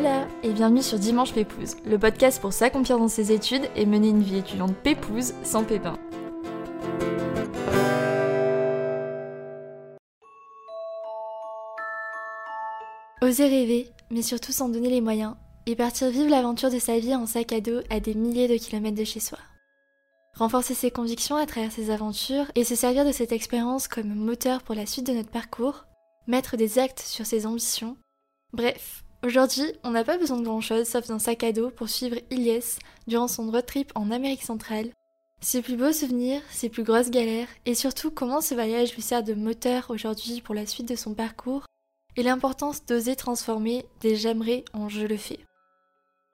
Hola 0.00 0.26
et 0.42 0.54
bienvenue 0.54 0.82
sur 0.82 0.98
Dimanche 0.98 1.34
Pépouze, 1.34 1.76
le 1.84 1.98
podcast 1.98 2.40
pour 2.40 2.54
s'accomplir 2.54 2.96
dans 2.96 3.08
ses 3.08 3.32
études 3.32 3.68
et 3.76 3.84
mener 3.84 4.08
une 4.08 4.22
vie 4.22 4.38
étudiante 4.38 4.74
pépouze 4.74 5.34
sans 5.42 5.62
pépin. 5.62 5.98
Oser 13.20 13.46
rêver, 13.46 13.92
mais 14.10 14.22
surtout 14.22 14.52
s'en 14.52 14.70
donner 14.70 14.88
les 14.88 15.02
moyens, 15.02 15.34
et 15.66 15.76
partir 15.76 16.08
vivre 16.08 16.30
l'aventure 16.30 16.70
de 16.70 16.78
sa 16.78 16.98
vie 16.98 17.14
en 17.14 17.26
sac 17.26 17.52
à 17.52 17.60
dos 17.60 17.80
à 17.90 18.00
des 18.00 18.14
milliers 18.14 18.48
de 18.48 18.56
kilomètres 18.56 18.96
de 18.96 19.04
chez 19.04 19.20
soi. 19.20 19.38
Renforcer 20.32 20.72
ses 20.72 20.90
convictions 20.90 21.36
à 21.36 21.44
travers 21.44 21.72
ses 21.72 21.90
aventures 21.90 22.50
et 22.54 22.64
se 22.64 22.74
servir 22.74 23.04
de 23.04 23.12
cette 23.12 23.32
expérience 23.32 23.86
comme 23.86 24.14
moteur 24.14 24.62
pour 24.62 24.74
la 24.74 24.86
suite 24.86 25.06
de 25.06 25.12
notre 25.12 25.30
parcours, 25.30 25.84
mettre 26.26 26.56
des 26.56 26.78
actes 26.78 27.00
sur 27.00 27.26
ses 27.26 27.44
ambitions. 27.44 27.98
Bref, 28.54 29.04
aujourd'hui, 29.24 29.72
on 29.84 29.90
n'a 29.90 30.04
pas 30.04 30.18
besoin 30.18 30.38
de 30.38 30.44
grand-chose 30.44 30.86
sauf 30.86 31.06
d'un 31.06 31.18
sac 31.18 31.42
à 31.44 31.52
dos 31.52 31.70
pour 31.70 31.88
suivre 31.88 32.16
Ilyes 32.30 32.78
durant 33.06 33.28
son 33.28 33.50
road 33.50 33.66
trip 33.66 33.92
en 33.94 34.10
Amérique 34.10 34.42
centrale. 34.42 34.90
Ses 35.42 35.62
plus 35.62 35.76
beaux 35.76 35.92
souvenirs, 35.92 36.42
ses 36.50 36.68
plus 36.68 36.82
grosses 36.82 37.10
galères, 37.10 37.48
et 37.64 37.74
surtout 37.74 38.10
comment 38.10 38.42
ce 38.42 38.54
voyage 38.54 38.94
lui 38.94 39.02
sert 39.02 39.22
de 39.22 39.32
moteur 39.32 39.86
aujourd'hui 39.88 40.42
pour 40.42 40.54
la 40.54 40.66
suite 40.66 40.88
de 40.88 40.96
son 40.96 41.14
parcours, 41.14 41.64
et 42.16 42.22
l'importance 42.22 42.84
d'oser 42.84 43.16
transformer 43.16 43.86
des 44.00 44.16
j'aimerais 44.16 44.64
en 44.74 44.88
je 44.88 45.06
le 45.06 45.16
fais. 45.16 45.40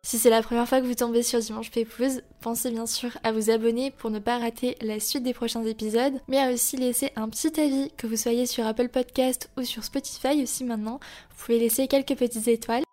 Si 0.06 0.18
c'est 0.18 0.30
la 0.30 0.40
première 0.40 0.68
fois 0.68 0.80
que 0.80 0.86
vous 0.86 0.94
tombez 0.94 1.24
sur 1.24 1.40
Dimanche 1.40 1.72
Pépouze, 1.72 2.22
pensez 2.40 2.70
bien 2.70 2.86
sûr 2.86 3.10
à 3.24 3.32
vous 3.32 3.50
abonner 3.50 3.90
pour 3.90 4.10
ne 4.10 4.20
pas 4.20 4.38
rater 4.38 4.76
la 4.80 5.00
suite 5.00 5.24
des 5.24 5.34
prochains 5.34 5.64
épisodes, 5.64 6.20
mais 6.28 6.38
à 6.38 6.52
aussi 6.52 6.76
laisser 6.76 7.10
un 7.16 7.28
petit 7.28 7.60
avis, 7.60 7.90
que 7.96 8.06
vous 8.06 8.16
soyez 8.16 8.46
sur 8.46 8.64
Apple 8.64 8.88
Podcast 8.88 9.50
ou 9.56 9.64
sur 9.64 9.82
Spotify 9.82 10.42
aussi 10.42 10.62
maintenant. 10.62 11.00
Vous 11.30 11.46
pouvez 11.46 11.58
laisser 11.58 11.88
quelques 11.88 12.16
petites 12.16 12.46
étoiles. 12.46 12.85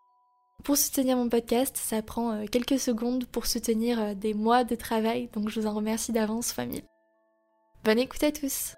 Pour 0.64 0.78
soutenir 0.78 1.18
mon 1.18 1.28
podcast, 1.28 1.76
ça 1.76 2.02
prend 2.02 2.32
euh, 2.32 2.46
quelques 2.50 2.80
secondes 2.80 3.26
pour 3.26 3.48
soutenir 3.48 4.00
euh, 4.00 4.14
des 4.14 4.34
mois 4.34 4.64
de 4.64 4.76
travail, 4.76 5.28
donc 5.34 5.50
je 5.50 5.60
vous 5.60 5.68
en 5.68 5.74
remercie 5.74 6.14
d'avance, 6.14 6.54
famille. 6.54 6.86
Bonne 7.84 8.00
écoute 8.00 8.24
à 8.24 8.32
tous! 8.32 8.76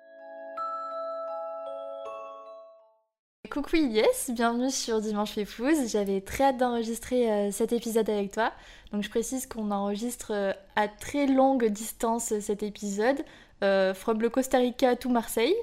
Coucou 3.52 3.76
Yes, 3.76 4.32
bienvenue 4.34 4.72
sur 4.72 5.00
Dimanche 5.00 5.36
Pépouze. 5.36 5.92
J'avais 5.92 6.22
très 6.22 6.46
hâte 6.46 6.58
d'enregistrer 6.58 7.32
euh, 7.32 7.52
cet 7.52 7.72
épisode 7.72 8.10
avec 8.10 8.32
toi. 8.32 8.52
Donc 8.92 9.04
je 9.04 9.10
précise 9.12 9.46
qu'on 9.46 9.70
enregistre 9.70 10.56
à 10.76 10.88
très 10.88 11.28
longue 11.28 11.66
distance 11.66 12.40
cet 12.40 12.64
épisode, 12.64 13.24
from 13.62 14.22
le 14.22 14.30
Costa 14.30 14.58
Rica 14.58 14.96
tout 14.96 15.10
Marseille. 15.10 15.56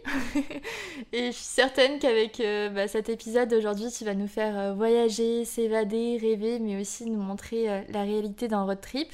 Et 1.13 1.27
je 1.27 1.33
suis 1.33 1.45
certaine 1.45 1.99
qu'avec 1.99 2.43
bah, 2.75 2.89
cet 2.89 3.09
épisode 3.09 3.53
aujourd'hui, 3.53 3.91
tu 3.91 4.05
vas 4.05 4.15
nous 4.15 4.27
faire 4.27 4.75
voyager, 4.75 5.45
s'évader, 5.45 6.19
rêver, 6.21 6.59
mais 6.59 6.81
aussi 6.81 7.09
nous 7.11 7.21
montrer 7.21 7.85
la 7.89 8.03
réalité 8.03 8.49
d'un 8.49 8.65
road 8.65 8.81
trip 8.81 9.09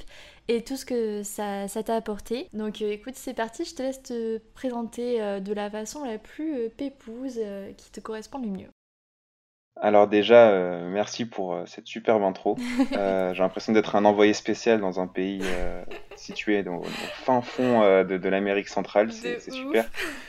et 0.48 0.62
tout 0.62 0.76
ce 0.76 0.86
que 0.86 1.22
ça, 1.22 1.66
t'a 1.68 1.96
apporté. 1.96 2.48
Donc 2.52 2.80
écoute, 2.80 3.14
c'est 3.16 3.34
parti, 3.34 3.64
je 3.64 3.74
te 3.74 3.82
laisse 3.82 4.02
te 4.02 4.38
présenter 4.54 5.40
de 5.40 5.52
la 5.52 5.70
façon 5.70 6.04
la 6.04 6.18
plus 6.18 6.70
pépouse 6.70 7.40
qui 7.76 7.90
te 7.90 8.00
correspond 8.00 8.38
le 8.38 8.48
mieux. 8.48 8.68
Alors 9.80 10.08
déjà, 10.08 10.48
euh, 10.50 10.88
merci 10.88 11.24
pour 11.24 11.54
euh, 11.54 11.64
cette 11.66 11.86
superbe 11.86 12.22
intro. 12.22 12.56
Euh, 12.96 13.32
j'ai 13.34 13.42
l'impression 13.42 13.72
d'être 13.72 13.96
un 13.96 14.04
envoyé 14.04 14.32
spécial 14.32 14.80
dans 14.80 14.98
un 14.98 15.06
pays 15.06 15.42
situé 16.16 16.66
au 16.66 16.82
fin 16.82 17.42
fond 17.42 17.80
de, 18.04 18.28
l'Amérique 18.28 18.68
centrale. 18.68 19.12
C'est 19.12 19.38
super. 19.50 19.88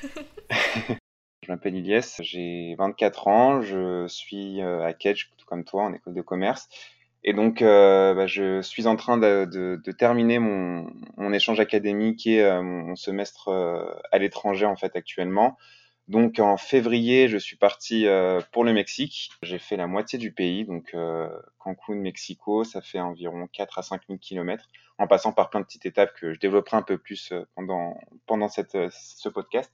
je 0.50 1.48
m'appelle 1.52 1.76
Ilyes, 1.76 2.02
j'ai 2.20 2.76
24 2.78 3.28
ans, 3.28 3.62
je 3.62 4.06
suis 4.08 4.62
à 4.62 4.94
Kedge, 4.94 5.30
tout 5.38 5.46
comme 5.46 5.64
toi, 5.64 5.84
en 5.84 5.94
école 5.94 6.14
de 6.14 6.22
commerce. 6.22 6.68
Et 7.24 7.34
donc, 7.34 7.62
bah, 7.62 8.28
je 8.28 8.62
suis 8.62 8.88
en 8.88 8.98
train 8.98 9.18
de, 9.18 9.82
terminer 9.98 10.40
mon, 10.40 11.34
échange 11.34 11.60
académique 11.60 12.28
et 12.28 12.44
mon 12.62 12.96
semestre 12.96 13.50
à 14.12 14.18
l'étranger 14.18 14.66
en 14.66 14.76
fait 14.76 14.96
actuellement. 14.96 15.58
Donc 16.10 16.40
en 16.40 16.58
février, 16.58 17.28
je 17.28 17.38
suis 17.38 17.56
parti 17.56 18.08
euh, 18.08 18.42
pour 18.52 18.64
le 18.64 18.74
Mexique. 18.74 19.30
J'ai 19.44 19.60
fait 19.60 19.78
la 19.78 19.86
moitié 19.86 20.18
du 20.18 20.32
pays, 20.32 20.66
donc 20.66 20.90
euh, 20.96 21.30
Cancun, 21.60 21.94
Mexico, 21.94 22.64
ça 22.64 22.82
fait 22.82 23.00
environ 23.00 23.48
4 23.48 23.78
à 23.78 23.84
5 23.84 24.02
000 24.08 24.18
kilomètres, 24.18 24.70
en 24.98 25.06
passant 25.06 25.34
par 25.34 25.52
plein 25.52 25.60
de 25.60 25.66
petites 25.66 25.86
étapes 25.86 26.12
que 26.16 26.34
je 26.34 26.40
développerai 26.40 26.78
un 26.78 26.82
peu 26.82 26.98
plus 26.98 27.32
euh, 27.32 27.46
pendant, 27.54 27.96
pendant 28.26 28.50
cette, 28.50 28.76
ce 28.90 29.30
podcast. 29.30 29.72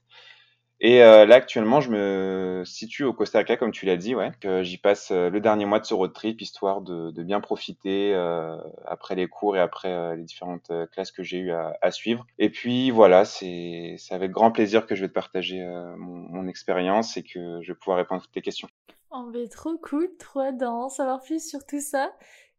Et 0.80 1.02
euh, 1.02 1.24
là, 1.24 1.36
actuellement, 1.36 1.80
je 1.80 1.90
me 1.90 2.62
situe 2.66 3.04
au 3.04 3.14
Costa 3.14 3.38
Rica, 3.38 3.56
comme 3.56 3.70
tu 3.70 3.86
l'as 3.86 3.96
dit, 3.96 4.14
ouais. 4.14 4.30
J'y 4.62 4.76
passe 4.76 5.10
euh, 5.10 5.30
le 5.30 5.40
dernier 5.40 5.64
mois 5.64 5.80
de 5.80 5.86
ce 5.86 5.94
road 5.94 6.12
trip, 6.12 6.42
histoire 6.42 6.82
de, 6.82 7.10
bien 7.22 7.40
profiter 7.40 8.14
euh, 8.14 8.58
après 8.84 9.14
les 9.14 9.26
cours 9.26 9.56
et 9.56 9.60
après 9.60 10.16
les 10.16 10.22
différentes 10.22 10.70
classes 10.92 11.12
que 11.12 11.22
j'ai 11.22 11.38
eu 11.38 11.50
à, 11.50 11.90
suivre. 11.90 12.26
Et 12.38 12.50
puis 12.50 12.90
voilà, 12.90 13.24
c'est 13.24 13.96
avec 14.10 14.30
grand 14.30 14.52
plaisir 14.52 14.86
que 14.86 14.94
je 14.94 15.02
vais 15.02 15.08
te 15.08 15.14
partager 15.14 15.64
mon, 15.96 16.28
mon 16.28 16.46
expérience 16.46 17.16
et 17.16 17.22
que 17.22 17.60
je 17.62 17.72
vais 17.72 17.78
pouvoir 17.78 17.96
répondre 17.96 18.20
à 18.20 18.24
toutes 18.24 18.34
tes 18.34 18.42
questions. 18.42 18.68
Oh, 19.10 19.28
mais 19.32 19.48
trop 19.48 19.76
cool, 19.78 20.08
trop 20.18 20.52
d'en 20.52 20.88
savoir 20.88 21.22
plus 21.22 21.48
sur 21.48 21.64
tout 21.66 21.80
ça. 21.80 22.12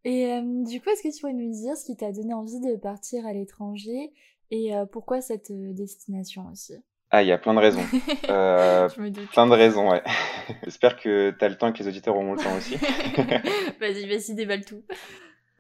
Et 0.04 0.42
du 0.42 0.82
coup, 0.82 0.90
est-ce 0.90 1.04
que 1.04 1.14
tu 1.14 1.22
pourrais 1.22 1.34
nous 1.34 1.52
dire 1.52 1.78
ce 1.78 1.86
qui 1.86 1.96
t'a 1.96 2.12
donné 2.12 2.34
envie 2.34 2.60
de 2.60 2.76
partir 2.76 3.26
à 3.26 3.34
l'étranger 3.34 4.12
et 4.52 4.72
pourquoi 4.92 5.22
cette 5.22 5.52
destination 5.52 6.48
aussi? 6.52 6.76
Ah, 7.10 7.24
il 7.24 7.28
y 7.28 7.32
a 7.32 7.38
plein 7.38 7.54
de 7.54 7.60
raisons. 7.60 7.84
Euh, 8.30 8.90
plein 9.32 9.48
de 9.48 9.54
raisons, 9.54 9.90
ouais. 9.90 10.04
J'espère 10.64 10.98
que 10.98 11.32
tu 11.32 11.46
as 11.46 11.48
le 11.48 11.58
temps 11.58 11.70
et 11.70 11.74
que 11.74 11.80
les 11.80 11.88
auditeurs 11.88 12.16
auront 12.16 12.34
le 12.34 12.44
temps 12.44 12.56
aussi. 12.58 12.76
vas-y, 13.80 14.06
vas-y, 14.06 14.36
déballe 14.36 14.66
tout. 14.66 14.84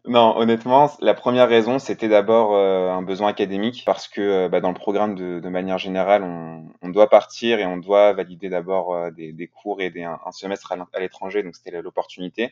Non, 0.07 0.37
honnêtement, 0.37 0.89
la 1.01 1.13
première 1.13 1.49
raison, 1.49 1.79
c'était 1.79 2.07
d'abord 2.07 2.55
euh, 2.55 2.89
un 2.89 3.01
besoin 3.01 3.29
académique, 3.29 3.83
parce 3.85 4.07
que 4.07 4.21
euh, 4.21 4.49
bah, 4.49 4.61
dans 4.61 4.69
le 4.69 4.75
programme, 4.75 5.15
de, 5.15 5.39
de 5.39 5.49
manière 5.49 5.77
générale, 5.77 6.23
on, 6.23 6.65
on, 6.81 6.89
doit 6.89 7.09
partir 7.09 7.59
et 7.59 7.65
on 7.65 7.77
doit 7.77 8.13
valider 8.13 8.47
d'abord 8.47 8.95
euh, 8.95 9.11
des, 9.11 9.33
des, 9.33 9.47
cours 9.47 9.81
et 9.81 9.89
des, 9.89 10.03
un, 10.03 10.19
semestre 10.31 10.73
à 10.93 10.99
l'étranger, 10.99 11.43
donc 11.43 11.55
c'était 11.55 11.81
l'opportunité. 11.81 12.51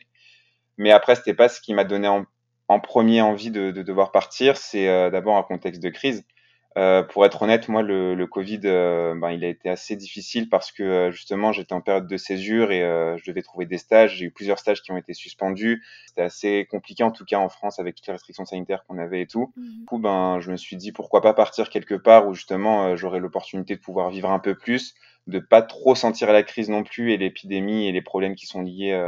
Mais 0.76 0.92
après, 0.92 1.14
c'était 1.14 1.34
pas 1.34 1.48
ce 1.48 1.62
qui 1.62 1.72
m'a 1.72 1.84
donné 1.84 2.08
en, 2.08 2.26
en, 2.68 2.80
premier 2.80 3.22
envie 3.22 3.50
de, 3.50 3.70
de 3.70 3.82
devoir 3.82 4.12
partir, 4.12 4.58
c'est 4.58 5.10
d'abord 5.10 5.36
un 5.36 5.42
contexte 5.42 5.82
de 5.82 5.88
crise. 5.88 6.26
Euh, 6.76 7.02
pour 7.02 7.24
être 7.24 7.40
honnête, 7.40 7.68
moi, 7.68 7.82
le, 7.82 8.14
le 8.14 8.26
Covid, 8.26 8.60
euh, 8.64 9.14
ben, 9.14 9.30
il 9.30 9.42
a 9.44 9.48
été 9.48 9.70
assez 9.70 9.96
difficile 9.96 10.50
parce 10.50 10.72
que 10.72 10.82
euh, 10.82 11.10
justement, 11.10 11.50
j'étais 11.50 11.72
en 11.72 11.80
période 11.80 12.06
de 12.06 12.16
césure 12.18 12.70
et 12.70 12.80
je 12.80 13.24
devais 13.30 13.42
trouver 13.42 13.64
des 13.64 13.78
stages. 13.78 14.16
J'ai 14.16 14.26
eu 14.26 14.30
plusieurs 14.30 14.58
stages 14.58 14.82
qui 14.82 14.92
ont 14.92 14.98
été 14.98 15.14
suspendus. 15.14 15.82
C'était 16.06 16.22
assez 16.22 16.66
compliqué, 16.70 17.02
en 17.02 17.10
tout 17.10 17.24
cas 17.24 17.38
en 17.38 17.48
France, 17.48 17.78
avec 17.78 17.96
toutes 17.96 18.06
les 18.06 18.12
restrictions 18.12 18.44
sanitaires 18.44 18.84
qu'on 18.84 18.98
avait 18.98 19.22
et 19.22 19.26
tout. 19.26 19.52
Mhm. 19.56 19.78
Du 19.80 19.84
coup, 19.86 19.98
ben, 19.98 20.38
je 20.40 20.50
me 20.50 20.56
suis 20.56 20.76
dit 20.76 20.92
pourquoi 20.92 21.22
pas 21.22 21.32
partir 21.32 21.70
quelque 21.70 21.94
part 21.94 22.28
où 22.28 22.34
justement 22.34 22.94
j'aurais 22.94 23.20
l'opportunité 23.20 23.76
de 23.76 23.80
pouvoir 23.80 24.10
vivre 24.10 24.30
un 24.30 24.38
peu 24.38 24.54
plus, 24.54 24.94
de 25.26 25.38
pas 25.38 25.62
trop 25.62 25.94
sentir 25.94 26.30
la 26.30 26.42
crise 26.42 26.68
non 26.68 26.82
plus 26.82 27.12
et 27.12 27.16
l'épidémie 27.16 27.88
et 27.88 27.92
les 27.92 28.02
problèmes 28.02 28.34
qui 28.34 28.46
sont 28.46 28.60
liés, 28.60 28.98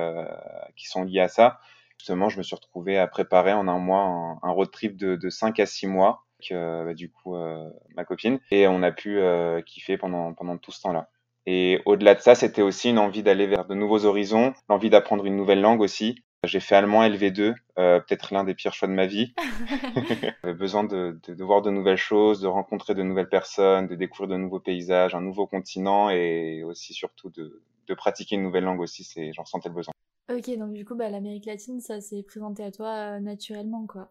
qui 0.76 0.86
sont 0.86 1.04
liés 1.04 1.20
à 1.20 1.28
ça. 1.28 1.60
Justement, 1.98 2.28
je 2.28 2.38
me 2.38 2.42
suis 2.42 2.54
retrouvé 2.54 2.96
à 2.96 3.06
préparer 3.08 3.52
en 3.52 3.66
un 3.68 3.78
mois 3.78 4.02
un, 4.02 4.38
un 4.42 4.50
road 4.52 4.70
trip 4.70 4.96
de, 4.96 5.16
de 5.16 5.28
5 5.28 5.58
à 5.60 5.66
6 5.66 5.88
mois 5.88 6.24
euh, 6.52 6.84
bah, 6.84 6.94
du 6.94 7.10
coup 7.10 7.36
euh, 7.36 7.68
ma 7.94 8.04
copine 8.04 8.38
et 8.50 8.66
on 8.68 8.82
a 8.82 8.92
pu 8.92 9.18
euh, 9.18 9.60
kiffer 9.62 9.96
pendant 9.96 10.34
pendant 10.34 10.56
tout 10.58 10.72
ce 10.72 10.80
temps-là. 10.82 11.08
Et 11.46 11.80
au-delà 11.86 12.14
de 12.14 12.20
ça, 12.20 12.34
c'était 12.34 12.60
aussi 12.60 12.90
une 12.90 12.98
envie 12.98 13.22
d'aller 13.22 13.46
vers 13.46 13.64
de 13.64 13.74
nouveaux 13.74 14.04
horizons, 14.04 14.52
l'envie 14.68 14.90
d'apprendre 14.90 15.24
une 15.24 15.36
nouvelle 15.36 15.62
langue 15.62 15.80
aussi. 15.80 16.22
J'ai 16.44 16.60
fait 16.60 16.76
allemand 16.76 17.02
LV2, 17.02 17.54
euh, 17.78 18.00
peut-être 18.00 18.34
l'un 18.34 18.44
des 18.44 18.54
pires 18.54 18.74
choix 18.74 18.86
de 18.86 18.92
ma 18.92 19.06
vie. 19.06 19.34
J'avais 20.42 20.54
besoin 20.54 20.84
de, 20.84 21.18
de, 21.26 21.34
de, 21.34 21.44
voir 21.44 21.62
de 21.62 21.70
nouvelles 21.70 21.96
choses, 21.96 22.42
de 22.42 22.46
rencontrer 22.46 22.94
de 22.94 23.02
nouvelles 23.02 23.30
personnes, 23.30 23.86
de 23.86 23.94
découvrir 23.94 24.28
de 24.28 24.36
nouveaux 24.36 24.60
paysages, 24.60 25.14
un 25.14 25.22
nouveau 25.22 25.46
continent 25.46 26.10
et 26.10 26.62
aussi 26.64 26.92
surtout 26.92 27.30
de, 27.30 27.62
de 27.86 27.94
pratiquer 27.94 28.36
une 28.36 28.42
nouvelle 28.42 28.64
langue 28.64 28.80
aussi. 28.80 29.08
J'en 29.34 29.46
sentais 29.46 29.70
le 29.70 29.74
besoin. 29.74 29.94
Ok, 30.30 30.54
donc 30.58 30.74
du 30.74 30.84
coup, 30.84 30.94
bah, 30.94 31.08
l'Amérique 31.08 31.46
latine, 31.46 31.80
ça 31.80 32.02
s'est 32.02 32.22
présenté 32.22 32.62
à 32.62 32.70
toi 32.70 33.18
naturellement, 33.20 33.86
quoi. 33.86 34.10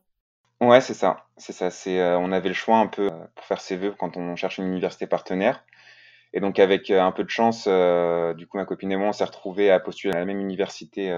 Ouais, 0.60 0.82
c'est 0.82 0.94
ça. 0.94 1.28
C'est 1.38 1.54
ça. 1.54 1.70
C'est, 1.70 2.00
euh, 2.00 2.18
on 2.18 2.32
avait 2.32 2.50
le 2.50 2.56
choix 2.56 2.78
un 2.78 2.88
peu 2.88 3.08
euh, 3.12 3.26
pour 3.36 3.46
faire 3.46 3.62
ses 3.62 3.78
vœux 3.78 3.94
quand 3.98 4.18
on 4.18 4.36
cherche 4.36 4.58
une 4.58 4.68
université 4.68 5.06
partenaire. 5.06 5.64
Et 6.34 6.40
donc 6.40 6.60
avec 6.60 6.90
euh, 6.90 7.02
un 7.02 7.12
peu 7.12 7.24
de 7.24 7.30
chance, 7.30 7.68
du 8.36 8.48
coup 8.48 8.58
ma 8.58 8.66
copine 8.66 8.92
et 8.92 8.98
moi 8.98 9.10
on 9.10 9.14
s'est 9.14 9.24
retrouvés 9.24 9.72
à 9.72 9.80
postuler 9.80 10.14
à 10.14 10.20
la 10.20 10.26
même 10.26 10.40
université 10.40 11.12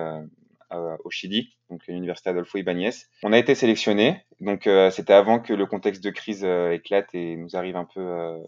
au 1.04 1.10
Chili, 1.10 1.56
donc 1.72 1.82
l'université 1.88 2.30
Adolfo 2.30 2.60
Ibáñez. 2.60 2.92
On 3.24 3.34
a 3.34 3.40
été 3.40 3.56
sélectionnés, 3.56 4.24
donc 4.40 4.70
c'était 4.92 5.14
avant 5.14 5.40
que 5.40 5.52
le 5.52 5.66
contexte 5.66 6.04
de 6.04 6.12
crise 6.12 6.44
éclate 6.44 7.14
et 7.16 7.36
nous 7.38 7.56
arrive 7.56 7.76
un 7.76 7.86
peu 7.86 8.40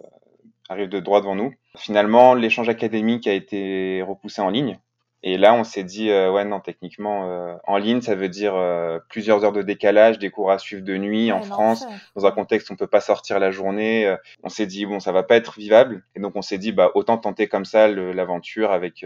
arrive 0.69 0.87
de 0.87 0.99
droit 0.99 1.19
devant 1.19 1.35
nous. 1.35 1.51
Finalement, 1.77 2.35
l'échange 2.35 2.69
académique 2.69 3.25
a 3.25 3.33
été 3.33 4.03
repoussé 4.03 4.41
en 4.41 4.49
ligne, 4.51 4.79
et 5.23 5.37
là, 5.37 5.53
on 5.53 5.63
s'est 5.63 5.83
dit, 5.83 6.09
euh, 6.09 6.31
ouais, 6.31 6.45
non, 6.45 6.59
techniquement, 6.59 7.29
euh, 7.29 7.55
en 7.65 7.77
ligne, 7.77 8.01
ça 8.01 8.15
veut 8.15 8.29
dire 8.29 8.55
euh, 8.55 8.97
plusieurs 9.07 9.43
heures 9.43 9.51
de 9.51 9.61
décalage, 9.61 10.17
des 10.17 10.31
cours 10.31 10.49
à 10.49 10.57
suivre 10.57 10.83
de 10.83 10.97
nuit 10.97 11.31
en 11.31 11.43
France, 11.43 11.85
dans 12.15 12.25
un 12.25 12.31
contexte 12.31 12.69
où 12.69 12.73
on 12.73 12.75
peut 12.75 12.87
pas 12.87 13.01
sortir 13.01 13.39
la 13.39 13.51
journée. 13.51 14.15
on 14.41 14.49
s'est 14.49 14.65
dit, 14.65 14.85
bon, 14.87 14.99
ça 14.99 15.11
va 15.11 15.21
pas 15.21 15.35
être 15.35 15.59
vivable. 15.59 16.03
Et 16.15 16.19
donc, 16.19 16.35
on 16.35 16.41
s'est 16.41 16.57
dit, 16.57 16.71
bah, 16.71 16.91
autant 16.95 17.19
tenter 17.19 17.47
comme 17.47 17.65
ça 17.65 17.87
l'aventure 17.87 18.71
avec 18.71 19.05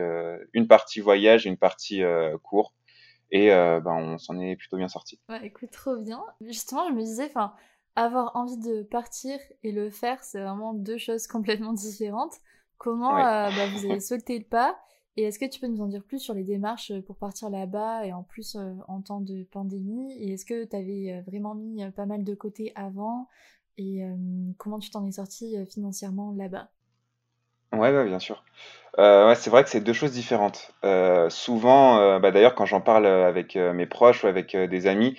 une 0.53 0.67
partie 0.67 1.01
voyage 1.01 1.45
et 1.45 1.50
une 1.50 1.57
partie 1.57 2.01
cours. 2.44 2.73
Et 3.31 3.50
ben, 3.50 3.83
on 3.85 4.17
s'en 4.17 4.39
est 4.39 4.56
plutôt 4.56 4.77
bien 4.77 4.88
sorti. 4.88 5.19
Ouais, 5.27 5.45
écoute, 5.45 5.71
trop 5.71 5.97
bien. 5.97 6.23
Justement, 6.39 6.88
je 6.88 6.94
me 6.94 7.01
disais, 7.01 7.25
enfin, 7.25 7.53
avoir 7.97 8.38
envie 8.38 8.57
de 8.57 8.83
partir 8.83 9.38
et 9.63 9.73
le 9.73 9.89
faire, 9.89 10.23
c'est 10.23 10.39
vraiment 10.39 10.73
deux 10.73 10.97
choses 10.97 11.27
complètement 11.27 11.73
différentes. 11.73 12.35
Comment 12.77 13.13
bah, 13.13 13.50
vous 13.73 13.85
avez 13.85 14.00
sauté 14.00 14.38
le 14.39 14.45
pas 14.45 14.77
et 15.17 15.23
est-ce 15.23 15.39
que 15.39 15.45
tu 15.45 15.59
peux 15.59 15.67
nous 15.67 15.81
en 15.81 15.88
dire 15.88 16.03
plus 16.03 16.19
sur 16.19 16.33
les 16.33 16.44
démarches 16.44 16.91
pour 17.07 17.15
partir 17.17 17.50
là-bas 17.50 18.06
et 18.06 18.13
en 18.13 18.23
plus 18.23 18.57
en 18.88 19.01
temps 19.01 19.21
de 19.21 19.44
pandémie? 19.44 20.13
Et 20.19 20.33
est-ce 20.33 20.45
que 20.45 20.65
tu 20.65 20.75
avais 20.75 21.21
vraiment 21.27 21.56
mis 21.56 21.89
pas 21.91 22.06
mal 22.06 22.23
de 22.23 22.35
côté 22.35 22.71
avant? 22.75 23.27
Et 23.77 24.03
comment 24.57 24.79
tu 24.79 24.89
t'en 24.89 25.06
es 25.07 25.12
sorti 25.12 25.56
financièrement 25.67 26.33
là-bas? 26.33 26.69
Ouais, 27.73 28.06
bien 28.06 28.19
sûr. 28.19 28.44
Euh, 29.00 29.27
ouais, 29.27 29.35
c'est 29.35 29.50
vrai 29.50 29.63
que 29.63 29.69
c'est 29.69 29.81
deux 29.81 29.94
choses 29.94 30.12
différentes. 30.12 30.71
Euh, 30.85 31.29
souvent, 31.29 32.00
euh, 32.00 32.19
bah, 32.19 32.31
d'ailleurs, 32.31 32.56
quand 32.56 32.65
j'en 32.65 32.81
parle 32.81 33.06
avec 33.06 33.56
mes 33.56 33.85
proches 33.85 34.23
ou 34.23 34.27
avec 34.27 34.56
des 34.56 34.88
amis, 34.88 35.17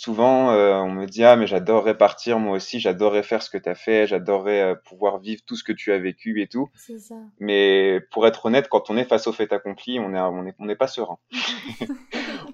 souvent 0.00 0.50
on 0.52 0.90
me 0.90 1.06
dit 1.06 1.24
ah 1.24 1.36
mais 1.36 1.46
j'adorerais 1.46 1.96
partir 1.96 2.38
moi 2.38 2.56
aussi, 2.56 2.80
j'adorerais 2.80 3.22
faire 3.22 3.42
ce 3.42 3.50
que 3.50 3.58
tu 3.58 3.68
as 3.68 3.74
fait, 3.74 4.06
j'adorerais 4.06 4.76
pouvoir 4.84 5.18
vivre 5.18 5.42
tout 5.46 5.56
ce 5.56 5.64
que 5.64 5.72
tu 5.72 5.92
as 5.92 5.98
vécu 5.98 6.40
et 6.42 6.46
tout. 6.46 6.68
Ça. 6.76 7.14
Mais 7.40 8.00
pour 8.10 8.26
être 8.26 8.46
honnête, 8.46 8.68
quand 8.68 8.90
on 8.90 8.96
est 8.96 9.04
face 9.04 9.26
au 9.26 9.32
fait 9.32 9.52
accompli, 9.52 9.98
on 9.98 10.14
est 10.14 10.20
on 10.20 10.46
est 10.46 10.54
on 10.58 10.66
n'est 10.66 10.76
pas 10.76 10.88
serein. 10.88 11.18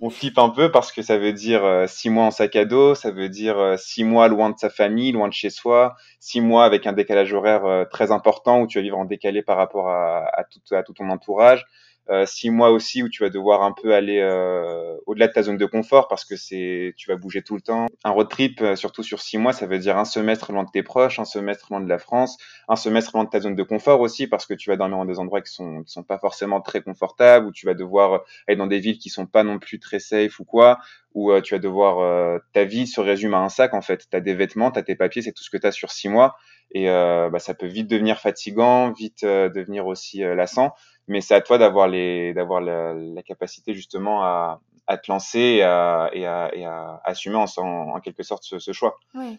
on 0.02 0.10
flippe 0.10 0.38
un 0.38 0.48
peu 0.48 0.70
parce 0.70 0.90
que 0.90 1.00
ça 1.00 1.16
veut 1.16 1.32
dire 1.32 1.64
euh, 1.64 1.86
six 1.86 2.10
mois 2.10 2.24
en 2.24 2.30
sac 2.32 2.56
à 2.56 2.64
dos, 2.64 2.94
ça 2.96 3.12
veut 3.12 3.28
dire 3.28 3.58
euh, 3.58 3.76
six 3.76 4.02
mois 4.02 4.26
loin 4.26 4.50
de 4.50 4.58
sa 4.58 4.68
famille, 4.68 5.12
loin 5.12 5.28
de 5.28 5.32
chez 5.32 5.48
soi, 5.48 5.94
six 6.18 6.40
mois 6.40 6.64
avec 6.64 6.88
un 6.88 6.92
décalage 6.92 7.32
horaire 7.32 7.64
euh, 7.64 7.84
très 7.84 8.10
important 8.10 8.60
où 8.60 8.66
tu 8.66 8.78
vas 8.78 8.82
vivre 8.82 8.98
en 8.98 9.04
décalé 9.04 9.42
par 9.42 9.56
rapport 9.56 9.88
à, 9.88 10.24
à, 10.36 10.44
tout, 10.44 10.74
à 10.74 10.82
tout 10.82 10.92
ton 10.92 11.08
entourage. 11.08 11.64
Euh, 12.10 12.26
six 12.26 12.50
mois 12.50 12.70
aussi 12.70 13.02
où 13.04 13.08
tu 13.08 13.22
vas 13.22 13.30
devoir 13.30 13.62
un 13.62 13.72
peu 13.72 13.94
aller 13.94 14.18
euh, 14.18 14.96
au-delà 15.06 15.28
de 15.28 15.32
ta 15.32 15.42
zone 15.44 15.56
de 15.56 15.66
confort 15.66 16.08
parce 16.08 16.24
que 16.24 16.34
c'est 16.34 16.94
tu 16.96 17.08
vas 17.08 17.16
bouger 17.16 17.42
tout 17.42 17.54
le 17.54 17.60
temps. 17.60 17.86
Un 18.02 18.10
road 18.10 18.28
trip, 18.28 18.60
euh, 18.60 18.74
surtout 18.74 19.04
sur 19.04 19.20
six 19.20 19.38
mois, 19.38 19.52
ça 19.52 19.66
veut 19.66 19.78
dire 19.78 19.96
un 19.96 20.04
semestre 20.04 20.50
loin 20.50 20.64
de 20.64 20.70
tes 20.70 20.82
proches, 20.82 21.20
un 21.20 21.24
semestre 21.24 21.68
loin 21.70 21.80
de 21.80 21.88
la 21.88 22.00
France, 22.00 22.38
un 22.68 22.74
semestre 22.74 23.12
loin 23.14 23.22
de 23.22 23.30
ta 23.30 23.38
zone 23.38 23.54
de 23.54 23.62
confort 23.62 24.00
aussi 24.00 24.26
parce 24.26 24.46
que 24.46 24.54
tu 24.54 24.68
vas 24.68 24.76
dormir 24.76 24.98
dans 24.98 25.04
des 25.04 25.20
endroits 25.20 25.42
qui 25.42 25.52
sont 25.52 25.84
qui 25.84 25.92
sont 25.92 26.02
pas 26.02 26.18
forcément 26.18 26.60
très 26.60 26.82
confortables, 26.82 27.46
où 27.46 27.52
tu 27.52 27.66
vas 27.66 27.74
devoir 27.74 28.24
aller 28.48 28.56
dans 28.56 28.66
des 28.66 28.80
villes 28.80 28.98
qui 28.98 29.08
sont 29.08 29.26
pas 29.26 29.44
non 29.44 29.60
plus 29.60 29.78
très 29.78 30.00
safe 30.00 30.40
ou 30.40 30.44
quoi, 30.44 30.78
où 31.14 31.32
tu 31.40 31.54
vas 31.54 31.60
devoir 31.60 32.40
ta 32.52 32.64
vie 32.64 32.86
se 32.88 33.00
résume 33.00 33.34
à 33.34 33.38
un 33.38 33.48
sac 33.48 33.74
en 33.74 33.82
fait. 33.82 34.08
T'as 34.10 34.20
des 34.20 34.34
vêtements, 34.34 34.72
t'as 34.72 34.82
tes 34.82 34.96
papiers, 34.96 35.22
c'est 35.22 35.32
tout 35.32 35.44
ce 35.44 35.50
que 35.50 35.56
t'as 35.56 35.72
sur 35.72 35.92
six 35.92 36.08
mois 36.08 36.34
et 36.72 36.86
bah, 36.86 37.38
ça 37.38 37.54
peut 37.54 37.66
vite 37.66 37.88
devenir 37.88 38.18
fatigant, 38.18 38.90
vite 38.92 39.24
devenir 39.24 39.86
aussi 39.86 40.20
lassant 40.20 40.74
mais 41.08 41.20
c'est 41.20 41.34
à 41.34 41.40
toi 41.40 41.58
d'avoir 41.58 41.88
les 41.88 42.34
d'avoir 42.34 42.60
la, 42.60 42.94
la, 42.94 43.22
capacité 43.22 43.74
justement 43.74 44.24
à, 44.24 44.60
à 44.86 44.98
te 44.98 45.10
lancer 45.10 45.38
et 45.38 45.62
à, 45.62 46.10
et 46.12 46.26
à, 46.26 46.50
et 46.54 46.64
à 46.64 47.00
assumer 47.04 47.36
en, 47.36 47.46
en, 47.56 48.00
quelque 48.00 48.22
sorte 48.22 48.44
ce, 48.44 48.58
ce 48.58 48.72
choix. 48.72 48.98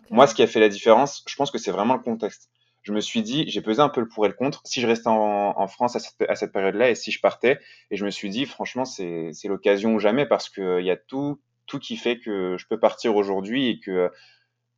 Moi, 0.09 0.27
ce 0.27 0.35
qui 0.35 0.43
a 0.43 0.47
fait 0.47 0.59
la 0.59 0.69
différence, 0.69 1.23
je 1.27 1.35
pense 1.35 1.51
que 1.51 1.57
c'est 1.57 1.71
vraiment 1.71 1.93
le 1.93 2.01
contexte. 2.01 2.49
Je 2.83 2.91
me 2.91 2.99
suis 2.99 3.21
dit, 3.21 3.45
j'ai 3.47 3.61
pesé 3.61 3.81
un 3.81 3.87
peu 3.87 4.01
le 4.01 4.09
pour 4.09 4.25
et 4.25 4.27
le 4.27 4.33
contre. 4.33 4.61
Si 4.65 4.81
je 4.81 4.87
restais 4.87 5.07
en, 5.07 5.53
en 5.57 5.67
France 5.67 5.95
à 5.95 5.99
cette, 5.99 6.29
à 6.29 6.35
cette 6.35 6.51
période-là 6.51 6.89
et 6.89 6.95
si 6.95 7.11
je 7.11 7.21
partais, 7.21 7.59
et 7.91 7.95
je 7.95 8.03
me 8.03 8.09
suis 8.09 8.29
dit, 8.29 8.45
franchement, 8.45 8.83
c'est 8.83 9.31
l'occasion 9.45 9.93
ou 9.93 9.99
jamais 9.99 10.25
parce 10.25 10.49
qu'il 10.49 10.83
y 10.83 10.91
a 10.91 10.97
tout, 10.97 11.39
tout 11.65 11.79
qui 11.79 11.95
fait 11.95 12.19
que 12.19 12.57
je 12.57 12.67
peux 12.67 12.79
partir 12.79 13.15
aujourd'hui 13.15 13.69
et 13.69 13.79
que 13.79 14.11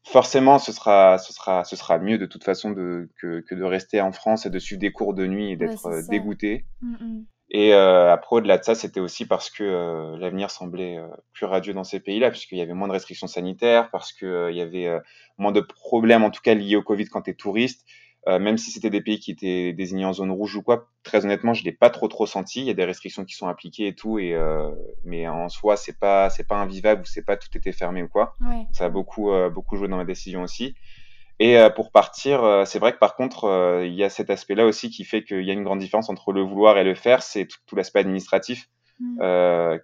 forcément, 0.06 0.60
ce 0.60 0.72
sera, 0.72 1.18
ce 1.18 1.34
sera, 1.34 1.64
ce 1.64 1.76
sera 1.76 1.98
mieux 2.00 2.18
de 2.18 2.26
toute 2.26 2.44
façon 2.44 2.72
de, 2.72 3.10
que, 3.20 3.42
que 3.42 3.56
de 3.56 3.64
rester 3.64 4.02
en 4.02 4.12
France 4.12 4.46
et 4.46 4.50
de 4.50 4.60
suivre 4.60 4.80
des 4.80 4.92
cours 4.92 5.14
de 5.14 5.26
nuit 5.26 5.52
et 5.52 5.56
d'être 5.56 5.88
euh, 5.88 6.02
dégoûté. 6.10 6.66
Mm, 6.82 6.94
mm. 6.94 7.26
Et 7.52 7.74
euh, 7.74 8.12
après, 8.12 8.38
au-delà 8.38 8.58
de 8.58 8.64
ça, 8.64 8.76
c'était 8.76 9.00
aussi 9.00 9.26
parce 9.26 9.50
que 9.50 9.64
euh, 9.64 10.18
l'avenir 10.18 10.50
semblait 10.50 10.98
euh, 10.98 11.08
plus 11.34 11.46
radieux 11.46 11.74
dans 11.74 11.84
ces 11.84 12.00
pays-là, 12.00 12.32
puisqu'il 12.32 12.58
y 12.58 12.62
avait 12.62 12.74
moins 12.74 12.88
de 12.88 12.94
restrictions 12.94 13.28
sanitaires, 13.28 13.90
parce 13.92 14.12
qu'il 14.14 14.52
y 14.52 14.62
avait 14.62 15.00
moins 15.38 15.52
de 15.52 15.62
problèmes, 15.62 16.24
en 16.24 16.32
tout 16.32 16.42
cas 16.42 16.54
liés 16.54 16.76
au 16.76 16.82
Covid 16.82 17.06
quand 17.06 17.24
tu 17.24 17.32
es 17.32 17.34
touriste. 17.34 17.86
Euh, 18.28 18.40
même 18.40 18.58
si 18.58 18.72
c'était 18.72 18.90
des 18.90 19.02
pays 19.02 19.20
qui 19.20 19.32
étaient 19.32 19.72
désignés 19.74 20.06
en 20.06 20.14
zone 20.14 20.32
rouge 20.32 20.56
ou 20.56 20.64
quoi, 20.64 20.88
très 21.04 21.26
honnêtement, 21.26 21.54
je 21.54 21.64
l'ai 21.64 21.72
pas 21.72 21.92
trop 21.92 22.08
trop 22.08 22.26
senti. 22.26 22.62
Il 22.62 22.66
y 22.66 22.72
a 22.72 22.74
des 22.74 22.86
restrictions 22.86 23.24
qui 23.24 23.36
sont 23.36 23.48
appliquées 23.48 23.88
et 23.88 23.96
tout, 23.96 24.18
et 24.18 24.34
euh, 24.34 24.72
mais 25.04 25.28
en 25.28 25.48
soi, 25.48 25.78
c'est 25.78 26.00
pas 26.00 26.30
c'est 26.30 26.48
pas 26.48 26.58
invivable 26.58 27.02
ou 27.02 27.06
c'est 27.06 27.24
pas 27.24 27.38
tout 27.38 27.50
était 27.56 27.72
fermé 27.72 28.02
ou 28.02 28.08
quoi. 28.08 28.34
Ouais. 28.42 28.66
Ça 28.72 28.86
a 28.86 28.90
beaucoup 28.90 29.32
euh, 29.32 29.50
beaucoup 29.50 29.78
joué 29.78 29.88
dans 29.88 29.98
ma 29.98 30.06
décision 30.06 30.42
aussi. 30.42 30.76
Et 31.38 31.58
pour 31.76 31.92
partir, 31.92 32.64
c'est 32.66 32.80
vrai 32.80 32.94
que 32.94 32.98
par 32.98 33.18
contre, 33.18 33.82
il 33.84 33.94
y 33.94 34.06
a 34.06 34.10
cet 34.10 34.30
aspect-là 34.30 34.66
aussi 34.66 34.90
qui 34.90 35.04
fait 35.04 35.22
qu'il 35.22 35.42
y 35.42 35.50
a 35.50 35.54
une 35.54 35.66
grande 35.66 35.80
différence 35.80 36.10
entre 36.10 36.32
le 36.32 36.40
vouloir 36.40 36.78
et 36.78 36.86
le 36.86 36.96
faire. 36.96 37.22
C'est 37.24 37.46
tout, 37.46 37.58
tout 37.66 37.76
l'aspect 37.76 38.00
administratif 38.00 38.70
Mm. 39.00 39.18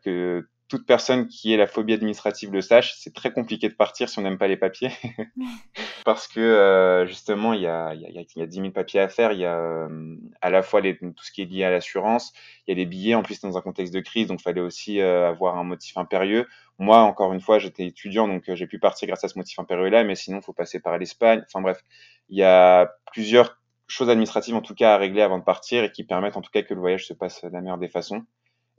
que 0.03 0.47
toute 0.71 0.85
personne 0.85 1.27
qui 1.27 1.53
ait 1.53 1.57
la 1.57 1.67
phobie 1.67 1.91
administrative 1.91 2.53
le 2.53 2.61
sache, 2.61 2.95
c'est 2.97 3.13
très 3.13 3.33
compliqué 3.33 3.67
de 3.67 3.73
partir 3.73 4.07
si 4.07 4.17
on 4.19 4.21
n'aime 4.21 4.37
pas 4.37 4.47
les 4.47 4.55
papiers. 4.55 4.91
Parce 6.05 6.29
que 6.29 6.39
euh, 6.39 7.05
justement, 7.05 7.51
il 7.51 7.61
y 7.61 7.67
a, 7.67 7.93
y, 7.93 8.05
a, 8.05 8.09
y 8.09 8.41
a 8.41 8.45
10 8.45 8.55
000 8.55 8.71
papiers 8.71 9.01
à 9.01 9.09
faire. 9.09 9.33
Il 9.33 9.39
y 9.39 9.45
a 9.45 9.57
euh, 9.59 10.15
à 10.39 10.49
la 10.49 10.61
fois 10.61 10.79
les, 10.79 10.97
tout 10.97 11.11
ce 11.23 11.33
qui 11.33 11.41
est 11.41 11.45
lié 11.45 11.65
à 11.65 11.71
l'assurance, 11.71 12.31
il 12.65 12.71
y 12.71 12.71
a 12.71 12.75
des 12.75 12.85
billets, 12.85 13.15
en 13.15 13.21
plus 13.21 13.41
dans 13.41 13.57
un 13.57 13.61
contexte 13.61 13.93
de 13.93 13.99
crise, 13.99 14.27
donc 14.27 14.39
il 14.39 14.43
fallait 14.43 14.61
aussi 14.61 15.01
euh, 15.01 15.27
avoir 15.27 15.57
un 15.57 15.65
motif 15.65 15.97
impérieux. 15.97 16.47
Moi, 16.79 16.99
encore 16.99 17.33
une 17.33 17.41
fois, 17.41 17.59
j'étais 17.59 17.85
étudiant, 17.85 18.29
donc 18.29 18.43
j'ai 18.47 18.65
pu 18.65 18.79
partir 18.79 19.09
grâce 19.09 19.25
à 19.25 19.27
ce 19.27 19.37
motif 19.37 19.59
impérieux-là, 19.59 20.05
mais 20.05 20.15
sinon, 20.15 20.39
il 20.39 20.43
faut 20.43 20.53
passer 20.53 20.79
par 20.79 20.97
l'Espagne. 20.97 21.43
Enfin 21.47 21.61
bref, 21.61 21.83
il 22.29 22.37
y 22.37 22.43
a 22.43 22.93
plusieurs 23.11 23.59
choses 23.87 24.09
administratives 24.09 24.55
en 24.55 24.61
tout 24.61 24.73
cas 24.73 24.93
à 24.93 24.97
régler 24.97 25.21
avant 25.21 25.37
de 25.37 25.43
partir 25.43 25.83
et 25.83 25.91
qui 25.91 26.05
permettent 26.05 26.37
en 26.37 26.41
tout 26.41 26.49
cas 26.49 26.61
que 26.61 26.73
le 26.73 26.79
voyage 26.79 27.05
se 27.05 27.13
passe 27.13 27.43
de 27.43 27.49
la 27.49 27.59
meilleure 27.59 27.77
des 27.77 27.89
façons. 27.89 28.23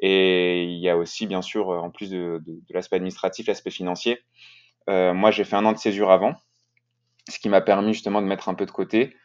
Et 0.03 0.65
il 0.65 0.81
y 0.81 0.89
a 0.91 0.97
aussi, 0.97 1.27
bien 1.27 1.43
sûr, 1.43 1.69
en 1.69 1.91
plus 1.91 2.11
de, 2.11 2.43
de, 2.45 2.53
de 2.53 2.75
l'aspect 2.75 2.97
administratif, 2.97 3.47
l'aspect 3.47 3.71
financier. 3.71 4.19
Euh, 4.91 5.15
moi, 5.15 5.31
j'ai 5.31 5.45
fait 5.45 5.57
un 5.57 5.65
an 5.65 5.73
de 5.73 5.79
césure 5.79 6.11
avant, 6.11 6.35
ce 7.29 7.39
qui 7.39 7.49
m'a 7.49 7.61
permis 7.61 7.95
justement 7.95 8.21
de 8.21 8.27
mettre 8.27 8.49
un 8.49 8.55
peu 8.55 8.67
de 8.67 8.73
côté. 8.73 9.17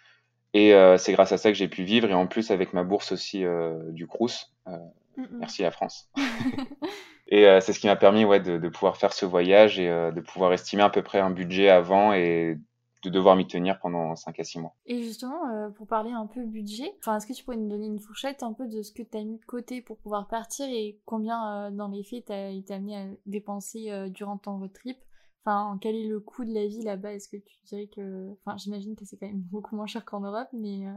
Et 0.53 0.73
euh, 0.73 0.97
c'est 0.97 1.13
grâce 1.13 1.31
à 1.31 1.37
ça 1.37 1.51
que 1.51 1.57
j'ai 1.57 1.67
pu 1.67 1.83
vivre. 1.83 2.09
Et 2.09 2.13
en 2.13 2.27
plus, 2.27 2.51
avec 2.51 2.73
ma 2.73 2.83
bourse 2.83 3.11
aussi 3.11 3.43
euh, 3.43 3.91
du 3.91 4.07
Crous, 4.07 4.53
euh, 4.67 4.71
mm 5.17 5.23
-mm. 5.23 5.27
merci 5.39 5.61
la 5.63 5.71
France. 5.71 6.09
et 7.27 7.47
euh, 7.47 7.59
c'est 7.59 7.73
ce 7.73 7.79
qui 7.79 7.87
m'a 7.87 7.95
permis 7.95 8.25
ouais, 8.25 8.39
de, 8.39 8.57
de, 8.57 8.69
pouvoir 8.69 8.97
faire 8.97 9.13
ce 9.13 9.25
voyage 9.25 9.79
et 9.79 9.89
euh, 9.89 10.11
de 10.11 10.21
pouvoir 10.21 10.53
estimer 10.53 10.83
à 10.83 10.89
peu 10.89 11.01
près 11.01 11.19
un 11.19 11.31
budget 11.31 11.69
avant 11.69 12.13
et 12.13 12.57
de 13.03 13.09
devoir 13.09 13.35
m'y 13.35 13.47
tenir 13.47 13.79
pendant 13.79 14.15
5 14.15 14.39
à 14.39 14.43
6 14.43 14.59
mois. 14.59 14.75
Et 14.85 15.03
justement, 15.03 15.49
euh, 15.49 15.69
pour 15.69 15.87
parler 15.87 16.11
un 16.11 16.25
peu 16.25 16.43
budget, 16.43 16.91
est-ce 17.07 17.27
que 17.27 17.33
tu 17.33 17.43
pourrais 17.43 17.57
nous 17.57 17.69
donner 17.69 17.85
une 17.85 17.99
fourchette 17.99 18.43
un 18.43 18.53
peu 18.53 18.67
de 18.67 18.81
ce 18.81 18.91
que 18.91 19.03
tu 19.03 19.17
as 19.17 19.23
mis 19.23 19.37
de 19.37 19.45
côté 19.45 19.81
pour 19.81 19.97
pouvoir 19.97 20.27
partir 20.27 20.67
et 20.67 20.99
combien, 21.05 21.67
euh, 21.67 21.71
dans 21.71 21.87
les 21.87 22.03
faits, 22.03 22.25
tu 22.25 22.33
as 22.33 22.49
été 22.49 22.73
amené 22.73 22.97
à 22.97 23.05
dépenser 23.25 23.91
euh, 23.91 24.09
durant 24.09 24.37
ton 24.37 24.57
road 24.59 24.73
trip? 24.73 24.97
Enfin, 25.45 25.77
quel 25.79 25.95
est 25.95 26.07
le 26.07 26.19
coût 26.19 26.43
de 26.43 26.53
la 26.53 26.65
vie 26.65 26.83
là-bas? 26.83 27.13
Est-ce 27.13 27.29
que 27.29 27.37
tu 27.37 27.55
dirais 27.65 27.87
que... 27.87 28.31
Enfin, 28.43 28.57
j'imagine 28.57 28.95
que 28.95 29.05
c'est 29.05 29.17
quand 29.17 29.27
même 29.27 29.41
beaucoup 29.51 29.75
moins 29.75 29.87
cher 29.87 30.03
qu'en 30.03 30.21
Europe, 30.21 30.49
mais... 30.53 30.87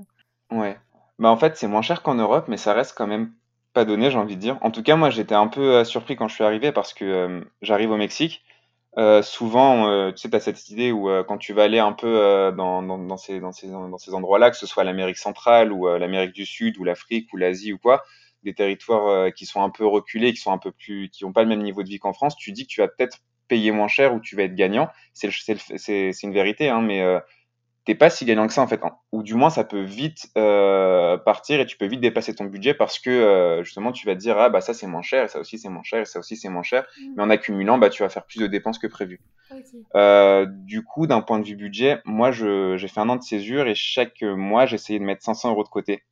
Ouais. 0.50 0.78
Bah 1.18 1.30
en 1.30 1.36
fait, 1.36 1.56
c'est 1.56 1.68
moins 1.68 1.82
cher 1.82 2.02
qu'en 2.02 2.14
Europe, 2.14 2.46
mais 2.48 2.56
ça 2.56 2.72
reste 2.72 2.96
quand 2.96 3.06
même 3.06 3.34
pas 3.75 3.84
donné, 3.84 4.10
j'ai 4.10 4.18
envie 4.18 4.36
de 4.36 4.40
dire. 4.40 4.58
En 4.62 4.70
tout 4.70 4.82
cas, 4.82 4.96
moi, 4.96 5.10
j'étais 5.10 5.34
un 5.34 5.46
peu 5.46 5.84
surpris 5.84 6.16
quand 6.16 6.26
je 6.26 6.34
suis 6.34 6.42
arrivé 6.42 6.72
parce 6.72 6.94
que 6.94 7.46
j'arrive 7.62 7.90
au 7.90 7.96
Mexique 7.96 8.42
euh, 8.99 9.23
souvent, 9.23 9.88
euh, 9.88 10.11
tu 10.12 10.28
sais, 10.28 10.30
tu 10.30 10.40
cette 10.40 10.68
idée 10.70 10.90
où 10.90 11.09
euh, 11.09 11.23
quand 11.23 11.38
tu 11.38 11.52
vas 11.52 11.62
aller 11.64 11.78
un 11.78 11.92
peu 11.92 12.09
euh, 12.09 12.50
dans, 12.50 13.16
ces, 13.16 13.38
dans 13.40 13.52
ces 13.52 14.14
endroits-là, 14.14 14.50
que 14.50 14.56
ce 14.56 14.66
soit 14.66 14.82
l'Amérique 14.85 15.18
centrale 15.18 15.73
ou 15.73 15.88
euh, 15.88 15.99
l'Amérique 15.99 16.32
du 16.32 16.44
Sud 16.44 16.76
ou 16.78 16.85
l'Afrique 16.85 17.32
ou 17.32 17.37
l'Asie 17.37 17.73
ou 17.73 17.78
quoi, 17.78 18.02
des 18.42 18.54
territoires 18.54 19.32
qui 19.35 19.47
sont 19.47 19.62
un 19.62 19.70
peu 19.70 19.87
reculés, 19.87 20.32
qui 20.32 20.40
sont 20.40 20.52
un 20.52 20.59
peu 20.59 20.73
plus, 20.73 21.09
qui 21.11 21.25
n'ont 21.25 21.32
pas 21.32 21.42
le 21.42 21.49
même 21.49 21.62
niveau 21.62 21.82
de 21.82 21.88
vie 21.88 21.99
qu'en 21.99 22.12
France, 22.12 22.37
tu 22.37 22.52
dis 22.52 22.66
que 22.66 22.73
tu 22.73 22.80
vas 22.80 22.88
peut-être 22.88 23.18
payer 23.49 23.70
moins 23.70 23.88
cher 23.88 24.14
ou 24.14 24.20
tu 24.20 24.35
vas 24.35 24.44
être 24.44 24.54
gagnant. 24.54 24.88
C'est 25.12 25.28
une 26.23 26.32
vérité, 26.32 26.68
hein, 26.68 26.80
mais 26.80 27.02
t'es 27.90 27.97
pas 27.97 28.09
si 28.09 28.25
gagnant 28.25 28.47
que 28.47 28.52
ça 28.52 28.62
en 28.62 28.68
fait, 28.68 28.80
ou 29.11 29.25
du 29.25 29.35
moins 29.35 29.50
ça 29.50 29.64
peut 29.64 29.82
vite 29.82 30.30
euh, 30.38 31.18
partir 31.18 31.59
et 31.59 31.66
tu 31.66 31.76
peux 31.76 31.87
vite 31.87 32.00
dépasser 32.00 32.32
ton 32.32 32.44
budget 32.44 32.73
parce 32.73 33.00
que 33.00 33.11
euh, 33.11 33.64
justement 33.64 33.90
tu 33.90 34.06
vas 34.06 34.14
te 34.14 34.20
dire 34.20 34.38
ah 34.38 34.49
bah 34.49 34.61
ça 34.61 34.75
c'est 34.75 34.87
moins 34.87 35.02
cher 35.02 35.25
et 35.25 35.28
ça 35.28 35.40
aussi 35.40 35.59
c'est 35.59 35.68
moins 35.68 35.82
cher 35.82 36.02
et 36.02 36.04
ça 36.04 36.20
aussi 36.20 36.37
c'est 36.37 36.49
moins 36.49 36.62
cher, 36.62 36.85
mmh. 36.85 37.04
mais 37.16 37.23
en 37.25 37.30
accumulant 37.30 37.78
bah 37.78 37.90
tu 37.90 38.04
vas 38.04 38.09
faire 38.09 38.26
plus 38.26 38.38
de 38.38 38.47
dépenses 38.47 38.78
que 38.78 38.87
prévu. 38.87 39.20
Okay. 39.50 39.62
Euh, 39.97 40.47
du 40.49 40.85
coup 40.85 41.09
d'un 41.09 41.20
point 41.20 41.40
de 41.40 41.44
vue 41.44 41.56
budget, 41.56 42.00
moi 42.04 42.30
j'ai 42.30 42.87
fait 42.87 43.00
un 43.00 43.09
an 43.09 43.16
de 43.16 43.25
césure 43.25 43.66
et 43.66 43.75
chaque 43.75 44.23
mois 44.23 44.66
j'essayais 44.66 45.00
de 45.00 45.04
mettre 45.04 45.25
500 45.25 45.50
euros 45.50 45.64
de 45.64 45.68
côté. 45.68 46.04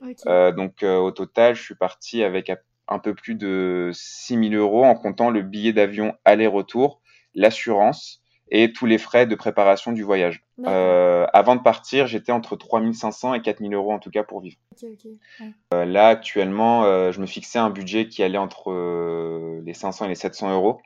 Okay. 0.00 0.52
donc 0.56 0.82
au 0.82 1.10
total 1.10 1.56
je 1.56 1.62
suis 1.62 1.74
parti 1.74 2.22
avec 2.22 2.50
un 2.88 2.98
peu 2.98 3.14
plus 3.14 3.34
de 3.34 3.90
6000 3.92 4.56
euros 4.56 4.86
en 4.86 4.94
comptant 4.94 5.28
le 5.28 5.42
billet 5.42 5.74
d'avion 5.74 6.14
aller-retour, 6.24 7.02
l'assurance 7.34 8.22
et 8.50 8.72
tous 8.72 8.86
les 8.86 8.98
frais 8.98 9.26
de 9.26 9.34
préparation 9.34 9.92
du 9.92 10.02
voyage. 10.02 10.42
Euh, 10.66 11.26
avant 11.32 11.56
de 11.56 11.62
partir, 11.62 12.06
j'étais 12.06 12.32
entre 12.32 12.56
3500 12.56 13.34
et 13.34 13.42
4000 13.42 13.74
euros 13.74 13.92
en 13.92 13.98
tout 13.98 14.10
cas 14.10 14.22
pour 14.22 14.40
vivre. 14.40 14.56
Okay, 14.76 14.92
okay. 14.92 15.16
Ouais. 15.40 15.52
Euh, 15.74 15.84
là, 15.84 16.08
actuellement, 16.08 16.84
euh, 16.84 17.12
je 17.12 17.20
me 17.20 17.26
fixais 17.26 17.58
un 17.58 17.70
budget 17.70 18.08
qui 18.08 18.22
allait 18.22 18.38
entre 18.38 18.70
euh, 18.70 19.60
les 19.64 19.74
500 19.74 20.06
et 20.06 20.08
les 20.08 20.14
700 20.14 20.52
euros. 20.52 20.80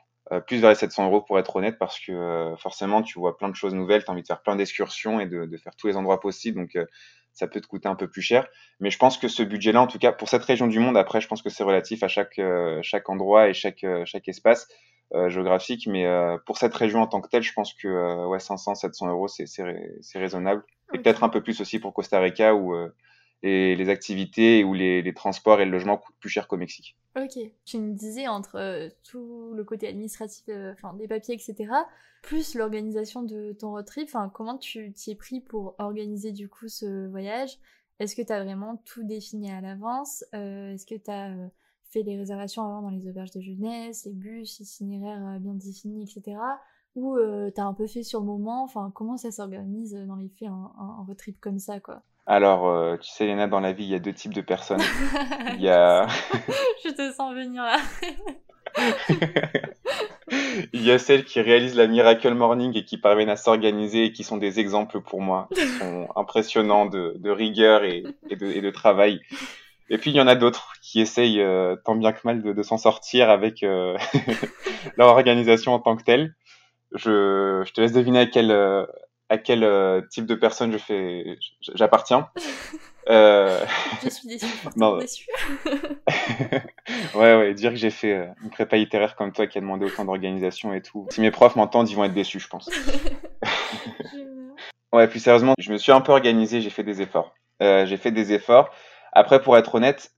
Plus 0.47 0.57
vers 0.57 0.71
les 0.71 0.75
700 0.75 1.05
euros 1.05 1.21
pour 1.21 1.37
être 1.37 1.55
honnête, 1.57 1.77
parce 1.77 1.99
que 1.99 2.55
forcément, 2.57 3.03
tu 3.03 3.19
vois 3.19 3.37
plein 3.37 3.49
de 3.49 3.55
choses 3.55 3.75
nouvelles, 3.75 4.03
tu 4.03 4.09
as 4.09 4.13
envie 4.13 4.23
de 4.23 4.27
faire 4.27 4.41
plein 4.41 4.55
d'excursions 4.55 5.19
et 5.19 5.27
de, 5.27 5.45
de, 5.45 5.57
faire 5.57 5.75
tous 5.75 5.85
les 5.85 5.95
endroits 5.95 6.19
possibles. 6.19 6.59
Donc, 6.59 6.75
ça 7.33 7.45
peut 7.45 7.61
te 7.61 7.67
coûter 7.67 7.87
un 7.87 7.93
peu 7.93 8.07
plus 8.07 8.23
cher. 8.23 8.47
Mais 8.79 8.89
je 8.89 8.97
pense 8.97 9.19
que 9.19 9.27
ce 9.27 9.43
budget-là, 9.43 9.81
en 9.81 9.85
tout 9.85 9.99
cas 9.99 10.11
pour 10.11 10.29
cette 10.29 10.43
région 10.43 10.65
du 10.65 10.79
monde, 10.79 10.97
après, 10.97 11.21
je 11.21 11.27
pense 11.27 11.43
que 11.43 11.51
c'est 11.51 11.63
relatif 11.63 12.01
à 12.01 12.07
chaque 12.07 12.41
chaque 12.81 13.09
endroit 13.09 13.47
et 13.47 13.53
chaque 13.53 13.85
chaque 14.05 14.27
espace. 14.27 14.67
Géographique, 15.27 15.87
mais 15.87 16.05
pour 16.45 16.57
cette 16.57 16.73
région 16.73 17.01
en 17.01 17.07
tant 17.07 17.21
que 17.21 17.29
telle, 17.29 17.43
je 17.43 17.53
pense 17.53 17.73
que 17.73 18.25
ouais, 18.27 18.39
500, 18.39 18.75
700 18.75 19.09
euros, 19.09 19.27
c'est 19.27 19.45
raisonnable. 20.15 20.63
Et 20.93 20.99
peut-être 20.99 21.23
un 21.23 21.29
peu 21.29 21.41
plus 21.41 21.61
aussi 21.61 21.79
pour 21.79 21.93
Costa 21.93 22.19
Rica 22.19 22.55
où 22.55 22.73
et 23.43 23.75
les 23.75 23.89
activités 23.89 24.63
ou 24.63 24.73
les, 24.73 25.01
les, 25.01 25.13
transports 25.13 25.59
et 25.59 25.65
le 25.65 25.71
logement 25.71 25.97
coûtent 25.97 26.15
plus 26.19 26.29
cher 26.29 26.47
qu'au 26.47 26.57
Mexique. 26.57 26.97
Ok. 27.17 27.37
Tu 27.65 27.77
me 27.77 27.93
disais 27.93 28.27
entre 28.27 28.55
euh, 28.55 28.89
tout 29.03 29.53
le 29.53 29.63
côté 29.65 29.87
administratif, 29.87 30.45
euh, 30.47 30.73
enfin 30.73 30.93
des 30.93 31.07
papiers, 31.07 31.35
etc., 31.35 31.69
plus 32.23 32.55
l'organisation 32.55 33.21
de 33.21 33.51
ton 33.51 33.71
road 33.71 33.85
trip, 33.85 34.09
comment 34.33 34.57
tu 34.57 34.93
t'y 34.93 35.11
es 35.11 35.15
pris 35.15 35.41
pour 35.41 35.75
organiser 35.77 36.31
du 36.31 36.47
coup 36.47 36.69
ce 36.69 37.07
voyage? 37.07 37.59
Est-ce 37.99 38.15
que 38.15 38.21
tu 38.21 38.31
as 38.31 38.41
vraiment 38.41 38.81
tout 38.85 39.03
défini 39.03 39.51
à 39.51 39.59
l'avance? 39.59 40.23
Euh, 40.33 40.73
Est-ce 40.73 40.85
que 40.85 40.95
tu 40.95 41.11
as 41.11 41.35
fait 41.93 42.03
les 42.03 42.17
réservations 42.17 42.63
avant 42.63 42.81
dans 42.81 42.89
les 42.89 43.07
auberges 43.07 43.31
de 43.31 43.41
jeunesse, 43.41 44.05
les 44.05 44.13
bus, 44.13 44.59
les 44.59 44.65
itinéraires 44.65 45.39
bien 45.39 45.53
définis, 45.53 46.03
etc. 46.03 46.37
Ou 46.95 47.17
tu 47.53 47.61
as 47.61 47.65
un 47.65 47.73
peu 47.73 47.87
fait 47.87 48.03
sur 48.03 48.19
le 48.19 48.25
moment 48.25 48.63
Enfin, 48.63 48.91
comment 48.93 49.17
ça 49.17 49.31
s'organise 49.31 49.93
dans 50.07 50.15
les 50.15 50.29
faits 50.29 50.49
un, 50.49 50.71
un 50.79 51.03
road 51.05 51.17
trip 51.17 51.39
comme 51.39 51.59
ça, 51.59 51.79
quoi? 51.79 52.03
Alors, 52.25 52.67
euh, 52.67 52.95
tu 52.97 53.09
sais, 53.09 53.25
Léna, 53.25 53.47
dans 53.47 53.59
la 53.59 53.73
vie, 53.73 53.83
il 53.83 53.89
y 53.89 53.95
a 53.95 53.99
deux 53.99 54.13
types 54.13 54.33
de 54.33 54.41
personnes. 54.41 54.79
Il 55.57 55.61
y 55.61 55.69
a. 55.69 56.07
Je 56.83 56.89
te 56.89 57.11
sens 57.13 57.33
venir 57.35 57.63
là. 57.63 57.77
il 60.73 60.83
y 60.83 60.91
a 60.91 60.97
celles 60.97 61.25
qui 61.25 61.39
réalisent 61.41 61.75
la 61.75 61.85
Miracle 61.85 62.33
Morning 62.33 62.75
et 62.75 62.85
qui 62.85 62.97
parviennent 62.97 63.29
à 63.29 63.35
s'organiser 63.35 64.05
et 64.05 64.11
qui 64.13 64.23
sont 64.23 64.37
des 64.37 64.59
exemples 64.59 64.99
pour 65.01 65.21
moi, 65.21 65.47
qui 65.53 65.61
sont 65.61 66.07
impressionnants 66.15 66.87
de, 66.87 67.13
de 67.17 67.29
rigueur 67.29 67.83
et, 67.83 68.03
et, 68.31 68.35
de, 68.35 68.47
et, 68.47 68.61
de, 68.61 68.69
travail. 68.71 69.21
Et 69.89 69.97
puis 69.97 70.11
il 70.11 70.15
y 70.15 70.21
en 70.21 70.27
a 70.27 70.35
d'autres 70.35 70.73
qui 70.81 71.01
essayent 71.01 71.41
euh, 71.41 71.75
tant 71.83 71.95
bien 71.95 72.11
que 72.13 72.21
mal 72.23 72.41
de, 72.41 72.53
de 72.53 72.63
s'en 72.63 72.77
sortir 72.77 73.29
avec 73.29 73.63
euh, 73.63 73.97
leur 74.97 75.09
organisation 75.09 75.73
en 75.73 75.79
tant 75.79 75.95
que 75.95 76.03
telle. 76.03 76.35
Je, 76.93 77.63
je 77.65 77.73
te 77.73 77.81
laisse 77.81 77.91
deviner 77.91 78.19
à 78.19 78.25
quelle, 78.27 78.51
à 79.33 79.37
quel 79.37 79.63
euh, 79.63 80.01
type 80.09 80.25
de 80.25 80.35
personne 80.35 80.71
je 80.71 80.77
fais, 80.77 81.37
j'appartiens. 81.75 82.29
Euh... 83.09 83.65
je 84.01 84.07
suis 84.07 84.29
déçue. 84.29 84.45
non. 84.77 84.97
Déçue. 84.97 85.27
ouais, 87.15 87.35
ouais, 87.35 87.53
dire 87.53 87.71
que 87.71 87.75
j'ai 87.75 87.89
fait 87.89 88.13
euh, 88.13 88.27
une 88.41 88.49
prépa 88.49 88.77
littéraire 88.77 89.17
comme 89.17 89.33
toi 89.33 89.45
qui 89.45 89.57
a 89.57 89.61
demandé 89.61 89.85
autant 89.85 90.05
d'organisation 90.05 90.73
et 90.73 90.81
tout. 90.81 91.05
Si 91.09 91.19
mes 91.19 91.29
profs 91.29 91.57
m'entendent, 91.57 91.89
ils 91.89 91.97
vont 91.97 92.05
être 92.05 92.13
déçus, 92.13 92.39
je 92.39 92.47
pense. 92.47 92.69
ouais, 94.93 95.05
plus 95.09 95.19
sérieusement, 95.19 95.53
je 95.59 95.73
me 95.73 95.77
suis 95.77 95.91
un 95.91 95.99
peu 95.99 96.13
organisé, 96.13 96.61
j'ai 96.61 96.69
fait 96.69 96.83
des 96.83 97.01
efforts. 97.01 97.35
Euh, 97.61 97.85
j'ai 97.85 97.97
fait 97.97 98.11
des 98.11 98.31
efforts. 98.31 98.69
Après, 99.13 99.41
pour 99.41 99.57
être 99.57 99.75
honnête, 99.75 100.11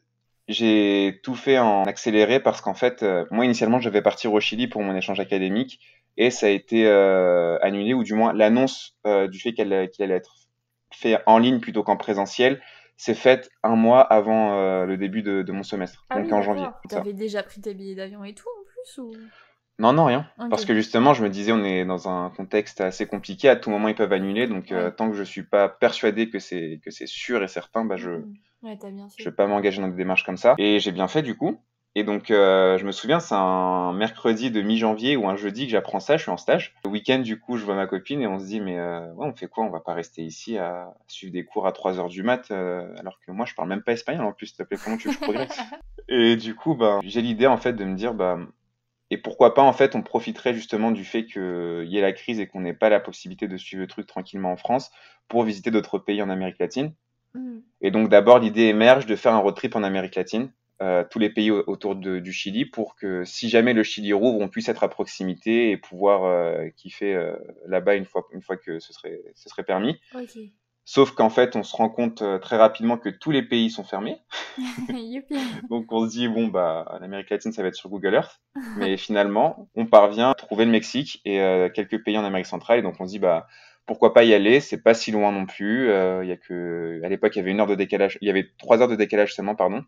j'ai 0.48 1.20
tout 1.24 1.36
fait 1.36 1.60
en 1.60 1.84
accéléré 1.84 2.40
parce 2.40 2.62
qu'en 2.62 2.74
fait, 2.74 3.06
moi 3.32 3.46
initialement, 3.46 3.80
je 3.80 3.90
devais 3.90 4.02
partir 4.02 4.34
au 4.34 4.40
Chili 4.40 4.68
pour 4.68 4.82
mon 4.84 4.96
échange 4.96 5.20
académique 5.20 5.80
et 6.18 6.30
ça 6.30 6.48
a 6.48 6.50
été 6.50 6.88
euh, 6.88 7.58
annulé 7.62 7.94
ou 7.94 8.04
du 8.04 8.14
moins 8.14 8.34
l'annonce 8.34 8.96
euh, 9.06 9.28
du 9.28 9.40
fait 9.40 9.54
qu'elle 9.54 9.74
allait 9.74 10.16
être 10.16 10.36
fait 10.92 11.18
en 11.26 11.40
ligne 11.40 11.60
plutôt 11.60 11.84
qu'en 11.84 11.98
présentiel 11.98 12.62
s'est 12.98 13.16
faite 13.16 13.50
un 13.64 13.76
mois 13.76 14.02
avant 14.02 14.58
euh, 14.58 14.86
le 14.86 14.96
début 14.96 15.22
de, 15.22 15.42
de, 15.42 15.52
mon 15.52 15.64
semestre, 15.64 16.06
ah 16.10 16.22
donc 16.22 16.32
en 16.32 16.42
janvier. 16.42 16.68
Tu 16.90 16.96
avais 16.96 17.12
déjà 17.12 17.44
pris 17.44 17.60
tes 17.60 17.74
billets 17.74 17.96
d'avion 17.96 18.24
et 18.24 18.34
tout 18.34 18.48
en 18.48 18.64
plus 18.64 19.02
ou... 19.02 19.12
Non, 19.78 19.92
non, 19.92 20.06
rien. 20.06 20.26
Parce 20.50 20.64
que 20.64 20.74
justement, 20.74 21.14
je 21.14 21.22
me 21.22 21.30
disais, 21.30 21.52
on 21.52 21.66
est 21.66 21.84
dans 21.84 22.08
un 22.08 22.30
contexte 22.30 22.80
assez 22.80 23.06
compliqué. 23.08 23.50
À 23.50 23.58
tout 23.58 23.70
moment, 23.70 23.90
ils 23.90 23.96
peuvent 23.96 24.14
annuler. 24.14 24.48
Donc, 24.48 24.74
tant 24.96 25.10
que 25.10 25.18
je 25.18 25.24
suis 25.24 25.44
pas 25.44 25.68
persuadé 25.68 26.30
que 26.30 26.40
c'est 26.40 26.80
que 26.82 26.92
c'est 26.92 27.08
sûr 27.08 27.44
et 27.44 27.50
certain, 27.50 27.84
bah, 27.84 27.98
je 27.98 28.12
mmh. 28.12 28.34
Ouais, 28.66 28.92
bien 28.92 29.08
je 29.18 29.24
vais 29.24 29.36
pas 29.36 29.48
m'engager 29.48 29.82
dans 29.82 29.88
des 29.88 29.96
démarches 29.96 30.24
comme 30.24 30.38
ça. 30.38 30.56
Et 30.58 30.80
j'ai 30.80 30.92
bien 30.92 31.08
fait 31.08 31.22
du 31.22 31.36
coup. 31.36 31.60
Et 31.98 32.04
donc, 32.04 32.30
euh, 32.30 32.78
je 32.78 32.86
me 32.86 32.92
souviens, 32.92 33.22
c'est 33.22 33.36
un 33.36 33.94
mercredi 33.94 34.52
de 34.52 34.62
mi-janvier 34.62 35.16
ou 35.16 35.30
un 35.30 35.38
jeudi 35.38 35.66
que 35.66 35.72
j'apprends 35.72 36.02
ça, 36.02 36.18
je 36.18 36.24
suis 36.24 36.32
en 36.32 36.36
stage. 36.36 36.76
Le 36.84 36.90
week-end, 36.90 37.20
du 37.20 37.40
coup, 37.40 37.56
je 37.56 37.64
vois 37.64 37.76
ma 37.76 37.88
copine 37.88 38.22
et 38.22 38.28
on 38.28 38.38
se 38.38 38.46
dit, 38.46 38.60
mais 38.60 38.78
euh, 38.78 39.14
ouais, 39.14 39.26
on 39.26 39.34
fait 39.34 39.48
quoi? 39.48 39.64
On 39.64 39.70
va 39.70 39.80
pas 39.80 39.94
rester 39.94 40.22
ici 40.22 40.58
à 40.58 40.94
suivre 41.08 41.32
des 41.32 41.46
cours 41.46 41.68
à 41.68 41.72
3 41.72 41.98
heures 41.98 42.10
du 42.10 42.22
mat, 42.22 42.52
euh, 42.52 42.94
alors 42.98 43.18
que 43.26 43.32
moi, 43.32 43.46
je 43.46 43.56
parle 43.56 43.70
même 43.70 43.82
pas 43.82 43.94
espagnol 43.94 44.26
en 44.26 44.34
plus, 44.34 44.48
s'il 44.48 44.58
te 44.58 44.64
plaît, 44.64 44.78
comment 44.84 44.98
tu 44.98 45.08
veux 45.08 45.14
que 45.14 45.20
je 45.22 45.24
progresse? 45.24 45.58
Et 46.10 46.36
du 46.36 46.54
coup, 46.54 46.76
ben, 46.76 47.00
j'ai 47.02 47.22
l'idée, 47.22 47.48
en 47.48 47.58
fait, 47.58 47.74
de 47.74 47.86
me 47.86 47.96
dire, 47.96 48.14
bah, 48.14 48.38
et 49.10 49.18
pourquoi 49.18 49.54
pas, 49.54 49.62
en 49.62 49.72
fait, 49.72 49.96
on 49.96 50.02
profiterait 50.02 50.54
justement 50.54 50.92
du 50.92 51.06
fait 51.06 51.26
qu'il 51.26 51.86
y 51.86 51.98
ait 51.98 52.02
la 52.02 52.12
crise 52.12 52.42
et 52.42 52.48
qu'on 52.48 52.60
n'ait 52.60 52.74
pas 52.74 52.90
la 52.90 53.00
possibilité 53.00 53.48
de 53.48 53.56
suivre 53.56 53.82
le 53.82 53.88
truc 53.88 54.06
tranquillement 54.06 54.52
en 54.52 54.58
France 54.58 54.92
pour 55.30 55.44
visiter 55.44 55.72
d'autres 55.72 55.98
pays 55.98 56.22
en 56.22 56.30
Amérique 56.30 56.60
latine. 56.60 56.94
Mmh. 57.36 57.60
Et 57.82 57.92
donc, 57.92 58.10
d'abord, 58.10 58.40
l'idée 58.40 58.64
émerge 58.64 59.06
de 59.06 59.16
faire 59.16 59.34
un 59.34 59.40
road 59.40 59.56
trip 59.56 59.76
en 59.76 59.84
Amérique 59.84 60.16
latine 60.16 60.50
euh, 60.82 61.06
tous 61.10 61.20
les 61.20 61.30
pays 61.30 61.52
autour 61.52 61.96
de, 61.96 62.20
du 62.20 62.34
Chili 62.34 62.66
pour 62.66 62.98
que 62.98 63.24
si 63.24 63.48
jamais 63.48 63.72
le 63.72 63.84
Chili 63.84 64.12
rouvre, 64.12 64.42
on 64.42 64.50
puisse 64.50 64.68
être 64.68 64.84
à 64.84 64.90
proximité 64.90 65.72
et 65.72 65.78
pouvoir 65.78 66.26
euh, 66.26 66.68
kiffer 66.76 67.16
euh, 67.16 67.34
là-bas 67.66 67.96
une 67.96 68.04
fois, 68.04 68.28
une 68.34 68.42
fois 68.42 68.58
que 68.58 68.80
ce 68.80 68.92
serait, 68.92 69.22
ce 69.36 69.48
serait 69.48 69.64
permis. 69.64 69.98
Sauf 70.84 71.12
qu'en 71.12 71.30
fait, 71.30 71.56
on 71.56 71.64
se 71.64 71.76
rend 71.76 71.90
compte 71.90 72.22
très 72.42 72.58
rapidement 72.58 72.98
que 72.98 73.08
tous 73.10 73.32
les 73.32 73.42
pays 73.42 73.70
sont 73.70 73.86
fermés. 73.86 74.18
Donc 75.70 75.92
on 75.94 76.06
se 76.06 76.12
dit, 76.12 76.28
bon, 76.28 76.48
bah, 76.48 76.98
l'Amérique 77.00 77.30
latine, 77.30 77.54
ça 77.54 77.62
va 77.62 77.70
être 77.70 77.76
sur 77.76 77.90
Google 77.90 78.14
Earth. 78.14 78.42
Mais 78.78 78.98
finalement, 78.98 79.70
on 79.76 79.86
parvient 79.86 80.32
à 80.32 80.36
trouver 80.36 80.66
le 80.66 80.72
Mexique 80.72 81.22
et 81.24 81.38
quelques 81.74 82.04
pays 82.04 82.18
en 82.18 82.26
Amérique 82.26 82.48
centrale. 82.48 82.80
Et 82.80 82.84
donc 82.84 82.96
on 83.00 83.06
se 83.06 83.12
dit, 83.12 83.20
bah, 83.20 83.48
pourquoi 83.86 84.14
pas 84.14 84.24
y 84.24 84.34
aller? 84.34 84.60
C'est 84.60 84.82
pas 84.82 84.94
si 84.94 85.12
loin 85.12 85.32
non 85.32 85.46
plus. 85.46 85.90
Euh, 85.90 86.24
il 86.24 86.30
y 86.30 86.32
a 86.32 86.38
que 86.38 87.02
à 87.04 87.10
l'époque 87.10 87.36
il 87.36 87.40
y 87.40 87.42
avait 87.42 87.52
une 87.52 87.60
heure 87.60 87.68
de 87.68 87.76
décalage, 87.76 88.18
il 88.22 88.28
y 88.28 88.32
avait 88.32 88.48
trois 88.58 88.82
heures 88.82 88.88
de 88.88 88.96
décalage 88.96 89.34
seulement, 89.34 89.56
pardon. 89.56 89.84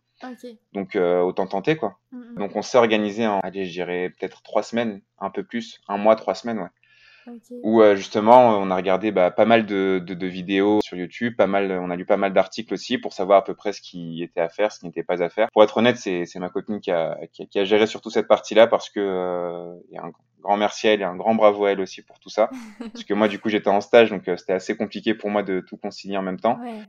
Donc 0.73 0.95
euh, 0.95 1.21
autant 1.21 1.47
tenter 1.47 1.75
quoi. 1.75 1.97
Mm, 2.11 2.17
mm. 2.17 2.35
Donc 2.35 2.55
on 2.55 2.61
s'est 2.61 2.77
organisé 2.77 3.25
en, 3.27 3.39
allez, 3.39 3.65
je 3.65 3.71
dirais 3.71 4.09
peut-être 4.17 4.43
trois 4.43 4.63
semaines, 4.63 5.01
un 5.19 5.29
peu 5.29 5.43
plus, 5.43 5.81
un 5.87 5.97
mois, 5.97 6.15
trois 6.15 6.35
semaines, 6.35 6.59
ouais. 6.59 6.69
Où 7.63 7.81
euh, 7.81 7.95
justement 7.95 8.57
on 8.57 8.71
a 8.71 8.75
regardé 8.77 9.11
bah, 9.11 9.31
pas 9.31 9.43
mal 9.43 9.65
de, 9.65 10.01
de, 10.05 10.13
de, 10.13 10.27
vidéos 10.27 10.79
sur 10.81 10.95
YouTube, 10.95 11.35
pas 11.35 11.47
mal, 11.47 11.71
on 11.71 11.89
a 11.89 11.95
lu 11.97 12.05
pas 12.05 12.15
mal 12.15 12.31
d'articles 12.31 12.73
aussi 12.73 12.97
pour 12.97 13.11
savoir 13.11 13.39
à 13.39 13.43
peu 13.43 13.53
près 13.53 13.73
ce 13.73 13.81
qui 13.81 14.23
était 14.23 14.39
à 14.39 14.47
faire, 14.47 14.71
ce 14.71 14.79
qui 14.79 14.85
n'était 14.85 15.03
pas 15.03 15.21
à 15.21 15.29
faire. 15.29 15.49
Pour 15.51 15.61
être 15.63 15.75
honnête, 15.75 15.97
c'est 15.97 16.25
ma 16.37 16.49
copine 16.49 16.79
qui 16.79 16.89
a, 16.89 17.17
qui 17.33 17.43
a, 17.43 17.45
qui, 17.45 17.59
a, 17.59 17.65
géré 17.65 17.85
surtout 17.85 18.09
cette 18.09 18.29
partie-là 18.29 18.67
parce 18.67 18.89
que 18.89 19.01
euh, 19.01 19.75
il 19.89 19.95
y 19.95 19.97
a 19.97 20.03
un 20.03 20.11
grand 20.41 20.57
merci 20.57 20.87
à 20.87 20.93
elle 20.93 21.01
et 21.01 21.05
un 21.05 21.15
grand 21.15 21.35
bravo 21.35 21.65
à 21.65 21.71
elle 21.71 21.81
aussi 21.81 22.01
pour 22.01 22.19
tout 22.19 22.29
ça. 22.29 22.49
parce 22.79 23.03
que 23.03 23.13
moi 23.13 23.27
du 23.27 23.39
coup 23.39 23.49
j'étais 23.49 23.69
en 23.69 23.81
stage 23.81 24.09
donc 24.09 24.27
euh, 24.27 24.37
c'était 24.37 24.53
assez 24.53 24.75
compliqué 24.75 25.13
pour 25.13 25.29
moi 25.29 25.43
de 25.43 25.59
tout 25.59 25.77
concilier 25.77 26.17
en 26.17 26.23
même 26.23 26.39
temps. 26.39 26.59
Ouais, 26.61 26.83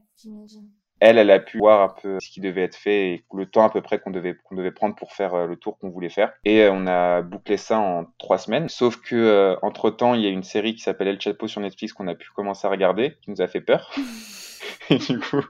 elle, 1.01 1.19
elle 1.19 1.31
a 1.31 1.39
pu 1.39 1.59
voir 1.59 1.83
un 1.83 1.95
peu 2.01 2.19
ce 2.21 2.29
qui 2.29 2.41
devait 2.41 2.63
être 2.63 2.75
fait 2.75 3.13
et 3.13 3.25
le 3.33 3.47
temps 3.47 3.65
à 3.65 3.71
peu 3.71 3.81
près 3.81 4.01
qu'on 4.01 4.11
devait, 4.11 4.37
qu'on 4.45 4.57
devait 4.57 4.73
prendre 4.73 4.97
pour 4.97 5.13
faire 5.13 5.35
euh, 5.35 5.47
le 5.47 5.57
tour 5.57 5.79
qu'on 5.79 5.91
voulait 5.91 6.09
faire. 6.09 6.33
Et 6.45 6.63
euh, 6.63 6.73
on 6.73 6.87
a 6.87 7.23
bouclé 7.23 7.57
ça 7.57 7.79
en 7.79 8.07
trois 8.19 8.39
semaines. 8.39 8.69
Sauf 8.69 8.97
que 8.97 9.15
euh, 9.15 9.57
entre 9.63 9.91
temps, 9.91 10.15
il 10.15 10.23
y 10.23 10.27
a 10.27 10.31
une 10.31 10.43
série 10.43 10.75
qui 10.75 10.83
s'appelle 10.83 11.09
El 11.09 11.21
Chapo 11.21 11.47
sur 11.47 11.61
Netflix 11.61 11.93
qu'on 11.93 12.09
a 12.09 12.15
pu 12.15 12.29
commencer 12.35 12.67
à 12.67 12.71
regarder, 12.71 13.17
qui 13.23 13.31
nous 13.31 13.41
a 13.41 13.47
fait 13.47 13.61
peur. 13.61 13.95
et 14.91 14.99
du 14.99 15.19
coup, 15.19 15.43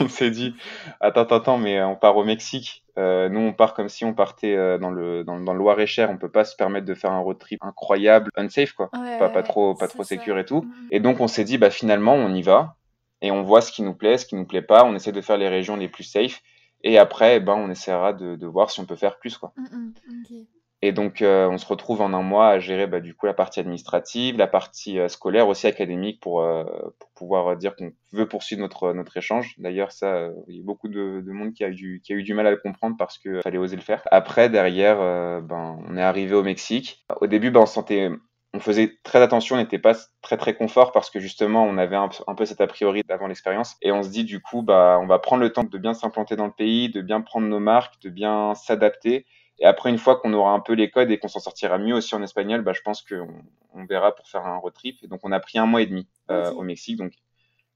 on 0.00 0.08
s'est 0.08 0.30
dit, 0.30 0.54
attends, 1.00 1.22
attends, 1.22 1.36
attends, 1.36 1.58
mais 1.58 1.82
on 1.82 1.96
part 1.96 2.16
au 2.16 2.24
Mexique. 2.24 2.84
Euh, 2.98 3.28
nous, 3.28 3.40
on 3.40 3.52
part 3.52 3.74
comme 3.74 3.88
si 3.88 4.04
on 4.04 4.14
partait 4.14 4.78
dans 4.78 4.90
le 4.90 5.22
dans, 5.24 5.38
dans 5.38 5.52
le 5.52 5.58
Loir-et-Cher. 5.58 6.10
On 6.10 6.16
peut 6.16 6.30
pas 6.30 6.44
se 6.44 6.56
permettre 6.56 6.86
de 6.86 6.94
faire 6.94 7.12
un 7.12 7.18
road 7.18 7.38
trip 7.38 7.62
incroyable, 7.62 8.30
unsafe 8.36 8.72
quoi, 8.72 8.90
pas, 8.90 9.28
pas 9.28 9.42
trop 9.42 9.74
pas 9.74 9.88
trop 9.88 10.02
sécure 10.02 10.38
et 10.38 10.44
tout. 10.44 10.60
Mm-hmm. 10.60 10.88
Et 10.92 11.00
donc 11.00 11.20
on 11.20 11.28
s'est 11.28 11.44
dit, 11.44 11.58
bah 11.58 11.70
finalement, 11.70 12.14
on 12.14 12.32
y 12.32 12.42
va 12.42 12.76
et 13.22 13.30
on 13.30 13.42
voit 13.42 13.60
ce 13.60 13.72
qui 13.72 13.82
nous 13.82 13.94
plaît, 13.94 14.18
ce 14.18 14.26
qui 14.26 14.36
nous 14.36 14.46
plaît 14.46 14.62
pas. 14.62 14.84
On 14.84 14.94
essaie 14.94 15.12
de 15.12 15.20
faire 15.20 15.36
les 15.36 15.48
régions 15.48 15.76
les 15.76 15.88
plus 15.88 16.04
safe. 16.04 16.42
Et 16.82 16.98
après, 16.98 17.36
eh 17.36 17.40
ben, 17.40 17.54
on 17.54 17.70
essaiera 17.70 18.12
de, 18.12 18.36
de, 18.36 18.46
voir 18.46 18.70
si 18.70 18.80
on 18.80 18.86
peut 18.86 18.96
faire 18.96 19.18
plus. 19.18 19.38
Quoi. 19.38 19.52
Mm, 19.56 19.92
mm, 20.30 20.46
et 20.82 20.92
donc, 20.92 21.22
euh, 21.22 21.48
on 21.48 21.56
se 21.56 21.66
retrouve 21.66 22.02
en 22.02 22.12
un 22.12 22.22
mois 22.22 22.48
à 22.48 22.58
gérer 22.58 22.86
bah, 22.86 23.00
du 23.00 23.14
coup 23.14 23.24
la 23.26 23.32
partie 23.32 23.60
administrative, 23.60 24.36
la 24.36 24.46
partie 24.46 24.98
euh, 24.98 25.08
scolaire, 25.08 25.48
aussi 25.48 25.66
académique, 25.66 26.20
pour, 26.20 26.42
euh, 26.42 26.64
pour 26.98 27.10
pouvoir 27.14 27.56
dire 27.56 27.74
qu'on 27.76 27.92
veut 28.12 28.28
poursuivre 28.28 28.60
notre, 28.60 28.92
notre 28.92 29.16
échange. 29.16 29.54
D'ailleurs, 29.58 29.90
ça, 29.92 30.28
il 30.48 30.56
y 30.56 30.60
a 30.60 30.62
beaucoup 30.62 30.88
de, 30.88 31.22
de, 31.24 31.32
monde 31.32 31.54
qui 31.54 31.64
a, 31.64 31.70
eu, 31.70 32.00
qui 32.04 32.12
a 32.12 32.16
eu 32.16 32.22
du 32.22 32.34
mal 32.34 32.46
à 32.46 32.50
le 32.50 32.58
comprendre 32.58 32.96
parce 32.98 33.16
qu'il 33.16 33.40
fallait 33.42 33.58
oser 33.58 33.76
le 33.76 33.82
faire. 33.82 34.02
Après, 34.10 34.50
derrière, 34.50 34.98
ben, 35.42 35.78
on 35.88 35.96
est 35.96 36.02
arrivé 36.02 36.34
au 36.34 36.42
Mexique. 36.42 37.04
Au 37.20 37.26
début, 37.26 37.50
ben, 37.50 37.60
on 37.60 37.66
se 37.66 37.74
sentait 37.74 38.10
on 38.56 38.60
faisait 38.60 38.96
très 39.02 39.20
attention, 39.20 39.56
on 39.56 39.58
n'était 39.58 39.78
pas 39.78 39.94
très 40.22 40.36
très 40.38 40.54
confort 40.54 40.92
parce 40.92 41.10
que 41.10 41.20
justement 41.20 41.64
on 41.64 41.76
avait 41.76 41.96
un, 41.96 42.08
peu 42.08 42.46
cet 42.46 42.60
a 42.60 42.66
priori 42.66 43.02
d'avant 43.06 43.26
l'expérience 43.26 43.76
et 43.82 43.92
on 43.92 44.02
se 44.02 44.08
dit 44.08 44.24
du 44.24 44.40
coup 44.40 44.62
bah 44.62 44.98
on 45.02 45.06
va 45.06 45.18
prendre 45.18 45.42
le 45.42 45.52
temps 45.52 45.64
de 45.64 45.78
bien 45.78 45.92
s'implanter 45.92 46.36
dans 46.36 46.46
le 46.46 46.52
pays, 46.52 46.88
de 46.88 47.02
bien 47.02 47.20
prendre 47.20 47.46
nos 47.46 47.60
marques, 47.60 48.00
de 48.02 48.08
bien 48.08 48.54
s'adapter 48.54 49.26
et 49.58 49.66
après 49.66 49.90
une 49.90 49.98
fois 49.98 50.16
qu'on 50.16 50.32
aura 50.32 50.52
un 50.52 50.60
peu 50.60 50.74
les 50.74 50.90
codes 50.90 51.10
et 51.10 51.18
qu'on 51.18 51.28
s'en 51.28 51.40
sortira 51.40 51.78
mieux 51.78 51.94
aussi 51.94 52.14
en 52.14 52.22
espagnol, 52.22 52.62
bah 52.62 52.72
je 52.72 52.82
pense 52.82 53.02
qu'on 53.02 53.42
on 53.72 53.84
verra 53.84 54.14
pour 54.14 54.28
faire 54.28 54.46
un 54.46 54.56
road 54.56 54.74
trip. 54.74 54.98
Et 55.02 55.08
donc 55.08 55.20
on 55.22 55.32
a 55.32 55.40
pris 55.40 55.58
un 55.58 55.66
mois 55.66 55.82
et 55.82 55.86
demi 55.86 56.06
euh, 56.30 56.50
au 56.52 56.62
Mexique. 56.62 56.96
Donc 56.96 57.12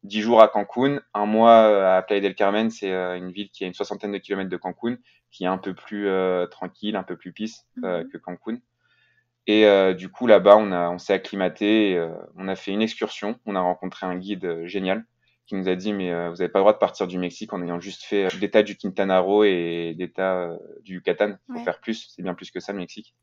dix 0.03 0.21
jours 0.21 0.43
à 0.43 0.49
Cancun, 0.49 1.01
un 1.15 1.27
mois 1.27 1.97
à 1.97 2.03
Playa 2.03 2.21
del 2.21 2.35
Carmen, 2.35 2.71
c'est 2.71 2.93
euh, 2.93 3.17
une 3.17 3.31
ville 3.31 3.51
qui 3.51 3.65
a 3.65 3.67
une 3.67 3.75
soixantaine 3.75 4.13
de 4.13 4.19
kilomètres 4.19 4.51
de 4.51 4.57
Cancun, 4.57 4.97
qui 5.31 5.45
est 5.45 5.49
un 5.49 5.59
peu 5.59 5.75
plus 5.75 6.09
euh, 6.09 6.47
tranquille, 6.47 6.97
un 6.97 7.03
peu 7.03 7.17
plus 7.17 7.33
pisse 7.33 7.67
mhm. 7.77 8.09
que 8.09 8.19
Cancun. 8.19 8.59
Et 9.47 9.67
euh, 9.67 9.95
du 9.95 10.11
coup, 10.11 10.27
là-bas, 10.27 10.57
on, 10.57 10.71
a, 10.71 10.91
on 10.91 10.99
s'est 10.99 11.13
acclimaté, 11.13 11.97
euh, 11.97 12.15
on 12.37 12.49
a 12.49 12.57
fait 12.57 12.71
une 12.73 12.83
excursion, 12.83 13.39
on 13.47 13.57
a 13.57 13.61
rencontré 13.61 14.07
un 14.07 14.17
guide 14.17 14.45
euh, 14.45 14.67
génial 14.67 15.05
qui 15.50 15.57
nous 15.57 15.69
a 15.69 15.75
dit 15.75 15.92
mais 15.92 16.12
vous 16.28 16.37
n'avez 16.37 16.49
pas 16.49 16.61
le 16.61 16.62
droit 16.62 16.73
de 16.73 16.78
partir 16.78 17.09
du 17.09 17.19
Mexique 17.19 17.52
en 17.52 17.61
ayant 17.61 17.80
juste 17.80 18.04
fait 18.04 18.28
l'État 18.40 18.62
du 18.62 18.76
Quintana 18.76 19.19
Roo 19.19 19.42
et 19.42 19.97
l'État 19.99 20.57
du 20.83 20.95
Yucatan. 20.95 21.35
Il 21.49 21.59
faut 21.59 21.64
faire 21.64 21.80
plus, 21.80 22.09
c'est 22.14 22.23
bien 22.23 22.35
plus 22.35 22.52
que 22.52 22.61
ça 22.61 22.73
le 22.73 22.78
Mexique. 22.78 23.14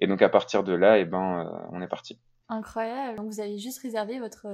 Et 0.00 0.08
donc 0.08 0.20
à 0.20 0.28
partir 0.28 0.64
de 0.64 0.72
là, 0.72 0.98
et 0.98 1.02
eh 1.02 1.04
ben, 1.04 1.48
on 1.70 1.80
est 1.80 1.86
parti. 1.86 2.18
Incroyable. 2.48 3.16
Donc 3.16 3.28
vous 3.28 3.40
avez 3.40 3.56
juste 3.56 3.80
réservé 3.80 4.18
votre 4.18 4.46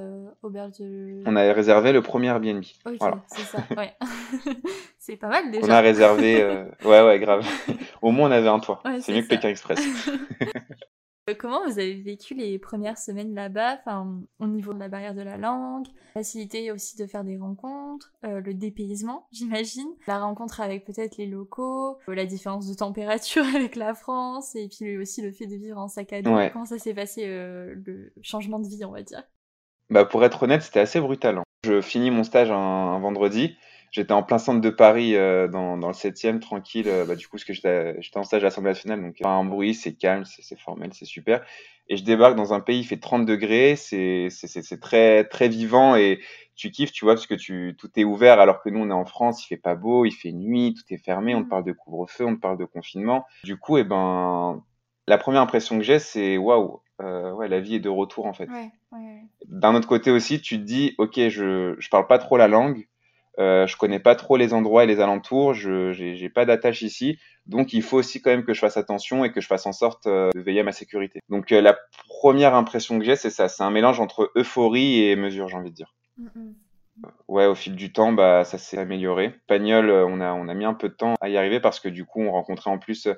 auberge 0.42 0.78
de. 0.78 1.23
On 1.25 1.35
a 1.37 1.52
réservé 1.54 1.92
le 1.92 2.02
premier 2.02 2.28
Airbnb. 2.28 2.62
Ok, 2.85 2.99
c'est 3.28 3.42
ça. 3.42 3.64
Ouais. 3.76 3.95
c'est 4.99 5.16
pas 5.16 5.28
mal 5.28 5.50
déjà. 5.50 5.66
On 5.66 5.71
a 5.71 5.80
réservé. 5.80 6.45
Ouais, 6.85 7.02
ouais, 7.02 7.19
grave. 7.19 7.47
Au 8.02 8.11
moins 8.11 8.28
on 8.28 8.33
avait 8.33 8.49
un 8.49 8.61
toit. 8.61 8.83
c'est 9.00 9.14
mieux 9.14 9.23
que 9.23 9.28
Pékin 9.28 9.49
Express. 9.49 9.80
Euh, 11.31 11.35
comment 11.39 11.65
vous 11.65 11.79
avez 11.79 11.95
vécu 11.95 12.35
les 12.35 12.59
premières 12.59 12.99
semaines 12.99 13.35
là-bas, 13.35 13.79
enfin, 13.79 14.21
au 14.39 14.47
niveau 14.47 14.73
de 14.73 14.79
la 14.79 14.89
barrière 14.89 15.15
de 15.15 15.23
la 15.23 15.37
langue, 15.37 15.87
facilité 16.15 16.71
aussi 16.73 16.97
de 16.97 17.07
faire 17.07 17.25
des 17.25 17.37
rencontres, 17.37 18.13
euh, 18.25 18.41
le 18.41 18.55
dépaysement, 18.55 19.27
j'imagine, 19.33 19.89
la 20.07 20.21
rencontre 20.21 20.61
avec 20.61 20.85
peut-être 20.85 21.17
les 21.17 21.27
locaux, 21.27 21.99
euh, 22.09 22.15
la 22.15 22.27
différence 22.27 22.69
de 22.69 22.75
température 22.75 23.45
avec 23.55 23.77
la 23.77 23.95
France, 23.95 24.55
et 24.55 24.69
puis 24.69 24.97
aussi 24.97 25.23
le 25.23 25.33
fait 25.33 25.47
de 25.47 25.57
vivre 25.57 25.79
en 25.79 25.89
sac 25.89 26.13
à 26.13 26.23
dos. 26.23 26.37
Comment 26.53 26.65
ça 26.65 26.79
s'est 26.79 26.95
passé 26.95 27.27
le 27.27 28.13
changement 28.23 28.59
de 28.59 28.69
vie, 28.69 28.85
on 28.85 28.93
va 28.93 29.03
dire? 29.03 29.23
Bah 29.91 30.05
pour 30.05 30.25
être 30.25 30.45
honnête, 30.45 30.63
c'était 30.63 30.81
assez 30.81 31.01
brutal. 31.01 31.39
Hein. 31.39 31.43
Je 31.65 31.81
finis 31.81 32.11
mon 32.11 32.23
stage 32.23 32.51
un 32.51 32.99
vendredi 33.01 33.57
j'étais 33.90 34.12
en 34.12 34.23
plein 34.23 34.38
centre 34.38 34.61
de 34.61 34.70
Paris, 34.70 35.16
euh, 35.16 35.49
dans, 35.49 35.76
dans 35.76 35.88
le 35.88 35.94
7e, 35.94 36.38
tranquille, 36.38 36.88
euh, 36.88 37.04
bah, 37.04 37.16
du 37.16 37.26
coup, 37.26 37.37
parce 37.37 37.44
que 37.44 37.52
j'étais 37.52 37.97
en 38.14 38.25
stage 38.25 38.42
à 38.42 38.47
l'Assemblée 38.47 38.70
nationale, 38.70 39.02
donc 39.02 39.18
pas 39.20 39.30
un 39.30 39.44
bruit, 39.44 39.75
c'est 39.75 39.94
calme, 39.94 40.25
c'est 40.25 40.59
formel, 40.59 40.90
c'est 40.92 41.04
super. 41.04 41.44
Et 41.88 41.97
je 41.97 42.04
débarque 42.04 42.37
dans 42.37 42.54
un 42.54 42.61
pays, 42.61 42.80
il 42.80 42.85
fait 42.85 42.99
30 42.99 43.26
degrés, 43.26 43.75
c'est 43.76 44.28
très, 44.80 45.25
très 45.25 45.49
vivant 45.49 45.97
et 45.97 46.20
tu 46.54 46.70
kiffes, 46.70 46.92
tu 46.92 47.04
vois, 47.04 47.14
parce 47.14 47.26
que 47.26 47.35
tu, 47.35 47.75
tout 47.78 47.90
est 47.97 48.04
ouvert, 48.04 48.38
alors 48.38 48.62
que 48.62 48.68
nous, 48.68 48.80
on 48.80 48.90
est 48.90 48.94
en 48.94 49.06
France, 49.06 49.44
il 49.44 49.49
fait 49.49 49.56
pas 49.56 49.75
beau, 49.75 50.04
il 50.04 50.12
fait 50.12 50.30
nuit, 50.30 50.75
tout 50.75 50.85
est 50.94 50.99
fermé, 50.99 51.35
on 51.35 51.42
te 51.42 51.49
parle 51.49 51.64
de 51.64 51.73
couvre-feu, 51.73 52.26
on 52.26 52.37
te 52.37 52.40
parle 52.40 52.59
de 52.59 52.64
confinement. 52.64 53.26
Du 53.42 53.56
coup, 53.56 53.78
eh 53.78 53.85
ben, 53.85 54.62
la 55.09 55.18
première 55.18 55.40
impression 55.40 55.78
que 55.78 55.85
j'ai, 55.85 55.99
c'est 55.99 56.37
waouh, 56.37 56.80
euh, 57.00 57.32
ouais, 57.32 57.49
la 57.49 57.61
vie 57.61 57.76
est 57.76 57.80
de 57.80 57.88
retour 57.88 58.26
en 58.26 58.35
fait. 58.35 58.49
Ouais, 58.49 58.70
ouais. 58.92 59.23
D'un 59.47 59.75
autre 59.75 59.88
côté 59.88 60.11
aussi, 60.11 60.40
tu 60.40 60.59
te 60.59 60.62
dis, 60.62 60.94
ok, 60.99 61.14
je, 61.28 61.75
je 61.78 61.88
parle 61.88 62.06
pas 62.06 62.18
trop 62.18 62.37
la 62.37 62.47
langue, 62.47 62.87
euh, 63.40 63.66
je 63.66 63.76
connais 63.76 63.99
pas 63.99 64.14
trop 64.14 64.37
les 64.37 64.52
endroits 64.52 64.85
et 64.85 64.87
les 64.87 65.00
alentours, 65.00 65.54
je 65.54 65.92
j'ai 65.92 66.28
pas 66.28 66.44
d'attache 66.44 66.82
ici, 66.82 67.18
donc 67.47 67.73
il 67.73 67.82
faut 67.82 67.97
aussi 67.97 68.20
quand 68.20 68.30
même 68.30 68.44
que 68.44 68.54
je 68.54 68.61
fasse 68.61 68.76
attention 68.76 69.25
et 69.25 69.32
que 69.32 69.40
je 69.40 69.47
fasse 69.47 69.66
en 69.66 69.73
sorte 69.73 70.06
euh, 70.06 70.30
de 70.35 70.40
veiller 70.40 70.61
à 70.61 70.64
ma 70.64 70.73
sécurité. 70.73 71.20
Donc 71.28 71.50
euh, 71.50 71.61
la 71.61 71.76
première 72.09 72.54
impression 72.54 72.99
que 72.99 73.04
j'ai, 73.04 73.16
c'est 73.16 73.30
ça, 73.30 73.49
c'est 73.49 73.62
un 73.62 73.70
mélange 73.70 73.99
entre 73.99 74.30
euphorie 74.37 75.04
et 75.04 75.16
mesure, 75.16 75.49
j'ai 75.49 75.56
envie 75.56 75.70
de 75.70 75.75
dire. 75.75 75.94
Ouais, 77.28 77.47
au 77.47 77.54
fil 77.54 77.76
du 77.76 77.92
temps, 77.92 78.12
bah 78.12 78.44
ça 78.44 78.59
s'est 78.59 78.76
amélioré. 78.76 79.35
Pagnol, 79.47 79.88
euh, 79.88 80.06
on 80.06 80.20
a 80.20 80.35
on 80.35 80.49
a 80.49 80.54
mis 80.54 80.66
un 80.66 80.75
peu 80.75 80.90
de 80.90 80.94
temps 80.94 81.14
à 81.20 81.30
y 81.30 81.37
arriver 81.37 81.61
parce 81.61 81.80
que 81.80 81.88
du 81.88 82.04
coup, 82.04 82.20
on 82.20 82.32
rencontrait 82.32 82.70
en 82.70 82.78
plus 82.78 83.09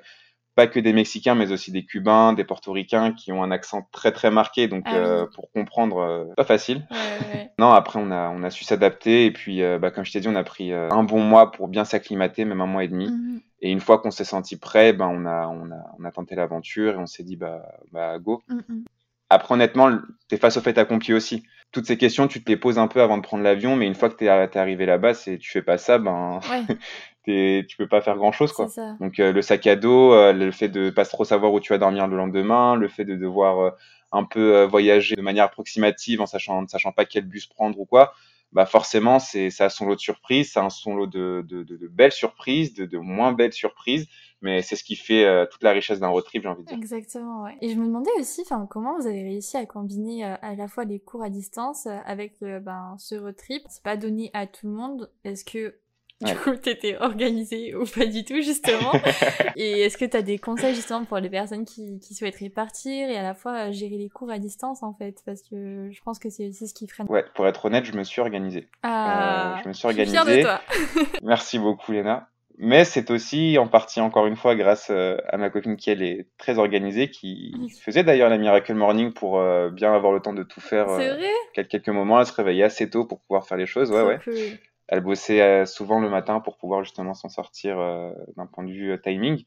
pas 0.55 0.67
que 0.67 0.79
des 0.79 0.93
Mexicains, 0.93 1.35
mais 1.35 1.51
aussi 1.51 1.71
des 1.71 1.83
Cubains, 1.83 2.33
des 2.33 2.43
Portoricains 2.43 3.11
qui 3.13 3.31
ont 3.31 3.43
un 3.43 3.51
accent 3.51 3.87
très 3.91 4.11
très 4.11 4.29
marqué. 4.29 4.67
Donc 4.67 4.83
ah 4.85 4.95
euh, 4.95 5.25
pour 5.33 5.51
comprendre, 5.51 5.97
euh, 5.97 6.25
pas 6.35 6.43
facile. 6.43 6.87
non, 7.59 7.71
après 7.71 7.99
on 7.99 8.11
a 8.11 8.29
on 8.29 8.43
a 8.43 8.49
su 8.49 8.63
s'adapter 8.63 9.25
et 9.25 9.31
puis 9.31 9.63
euh, 9.63 9.79
bah, 9.79 9.91
comme 9.91 10.05
je 10.05 10.11
t'ai 10.11 10.19
dit, 10.19 10.27
on 10.27 10.35
a 10.35 10.43
pris 10.43 10.71
un 10.71 11.03
bon 11.03 11.21
mois 11.21 11.51
pour 11.51 11.67
bien 11.67 11.85
s'acclimater, 11.85 12.45
même 12.45 12.61
un 12.61 12.67
mois 12.67 12.83
et 12.83 12.87
demi. 12.87 13.09
Mhm. 13.09 13.41
Et 13.61 13.71
une 13.71 13.79
fois 13.79 13.97
qu'on 13.99 14.11
s'est 14.11 14.25
senti 14.25 14.57
prêt, 14.57 14.93
ben 14.93 15.07
on 15.07 15.25
a 15.25 15.47
on 15.47 15.71
a 15.71 15.95
on 15.99 16.05
a 16.05 16.11
tenté 16.11 16.35
l'aventure 16.35 16.95
et 16.95 16.97
on 16.97 17.07
s'est 17.07 17.23
dit 17.23 17.35
bah 17.35 17.63
bah 17.91 18.19
go. 18.19 18.43
Mhm. 18.49 18.83
Après 19.29 19.55
honnêtement, 19.55 19.89
t'es 20.27 20.37
face 20.37 20.57
au 20.57 20.61
fait 20.61 20.77
accompli 20.77 21.13
aussi. 21.13 21.43
Toutes 21.71 21.87
ces 21.87 21.97
questions, 21.97 22.27
tu 22.27 22.43
te 22.43 22.51
les 22.51 22.57
poses 22.57 22.77
un 22.77 22.87
peu 22.87 23.01
avant 23.01 23.17
de 23.17 23.23
prendre 23.23 23.43
l'avion, 23.43 23.75
mais 23.75 23.87
une 23.87 23.95
fois 23.95 24.09
que 24.09 24.15
t'es 24.15 24.25
es 24.25 24.57
arrivé 24.57 24.85
là-bas, 24.85 25.15
c'est 25.15 25.39
tu 25.39 25.49
fais 25.49 25.63
pas 25.63 25.79
ça, 25.79 25.97
ben 25.97 26.39
tu 27.23 27.77
peux 27.77 27.87
pas 27.87 28.01
faire 28.01 28.17
grand 28.17 28.31
chose 28.31 28.51
quoi. 28.51 28.67
Donc 28.99 29.19
euh, 29.19 29.31
le 29.31 29.41
sac 29.41 29.65
à 29.67 29.75
dos, 29.75 30.13
euh, 30.13 30.33
le 30.33 30.51
fait 30.51 30.67
de 30.67 30.89
pas 30.89 31.05
trop 31.05 31.23
savoir 31.23 31.53
où 31.53 31.59
tu 31.59 31.71
vas 31.71 31.77
dormir 31.77 32.07
le 32.07 32.17
lendemain, 32.17 32.75
le 32.75 32.87
fait 32.87 33.05
de 33.05 33.15
devoir 33.15 33.59
euh, 33.59 33.71
un 34.11 34.23
peu 34.23 34.63
voyager 34.63 35.15
de 35.15 35.21
manière 35.21 35.45
approximative 35.45 36.21
en 36.21 36.25
sachant 36.25 36.61
ne 36.61 36.67
sachant 36.67 36.91
pas 36.91 37.05
quel 37.05 37.25
bus 37.25 37.47
prendre 37.47 37.79
ou 37.79 37.85
quoi, 37.85 38.13
bah 38.51 38.65
forcément 38.65 39.19
c'est 39.19 39.49
ça 39.49 39.65
a 39.65 39.69
son 39.69 39.87
lot 39.87 39.95
de 39.95 39.99
surprises, 39.99 40.51
ça 40.51 40.65
a 40.65 40.69
son 40.69 40.95
lot 40.95 41.07
de, 41.07 41.43
de, 41.47 41.63
de, 41.63 41.87
belles 41.87 42.11
surprises, 42.11 42.75
de, 42.75 42.85
de, 42.85 42.97
moins 42.99 43.31
belles 43.31 43.53
surprises, 43.53 44.07
mais 44.41 44.61
c'est 44.61 44.75
ce 44.75 44.83
qui 44.83 44.95
fait 44.95 45.47
toute 45.49 45.63
la 45.63 45.71
richesse 45.71 45.99
d'un 45.99 46.09
road 46.09 46.25
trip 46.25 46.43
j'ai 46.43 46.49
envie 46.49 46.61
de 46.61 46.67
dire. 46.67 46.77
Exactement 46.77 47.43
ouais. 47.43 47.57
Et 47.61 47.69
je 47.69 47.75
me 47.75 47.87
demandais 47.87 48.11
aussi 48.19 48.41
enfin 48.41 48.67
comment 48.69 48.95
vous 48.99 49.07
avez 49.07 49.23
réussi 49.23 49.57
à 49.57 49.65
combiner 49.65 50.25
à 50.25 50.55
la 50.55 50.67
fois 50.67 50.83
les 50.83 50.99
cours 50.99 51.23
à 51.23 51.29
distance 51.29 51.87
avec 52.05 52.39
ben 52.41 52.95
ce 52.99 53.15
road 53.15 53.35
trip? 53.35 53.63
C'est 53.69 53.83
pas 53.83 53.97
donné 53.97 54.29
à 54.33 54.45
tout 54.45 54.67
le 54.67 54.73
monde. 54.73 55.09
Est-ce 55.23 55.43
que 55.43 55.75
du 56.23 56.35
coup, 56.35 56.55
t'étais 56.55 56.97
organisé 56.99 57.75
ou 57.75 57.85
pas 57.85 58.05
du 58.05 58.23
tout, 58.23 58.41
justement. 58.41 58.91
et 59.55 59.81
est-ce 59.81 59.97
que 59.97 60.05
t'as 60.05 60.21
des 60.21 60.37
conseils, 60.37 60.75
justement, 60.75 61.05
pour 61.05 61.17
les 61.17 61.29
personnes 61.29 61.65
qui, 61.65 61.99
qui, 61.99 62.13
souhaiteraient 62.13 62.49
partir 62.49 63.09
et 63.09 63.17
à 63.17 63.23
la 63.23 63.33
fois 63.33 63.71
gérer 63.71 63.97
les 63.97 64.09
cours 64.09 64.31
à 64.31 64.39
distance, 64.39 64.83
en 64.83 64.93
fait? 64.93 65.21
Parce 65.25 65.41
que 65.41 65.89
je 65.91 66.01
pense 66.03 66.19
que 66.19 66.29
c'est 66.29 66.47
aussi 66.47 66.67
ce 66.67 66.73
qui 66.73 66.87
freine. 66.87 67.07
Ouais, 67.09 67.25
pour 67.35 67.47
être 67.47 67.65
honnête, 67.65 67.85
je 67.85 67.93
me 67.93 68.03
suis 68.03 68.21
organisé. 68.21 68.67
Ah, 68.83 69.57
euh, 69.57 69.61
je 69.63 69.67
me 69.69 69.73
suis 69.73 69.85
organisé. 69.85 70.17
Je 70.17 70.23
suis 70.23 70.37
de 70.37 70.41
toi. 70.41 70.61
Merci 71.23 71.59
beaucoup, 71.59 71.91
Léna. 71.91 72.29
Mais 72.59 72.85
c'est 72.85 73.09
aussi 73.09 73.57
en 73.57 73.67
partie, 73.67 73.99
encore 73.99 74.27
une 74.27 74.35
fois, 74.35 74.55
grâce 74.55 74.89
euh, 74.91 75.17
à 75.27 75.37
ma 75.37 75.49
copine 75.49 75.75
qui, 75.75 75.89
elle, 75.89 76.03
est 76.03 76.27
très 76.37 76.59
organisée, 76.59 77.09
qui 77.09 77.53
faisait 77.81 78.03
d'ailleurs 78.03 78.29
la 78.29 78.37
Miracle 78.37 78.73
Morning 78.75 79.11
pour 79.11 79.39
euh, 79.39 79.69
bien 79.69 79.93
avoir 79.93 80.13
le 80.13 80.19
temps 80.19 80.33
de 80.33 80.43
tout 80.43 80.61
faire. 80.61 80.87
C'est 80.97 81.09
vrai? 81.09 81.65
quelques 81.67 81.89
moments, 81.89 82.19
elle 82.19 82.27
se 82.27 82.33
réveillait 82.33 82.63
assez 82.63 82.89
tôt 82.89 83.05
pour 83.05 83.21
pouvoir 83.21 83.47
faire 83.47 83.57
les 83.57 83.65
choses. 83.65 83.91
Ouais, 83.91 84.03
ouais 84.03 84.19
elle 84.87 85.01
bossait 85.01 85.41
euh, 85.41 85.65
souvent 85.65 85.99
le 85.99 86.09
matin 86.09 86.39
pour 86.39 86.57
pouvoir 86.57 86.83
justement 86.83 87.13
s'en 87.13 87.29
sortir 87.29 87.79
euh, 87.79 88.11
d'un 88.37 88.45
point 88.45 88.63
de 88.63 88.71
vue 88.71 88.91
euh, 88.91 88.97
timing. 88.97 89.43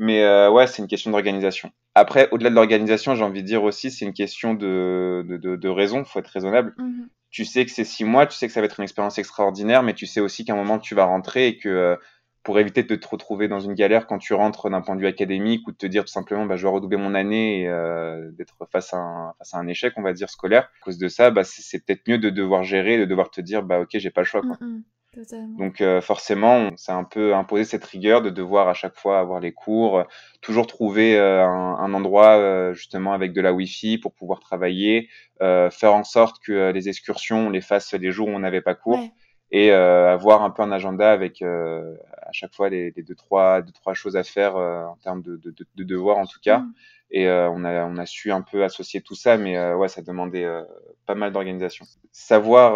Mais 0.00 0.22
ouais, 0.46 0.68
c'est 0.68 0.80
une 0.80 0.86
question 0.86 1.10
d'organisation. 1.10 1.72
Après, 1.96 2.28
au-delà 2.30 2.50
de 2.50 2.54
l'organisation, 2.54 3.16
j'ai 3.16 3.24
envie 3.24 3.42
de 3.42 3.48
dire 3.48 3.64
aussi, 3.64 3.90
c'est 3.90 4.04
une 4.04 4.12
question 4.12 4.54
de, 4.54 5.26
de, 5.26 5.56
de, 5.56 5.68
raison. 5.68 6.04
faut 6.04 6.20
être 6.20 6.28
raisonnable. 6.28 6.72
Mhm. 6.78 7.08
Tu 7.30 7.44
sais 7.44 7.64
que 7.64 7.72
c'est 7.72 7.82
six 7.82 8.04
mois, 8.04 8.24
tu 8.28 8.36
sais 8.36 8.46
que 8.46 8.52
ça 8.52 8.60
va 8.60 8.66
être 8.66 8.78
une 8.78 8.84
expérience 8.84 9.18
extraordinaire, 9.18 9.82
mais 9.82 9.94
tu 9.94 10.06
sais 10.06 10.20
aussi 10.20 10.44
qu'à 10.44 10.52
un 10.52 10.56
moment, 10.56 10.78
tu 10.78 10.94
vas 10.94 11.04
rentrer 11.04 11.48
et 11.48 11.58
que 11.58 11.98
pour 12.42 12.58
éviter 12.58 12.82
de 12.82 12.94
te 12.94 13.08
retrouver 13.08 13.48
dans 13.48 13.60
une 13.60 13.74
galère 13.74 14.06
quand 14.06 14.18
tu 14.18 14.32
rentres 14.34 14.70
d'un 14.70 14.80
point 14.80 14.96
de 14.96 15.00
vue 15.00 15.06
académique 15.06 15.66
ou 15.66 15.72
de 15.72 15.76
te 15.76 15.86
dire 15.86 16.04
tout 16.04 16.12
simplement 16.12 16.46
bah, 16.46 16.56
je 16.56 16.62
dois 16.62 16.72
redoubler 16.72 16.96
mon 16.96 17.14
année 17.14 17.62
et 17.62 17.68
euh, 17.68 18.30
d'être 18.32 18.66
face 18.70 18.94
à, 18.94 18.98
un, 18.98 19.32
face 19.38 19.54
à 19.54 19.58
un 19.58 19.66
échec 19.66 19.94
on 19.96 20.02
va 20.02 20.12
dire 20.12 20.30
scolaire. 20.30 20.62
À 20.62 20.84
cause 20.84 20.98
de 20.98 21.08
ça 21.08 21.30
bah, 21.30 21.44
c'est 21.44 21.84
peut-être 21.84 22.06
mieux 22.08 22.18
de 22.18 22.30
devoir 22.30 22.64
gérer 22.64 22.98
de 22.98 23.04
devoir 23.04 23.30
te 23.30 23.40
dire 23.40 23.62
bah 23.62 23.80
ok 23.80 23.90
j'ai 23.92 24.10
pas 24.10 24.22
le 24.22 24.26
choix 24.26 24.40
quoi. 24.42 24.56
Mm, 24.60 24.82
mm, 25.16 25.56
donc 25.58 25.80
euh, 25.80 26.00
forcément 26.00 26.70
ça 26.76 26.94
a 26.94 26.96
un 26.96 27.04
peu 27.04 27.34
imposé 27.34 27.64
cette 27.64 27.84
rigueur 27.84 28.22
de 28.22 28.30
devoir 28.30 28.68
à 28.68 28.74
chaque 28.74 28.96
fois 28.96 29.18
avoir 29.18 29.40
les 29.40 29.52
cours 29.52 30.04
toujours 30.40 30.66
trouver 30.66 31.18
euh, 31.18 31.44
un, 31.44 31.76
un, 31.76 31.92
endroit 31.92 32.72
justement 32.72 33.12
avec 33.12 33.32
de 33.32 33.40
la 33.40 33.52
wifi 33.52 33.98
pour 33.98 34.14
pouvoir 34.14 34.38
travailler 34.38 35.08
faire 35.40 35.94
en 35.94 36.04
sorte 36.04 36.42
que 36.42 36.70
les 36.70 36.88
excursions 36.88 37.48
on 37.48 37.50
les 37.50 37.60
fasse 37.60 37.94
les 37.94 38.10
jours 38.10 38.28
où 38.28 38.32
on 38.32 38.38
n'avait 38.38 38.60
pas 38.60 38.74
cours 38.74 39.00
et 39.50 39.72
euh, 39.72 40.12
avoir 40.12 40.42
un 40.42 40.50
peu 40.50 40.62
un 40.62 40.72
agenda 40.72 41.10
avec 41.10 41.42
euh, 41.42 41.94
à 42.22 42.32
chaque 42.32 42.54
fois 42.54 42.68
les, 42.68 42.92
les, 42.96 43.02
deux 43.02 43.14
trois 43.14 43.62
deux 43.62 43.72
trois 43.72 43.94
choses 43.94 44.16
à 44.16 44.24
faire 44.24 44.56
euh, 44.56 44.84
en 44.84 44.96
termes 44.96 45.22
de, 45.22 45.36
de, 45.36 45.54
de, 45.74 45.84
devoirs 45.84 46.18
en 46.18 46.26
tout 46.26 46.40
cas. 46.42 46.58
Mm. 46.58 46.72
et 47.10 47.30
on 47.30 47.64
a 47.64 47.84
on 47.86 47.96
a 47.96 48.06
su 48.06 48.30
un 48.30 48.42
peu 48.42 48.64
associer 48.64 49.00
tout 49.00 49.14
ça 49.14 49.36
mais 49.38 49.72
ouais 49.74 49.88
ça 49.88 50.02
demandait 50.02 50.46
pas 51.06 51.14
mal 51.14 51.32
d'organisation. 51.32 51.86
Savoir 52.12 52.74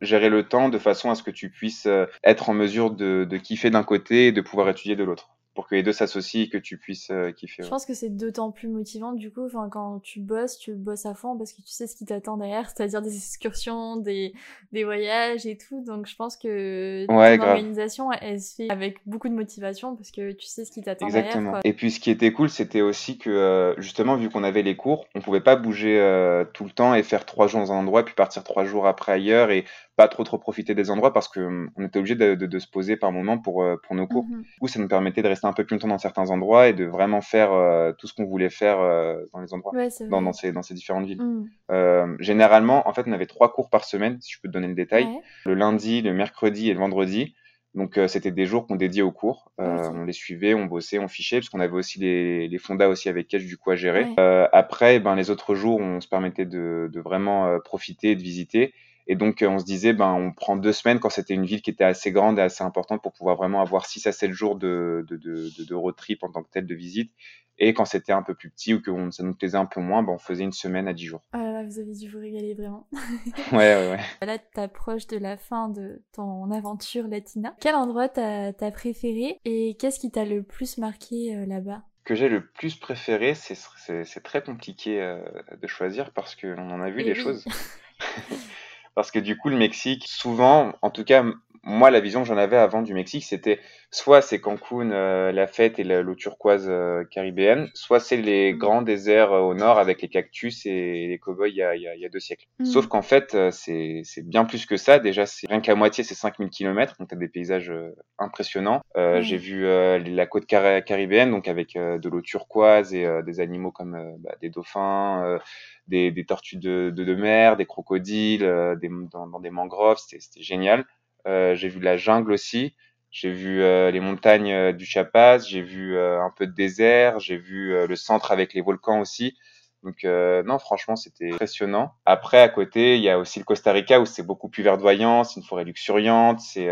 gérer 0.00 0.28
le 0.28 0.42
temps 0.48 0.68
de 0.68 0.78
façon 0.78 1.10
à 1.10 1.14
ce 1.14 1.22
que 1.22 1.30
tu 1.30 1.48
puisses 1.48 1.88
être 2.24 2.50
en 2.50 2.54
mesure 2.54 2.90
de, 2.90 3.24
de 3.24 3.36
kiffer 3.38 3.70
d'un 3.70 3.84
côté 3.84 4.26
et 4.26 4.32
de 4.32 4.40
pouvoir 4.40 4.68
étudier 4.68 4.96
de 4.96 5.04
l'autre 5.04 5.30
pour 5.54 5.68
que 5.68 5.74
les 5.74 5.82
deux 5.82 5.92
s'associent 5.92 6.42
et 6.42 6.48
que 6.48 6.56
tu 6.56 6.78
puisses 6.78 7.10
euh, 7.10 7.30
kiffer. 7.30 7.62
Je 7.62 7.68
pense 7.68 7.84
que 7.84 7.92
c'est 7.92 8.08
d'autant 8.08 8.50
plus 8.50 8.68
motivant 8.68 9.12
du 9.12 9.30
coup, 9.30 9.44
enfin 9.44 9.68
quand 9.70 10.00
tu 10.00 10.20
bosses, 10.20 10.58
tu 10.58 10.72
bosses 10.74 11.04
à 11.04 11.14
fond 11.14 11.36
parce 11.36 11.52
que 11.52 11.60
tu 11.60 11.68
sais 11.68 11.86
ce 11.86 11.94
qui 11.94 12.06
t'attend 12.06 12.38
derrière, 12.38 12.70
c'est-à-dire 12.74 13.02
des 13.02 13.14
excursions, 13.14 13.96
des, 13.96 14.32
des 14.72 14.84
voyages 14.84 15.46
et 15.46 15.58
tout. 15.58 15.84
Donc 15.84 16.06
je 16.06 16.16
pense 16.16 16.36
que 16.36 17.06
ouais, 17.08 17.36
l'organisation 17.36 18.10
elle 18.12 18.40
se 18.40 18.54
fait 18.54 18.70
avec 18.70 18.98
beaucoup 19.06 19.28
de 19.28 19.34
motivation 19.34 19.94
parce 19.94 20.10
que 20.10 20.32
tu 20.32 20.46
sais 20.46 20.64
ce 20.64 20.70
qui 20.70 20.82
t'attend 20.82 21.08
derrière. 21.08 21.50
Quoi. 21.50 21.60
Et 21.64 21.74
puis 21.74 21.90
ce 21.90 22.00
qui 22.00 22.10
était 22.10 22.32
cool, 22.32 22.48
c'était 22.48 22.80
aussi 22.80 23.18
que 23.18 23.30
euh, 23.30 23.74
justement 23.80 24.16
vu 24.16 24.30
qu'on 24.30 24.44
avait 24.44 24.62
les 24.62 24.76
cours, 24.76 25.06
on 25.14 25.20
pouvait 25.20 25.40
pas 25.40 25.56
bouger 25.56 26.00
euh, 26.00 26.44
tout 26.44 26.64
le 26.64 26.70
temps 26.70 26.94
et 26.94 27.02
faire 27.02 27.26
trois 27.26 27.46
jours 27.46 27.60
dans 27.60 27.72
un 27.72 27.76
endroit 27.76 28.04
puis 28.04 28.14
partir 28.14 28.42
trois 28.42 28.64
jours 28.64 28.86
après 28.86 29.12
ailleurs 29.12 29.50
et 29.50 29.64
pas 29.96 30.08
trop 30.08 30.24
trop 30.24 30.38
profiter 30.38 30.74
des 30.74 30.90
endroits 30.90 31.12
parce 31.12 31.28
que 31.28 31.40
hum, 31.40 31.70
on 31.76 31.84
était 31.84 31.98
obligé 31.98 32.14
de, 32.14 32.34
de, 32.34 32.46
de, 32.46 32.58
se 32.58 32.66
poser 32.66 32.96
par 32.96 33.12
moment 33.12 33.36
pour 33.38 33.64
pour 33.82 33.94
nos 33.94 34.06
cours. 34.06 34.24
Mm-hmm. 34.24 34.42
Du 34.42 34.58
coup, 34.60 34.68
ça 34.68 34.80
nous 34.80 34.88
permettait 34.88 35.22
de 35.22 35.28
rester 35.28 35.41
un 35.46 35.52
peu 35.52 35.64
plus 35.64 35.74
longtemps 35.74 35.88
dans 35.88 35.98
certains 35.98 36.30
endroits 36.30 36.68
et 36.68 36.72
de 36.72 36.84
vraiment 36.84 37.20
faire 37.20 37.52
euh, 37.52 37.92
tout 37.92 38.06
ce 38.06 38.14
qu'on 38.14 38.24
voulait 38.24 38.50
faire 38.50 38.80
euh, 38.80 39.22
dans 39.32 39.40
les 39.40 39.52
endroits, 39.54 39.72
dans, 40.08 40.22
dans, 40.22 40.32
ces, 40.32 40.52
dans 40.52 40.62
ces 40.62 40.74
différentes 40.74 41.06
villes. 41.06 41.22
Mm. 41.22 41.50
Euh, 41.70 42.16
généralement, 42.20 42.88
en 42.88 42.92
fait, 42.92 43.04
on 43.06 43.12
avait 43.12 43.26
trois 43.26 43.52
cours 43.52 43.70
par 43.70 43.84
semaine, 43.84 44.18
si 44.20 44.32
je 44.32 44.40
peux 44.40 44.48
te 44.48 44.52
donner 44.52 44.68
le 44.68 44.74
détail. 44.74 45.08
Le 45.44 45.54
lundi, 45.54 46.02
le 46.02 46.12
mercredi 46.12 46.70
et 46.70 46.74
le 46.74 46.78
vendredi. 46.78 47.34
Donc 47.74 47.98
c'était 48.06 48.30
des 48.30 48.44
jours 48.44 48.66
qu'on 48.66 48.76
dédiait 48.76 49.00
aux 49.00 49.12
cours. 49.12 49.50
On 49.56 50.04
les 50.04 50.12
suivait, 50.12 50.52
on 50.52 50.66
bossait, 50.66 50.98
on 50.98 51.08
fichait, 51.08 51.38
parce 51.38 51.48
qu'on 51.48 51.60
avait 51.60 51.72
aussi 51.72 51.98
les, 51.98 52.46
les 52.46 52.58
fondas 52.58 52.88
aussi 52.88 53.08
avec 53.08 53.28
Cash 53.28 53.46
du 53.46 53.56
coup 53.56 53.70
à 53.70 53.76
gérer. 53.76 54.06
après, 54.52 55.00
ben 55.00 55.14
les 55.14 55.30
autres 55.30 55.54
jours, 55.54 55.80
on 55.80 56.02
se 56.02 56.06
permettait 56.06 56.44
de, 56.44 56.90
de 56.92 57.00
vraiment 57.00 57.58
profiter 57.64 58.10
et 58.10 58.14
de 58.14 58.20
visiter. 58.20 58.74
Et 59.06 59.16
donc, 59.16 59.44
on 59.46 59.58
se 59.58 59.64
disait, 59.64 59.92
ben, 59.92 60.12
on 60.12 60.32
prend 60.32 60.56
deux 60.56 60.72
semaines 60.72 61.00
quand 61.00 61.10
c'était 61.10 61.34
une 61.34 61.44
ville 61.44 61.62
qui 61.62 61.70
était 61.70 61.84
assez 61.84 62.12
grande 62.12 62.38
et 62.38 62.42
assez 62.42 62.62
importante 62.62 63.02
pour 63.02 63.12
pouvoir 63.12 63.36
vraiment 63.36 63.60
avoir 63.60 63.86
6 63.86 64.06
à 64.06 64.12
7 64.12 64.30
jours 64.32 64.56
de, 64.56 65.04
de, 65.08 65.16
de, 65.16 65.64
de 65.64 65.74
road 65.74 65.96
trip 65.96 66.22
en 66.22 66.30
tant 66.30 66.42
que 66.42 66.50
tel 66.50 66.66
de 66.66 66.74
visite. 66.74 67.12
Et 67.58 67.74
quand 67.74 67.84
c'était 67.84 68.12
un 68.12 68.22
peu 68.22 68.34
plus 68.34 68.50
petit 68.50 68.74
ou 68.74 68.80
que 68.80 69.10
ça 69.10 69.22
nous 69.22 69.34
plaisait 69.34 69.58
un 69.58 69.66
peu 69.66 69.80
moins, 69.80 70.02
ben, 70.02 70.12
on 70.12 70.18
faisait 70.18 70.44
une 70.44 70.52
semaine 70.52 70.88
à 70.88 70.92
10 70.92 71.04
jours. 71.04 71.22
Ah 71.32 71.38
là 71.38 71.52
là, 71.52 71.62
vous 71.64 71.78
avez 71.78 71.92
dû 71.92 72.08
vous 72.08 72.18
régaler 72.18 72.54
vraiment. 72.54 72.88
ouais, 73.52 73.76
ouais, 73.76 73.90
ouais. 73.90 74.26
Là, 74.26 74.38
t'approches 74.38 75.06
de 75.06 75.18
la 75.18 75.36
fin 75.36 75.68
de 75.68 76.02
ton 76.12 76.50
aventure 76.50 77.06
latina. 77.08 77.54
Quel 77.60 77.74
endroit 77.74 78.08
t'as 78.08 78.52
as 78.58 78.70
préféré 78.70 79.38
et 79.44 79.76
qu'est-ce 79.78 80.00
qui 80.00 80.10
t'a 80.10 80.24
le 80.24 80.42
plus 80.42 80.78
marqué 80.78 81.36
euh, 81.36 81.46
là-bas? 81.46 81.82
Que 82.04 82.16
j'ai 82.16 82.28
le 82.28 82.44
plus 82.44 82.74
préféré, 82.74 83.34
c'est 83.34 84.22
très 84.24 84.42
compliqué 84.42 85.00
euh, 85.00 85.22
de 85.60 85.66
choisir 85.68 86.10
parce 86.12 86.34
qu'on 86.34 86.58
en 86.58 86.80
a 86.80 86.90
vu 86.90 87.04
des 87.04 87.14
choses. 87.14 87.44
parce 88.94 89.10
que 89.10 89.18
du 89.18 89.36
coup, 89.36 89.48
le 89.48 89.56
Mexique, 89.56 90.04
souvent, 90.06 90.74
en 90.82 90.90
tout 90.90 91.04
cas, 91.04 91.24
moi, 91.64 91.92
la 91.92 92.00
vision 92.00 92.22
que 92.22 92.28
j'en 92.28 92.36
avais 92.36 92.56
avant 92.56 92.82
du 92.82 92.92
Mexique, 92.92 93.24
c'était 93.24 93.60
soit 93.92 94.20
c'est 94.20 94.40
Cancun, 94.40 94.90
euh, 94.90 95.30
la 95.30 95.46
fête 95.46 95.78
et 95.78 95.84
l'eau 95.84 96.14
turquoise 96.16 96.66
euh, 96.68 97.04
caribéenne, 97.04 97.68
soit 97.74 98.00
c'est 98.00 98.16
les 98.16 98.52
mm. 98.52 98.58
grands 98.58 98.82
déserts 98.82 99.32
euh, 99.32 99.40
au 99.40 99.54
nord 99.54 99.78
avec 99.78 100.02
les 100.02 100.08
cactus 100.08 100.66
et 100.66 101.06
les 101.06 101.18
cow-boys 101.20 101.48
il 101.48 101.56
y 101.56 101.62
a, 101.62 101.76
y 101.76 102.04
a, 102.04 102.08
deux 102.08 102.18
siècles. 102.18 102.46
Mm. 102.58 102.64
Sauf 102.64 102.88
qu'en 102.88 103.02
fait, 103.02 103.36
c'est 103.52 104.02
bien 104.24 104.44
plus 104.44 104.66
que 104.66 104.76
ça. 104.76 104.98
Déjà, 104.98 105.24
c'est 105.24 105.46
rien 105.46 105.60
qu'à 105.60 105.76
moitié, 105.76 106.02
c'est 106.02 106.16
5000 106.16 106.50
km, 106.50 106.96
donc 106.98 107.08
tu 107.08 107.14
as 107.14 107.18
des 107.18 107.28
paysages 107.28 107.72
impressionnants. 108.18 108.82
Mm. 108.96 109.20
J'ai 109.20 109.36
vu 109.36 109.62
la 109.64 110.26
côte 110.26 110.46
caribéenne, 110.46 111.30
donc 111.30 111.46
avec 111.46 111.74
de 111.74 112.08
l'eau 112.08 112.22
turquoise 112.22 112.92
et 112.92 113.06
des 113.24 113.38
animaux 113.38 113.70
comme 113.70 114.16
bah, 114.18 114.34
des 114.40 114.50
dauphins, 114.50 115.38
des, 115.86 116.10
des, 116.10 116.24
tortues 116.24 116.56
de, 116.56 116.92
de, 116.94 117.04
de, 117.04 117.14
mer, 117.14 117.56
des 117.56 117.66
crocodiles, 117.66 118.48
des, 118.80 118.90
dans, 119.12 119.28
dans 119.28 119.40
des 119.40 119.50
mangroves, 119.50 119.98
c'était 119.98 120.42
génial. 120.42 120.84
Euh, 121.26 121.54
j'ai 121.54 121.68
vu 121.68 121.80
la 121.80 121.96
jungle 121.96 122.32
aussi. 122.32 122.74
J'ai 123.10 123.30
vu 123.30 123.62
euh, 123.62 123.90
les 123.90 124.00
montagnes 124.00 124.52
euh, 124.52 124.72
du 124.72 124.86
Chiapas, 124.86 125.40
j'ai 125.40 125.60
vu 125.60 125.98
un 125.98 126.30
peu 126.34 126.46
de 126.46 126.52
désert, 126.52 127.20
j'ai 127.20 127.36
vu 127.36 127.86
le 127.86 127.96
centre 127.96 128.32
avec 128.32 128.54
les 128.54 128.62
volcans 128.62 129.00
aussi. 129.00 129.36
Donc 129.82 130.04
non, 130.04 130.58
franchement, 130.58 130.94
c'était 130.96 131.32
impressionnant. 131.32 131.94
Après, 132.04 132.40
à 132.40 132.48
côté, 132.48 132.96
il 132.96 133.02
y 133.02 133.10
a 133.10 133.18
aussi 133.18 133.40
le 133.40 133.44
Costa 133.44 133.72
Rica 133.72 134.00
où 134.00 134.06
c'est 134.06 134.22
beaucoup 134.22 134.48
plus 134.48 134.62
verdoyant, 134.62 135.24
c'est 135.24 135.40
une 135.40 135.46
forêt 135.46 135.64
luxuriante, 135.64 136.40
c'est 136.40 136.68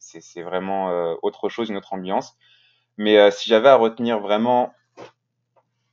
c'est 0.00 0.42
vraiment 0.42 1.16
autre 1.22 1.50
chose, 1.50 1.68
une 1.68 1.76
autre 1.76 1.92
ambiance. 1.92 2.36
Mais 2.96 3.30
si 3.30 3.50
j'avais 3.50 3.68
à 3.68 3.76
retenir 3.76 4.20
vraiment 4.20 4.72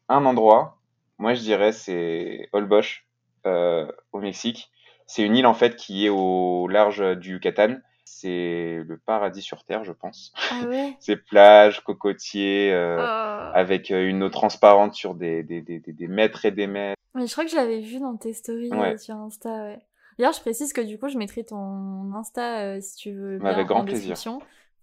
un 0.08 0.24
endroit, 0.26 0.80
moi 1.18 1.34
je 1.34 1.42
dirais 1.42 1.74
c'est 1.74 2.48
Holbox 2.54 3.02
au 3.44 4.20
Mexique. 4.22 4.72
C'est 5.08 5.24
une 5.24 5.36
île 5.36 5.46
en 5.46 5.54
fait 5.54 5.76
qui 5.76 6.06
est 6.06 6.10
au 6.10 6.68
large 6.68 7.18
du 7.18 7.34
Yucatan. 7.34 7.78
C'est 8.06 8.84
le 8.86 8.98
paradis 9.04 9.42
sur 9.42 9.64
terre, 9.64 9.84
je 9.84 9.92
pense. 9.92 10.32
Ah 10.52 10.62
ouais 10.68 10.96
C'est 11.00 11.16
plages, 11.16 11.84
cocotiers, 11.84 12.72
euh, 12.72 12.98
oh. 13.00 13.52
avec 13.54 13.90
euh, 13.90 14.08
une 14.08 14.22
eau 14.24 14.30
transparente 14.30 14.94
sur 14.94 15.16
des, 15.16 15.42
des, 15.44 15.62
des, 15.62 15.80
des, 15.80 16.08
mètres 16.08 16.46
et 16.46 16.52
des 16.52 16.68
mètres. 16.68 17.02
Mais 17.16 17.26
je 17.26 17.32
crois 17.32 17.46
que 17.46 17.50
je 17.50 17.56
l'avais 17.56 17.80
vu 17.80 18.00
dans 18.00 18.16
tes 18.16 18.34
stories 18.34 18.72
euh, 18.72 18.98
sur 18.98 19.16
Insta, 19.16 19.50
ouais. 19.50 19.80
D'ailleurs, 20.18 20.34
je 20.34 20.40
précise 20.40 20.72
que 20.72 20.82
du 20.82 20.98
coup, 20.98 21.10
je 21.10 21.18
mettrai 21.18 21.44
ton 21.44 22.14
Insta 22.14 22.60
euh, 22.60 22.80
si 22.80 22.96
tu 22.96 23.12
veux. 23.12 23.40
Bien, 23.40 23.50
avec 23.50 23.68
grand 23.68 23.84
plaisir. 23.84 24.16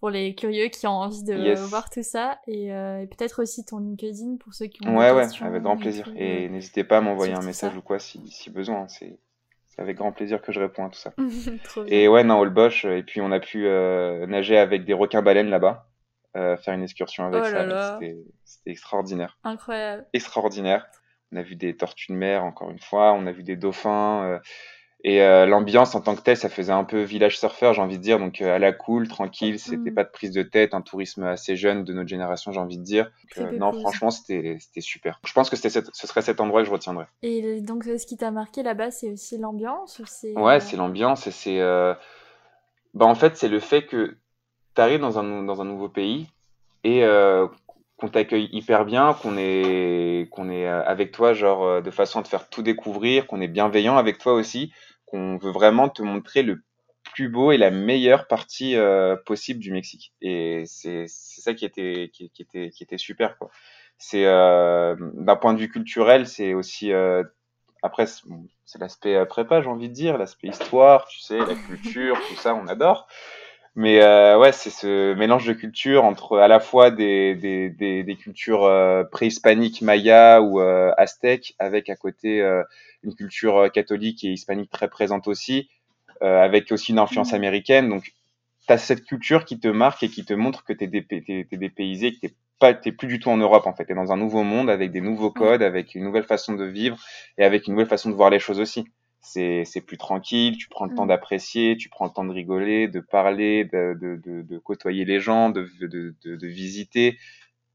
Pour 0.00 0.10
les 0.10 0.34
curieux 0.34 0.66
qui 0.66 0.88
ont 0.88 0.98
envie 0.98 1.22
de 1.22 1.54
voir 1.68 1.88
tout 1.88 2.02
ça. 2.02 2.40
Et, 2.48 2.66
et 2.66 3.06
peut-être 3.06 3.40
aussi 3.40 3.64
ton 3.64 3.78
LinkedIn 3.78 4.36
pour 4.40 4.52
ceux 4.52 4.66
qui 4.66 4.84
ont 4.86 4.96
Ouais, 4.98 5.12
ouais, 5.12 5.28
avec 5.42 5.62
grand 5.62 5.76
plaisir. 5.76 6.12
et 6.16 6.48
n'hésitez 6.48 6.82
pas 6.82 6.98
à 6.98 7.00
m'envoyer 7.00 7.34
un 7.34 7.42
message 7.42 7.76
ou 7.76 7.82
quoi 7.82 8.00
si, 8.00 8.20
si 8.28 8.50
besoin. 8.50 8.88
C'est 8.88 9.16
c'est 9.74 9.80
avec 9.80 9.96
grand 9.96 10.12
plaisir 10.12 10.42
que 10.42 10.52
je 10.52 10.60
réponds 10.60 10.86
à 10.86 10.90
tout 10.90 10.98
ça. 10.98 11.14
et 11.86 12.06
ouais, 12.06 12.24
non, 12.24 12.38
Holbox. 12.38 12.84
Euh, 12.84 12.98
et 12.98 13.02
puis 13.02 13.22
on 13.22 13.32
a 13.32 13.40
pu 13.40 13.66
euh, 13.66 14.26
nager 14.26 14.58
avec 14.58 14.84
des 14.84 14.92
requins-baleines 14.92 15.48
là-bas, 15.48 15.88
euh, 16.36 16.58
faire 16.58 16.74
une 16.74 16.82
excursion 16.82 17.24
avec 17.24 17.42
oh 17.42 17.50
ça. 17.50 17.98
C'était 18.44 18.70
extraordinaire. 18.70 19.38
Incroyable. 19.44 20.06
Extraordinaire. 20.12 20.86
On 21.32 21.38
a 21.38 21.42
vu 21.42 21.56
des 21.56 21.74
tortues 21.74 22.12
de 22.12 22.16
mer, 22.16 22.44
encore 22.44 22.70
une 22.70 22.80
fois. 22.80 23.14
On 23.14 23.26
a 23.26 23.32
vu 23.32 23.42
des 23.42 23.56
dauphins. 23.56 24.40
Et 25.04 25.20
euh, 25.20 25.46
l'ambiance 25.46 25.96
en 25.96 26.00
tant 26.00 26.14
que 26.14 26.20
telle, 26.20 26.36
ça 26.36 26.48
faisait 26.48 26.72
un 26.72 26.84
peu 26.84 27.02
village 27.02 27.38
surfeur, 27.38 27.74
j'ai 27.74 27.82
envie 27.82 27.98
de 27.98 28.02
dire. 28.02 28.20
Donc 28.20 28.40
euh, 28.40 28.54
à 28.54 28.58
la 28.60 28.72
cool, 28.72 29.08
tranquille, 29.08 29.58
c'était 29.58 29.90
mm. 29.90 29.94
pas 29.94 30.04
de 30.04 30.10
prise 30.10 30.30
de 30.30 30.42
tête, 30.42 30.74
un 30.74 30.80
tourisme 30.80 31.24
assez 31.24 31.56
jeune 31.56 31.82
de 31.82 31.92
notre 31.92 32.08
génération, 32.08 32.52
j'ai 32.52 32.60
envie 32.60 32.78
de 32.78 32.84
dire. 32.84 33.10
Euh, 33.38 33.50
non, 33.50 33.72
franchement, 33.72 34.10
c'était 34.10 34.58
super. 34.80 35.20
Je 35.26 35.32
pense 35.32 35.50
que 35.50 35.56
ce 35.56 35.68
serait 36.06 36.22
cet 36.22 36.40
endroit 36.40 36.60
que 36.62 36.68
je 36.68 36.72
retiendrai. 36.72 37.06
Et 37.22 37.60
donc 37.60 37.84
ce 37.84 38.06
qui 38.06 38.16
t'a 38.16 38.30
marqué 38.30 38.62
là-bas, 38.62 38.92
c'est 38.92 39.10
aussi 39.10 39.38
l'ambiance 39.38 39.98
ou 39.98 40.40
Ouais, 40.40 40.60
c'est 40.60 40.76
l'ambiance 40.76 41.26
et 41.26 41.32
c'est. 41.32 41.58
Bah, 42.94 43.06
en 43.06 43.14
fait, 43.14 43.36
c'est 43.36 43.48
le 43.48 43.58
fait 43.58 43.86
que 43.86 44.16
tu 44.76 44.80
arrives 44.80 45.00
dans 45.00 45.18
un, 45.18 45.42
dans 45.42 45.60
un 45.60 45.64
nouveau 45.64 45.88
pays 45.88 46.28
et 46.84 47.04
qu'on 47.96 48.08
t'accueille 48.08 48.48
hyper 48.52 48.84
bien, 48.84 49.14
qu'on 49.14 49.36
est, 49.36 50.28
qu'on 50.30 50.48
est 50.48 50.68
avec 50.68 51.10
toi, 51.10 51.32
genre 51.32 51.82
de 51.82 51.90
façon 51.90 52.20
à 52.20 52.22
te 52.22 52.28
faire 52.28 52.48
tout 52.48 52.62
découvrir, 52.62 53.26
qu'on 53.26 53.40
est 53.40 53.48
bienveillant 53.48 53.96
avec 53.96 54.18
toi 54.18 54.34
aussi 54.34 54.72
on 55.12 55.36
veut 55.36 55.52
vraiment 55.52 55.88
te 55.88 56.02
montrer 56.02 56.42
le 56.42 56.62
plus 57.14 57.28
beau 57.28 57.52
et 57.52 57.58
la 57.58 57.70
meilleure 57.70 58.26
partie 58.26 58.76
euh, 58.76 59.16
possible 59.16 59.60
du 59.60 59.72
Mexique. 59.72 60.12
Et 60.20 60.64
c'est 60.66 61.06
ça 61.08 61.54
qui 61.54 61.64
était, 61.64 62.10
qui, 62.12 62.30
était, 62.38 62.70
qui 62.70 62.82
était 62.82 62.98
super. 62.98 63.36
quoi. 63.38 63.50
C'est 63.98 64.24
euh, 64.26 64.96
d'un 65.14 65.36
point 65.36 65.54
de 65.54 65.58
vue 65.58 65.68
culturel, 65.68 66.26
c'est 66.26 66.54
aussi 66.54 66.92
euh, 66.92 67.22
après 67.82 68.06
c'est 68.06 68.78
l'aspect 68.78 69.24
prépa, 69.26 69.60
j'ai 69.60 69.68
envie 69.68 69.88
de 69.88 69.94
dire, 69.94 70.18
l'aspect 70.18 70.48
histoire, 70.48 71.06
tu 71.06 71.20
sais, 71.20 71.38
la 71.38 71.54
culture, 71.54 72.18
tout 72.28 72.36
ça, 72.36 72.54
on 72.54 72.66
adore. 72.66 73.06
Mais 73.74 74.04
ouais, 74.36 74.52
c'est 74.52 74.70
ce 74.70 75.14
mélange 75.14 75.46
de 75.46 75.54
cultures 75.54 76.04
entre 76.04 76.38
à 76.38 76.48
la 76.48 76.60
fois 76.60 76.90
des, 76.90 77.34
des, 77.34 77.70
des, 77.70 78.02
des 78.02 78.16
cultures 78.16 78.70
préhispaniques 79.10 79.80
mayas 79.80 80.40
ou 80.42 80.60
aztèques, 80.60 81.54
avec 81.58 81.88
à 81.88 81.96
côté 81.96 82.42
une 83.02 83.14
culture 83.14 83.56
euh, 83.58 83.68
catholique 83.68 84.24
et 84.24 84.32
hispanique 84.32 84.70
très 84.70 84.88
présente 84.88 85.28
aussi, 85.28 85.68
euh, 86.22 86.42
avec 86.42 86.70
aussi 86.72 86.92
une 86.92 86.98
influence 86.98 87.32
mmh. 87.32 87.36
américaine. 87.36 87.88
Donc, 87.88 88.12
tu 88.66 88.72
as 88.72 88.78
cette 88.78 89.04
culture 89.04 89.44
qui 89.44 89.58
te 89.58 89.68
marque 89.68 90.02
et 90.02 90.08
qui 90.08 90.24
te 90.24 90.34
montre 90.34 90.64
que 90.64 90.72
tu 90.72 90.84
es, 90.84 91.56
dépaysé, 91.56 92.12
que 92.12 92.26
tu 92.28 92.34
pas, 92.58 92.74
plus 92.74 93.08
du 93.08 93.18
tout 93.18 93.28
en 93.28 93.36
Europe 93.36 93.66
en 93.66 93.72
fait. 93.72 93.86
Tu 93.86 93.92
es 93.92 93.94
dans 93.94 94.12
un 94.12 94.16
nouveau 94.16 94.44
monde 94.44 94.70
avec 94.70 94.92
des 94.92 95.00
nouveaux 95.00 95.30
mmh. 95.30 95.34
codes, 95.34 95.62
avec 95.62 95.94
une 95.94 96.04
nouvelle 96.04 96.24
façon 96.24 96.54
de 96.54 96.64
vivre 96.64 96.96
et 97.38 97.44
avec 97.44 97.66
une 97.66 97.72
nouvelle 97.72 97.88
façon 97.88 98.10
de 98.10 98.14
voir 98.14 98.30
les 98.30 98.38
choses 98.38 98.60
aussi. 98.60 98.84
C'est 99.22 99.86
plus 99.86 99.98
tranquille, 99.98 100.56
tu 100.56 100.68
prends 100.68 100.86
le 100.86 100.94
temps 100.94 101.04
mmh. 101.04 101.08
d'apprécier, 101.08 101.76
tu 101.76 101.88
prends 101.88 102.06
le 102.06 102.10
temps 102.10 102.24
de 102.24 102.32
rigoler, 102.32 102.88
de 102.88 103.00
parler, 103.00 103.64
de, 103.64 103.96
de, 104.00 104.16
de, 104.16 104.42
de 104.42 104.58
côtoyer 104.58 105.04
les 105.04 105.20
gens, 105.20 105.50
de, 105.50 105.68
de, 105.80 106.46
visiter. 106.46 107.18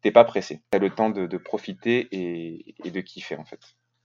T'es 0.01 0.11
pas 0.11 0.25
pressé. 0.25 0.61
Tu 0.71 0.77
as 0.77 0.79
le 0.79 0.89
temps 0.89 1.09
de, 1.09 1.37
profiter 1.37 2.07
et, 2.11 2.75
et 2.83 2.91
de 2.91 3.01
kiffer 3.01 3.37
en 3.37 3.45
fait. 3.45 3.61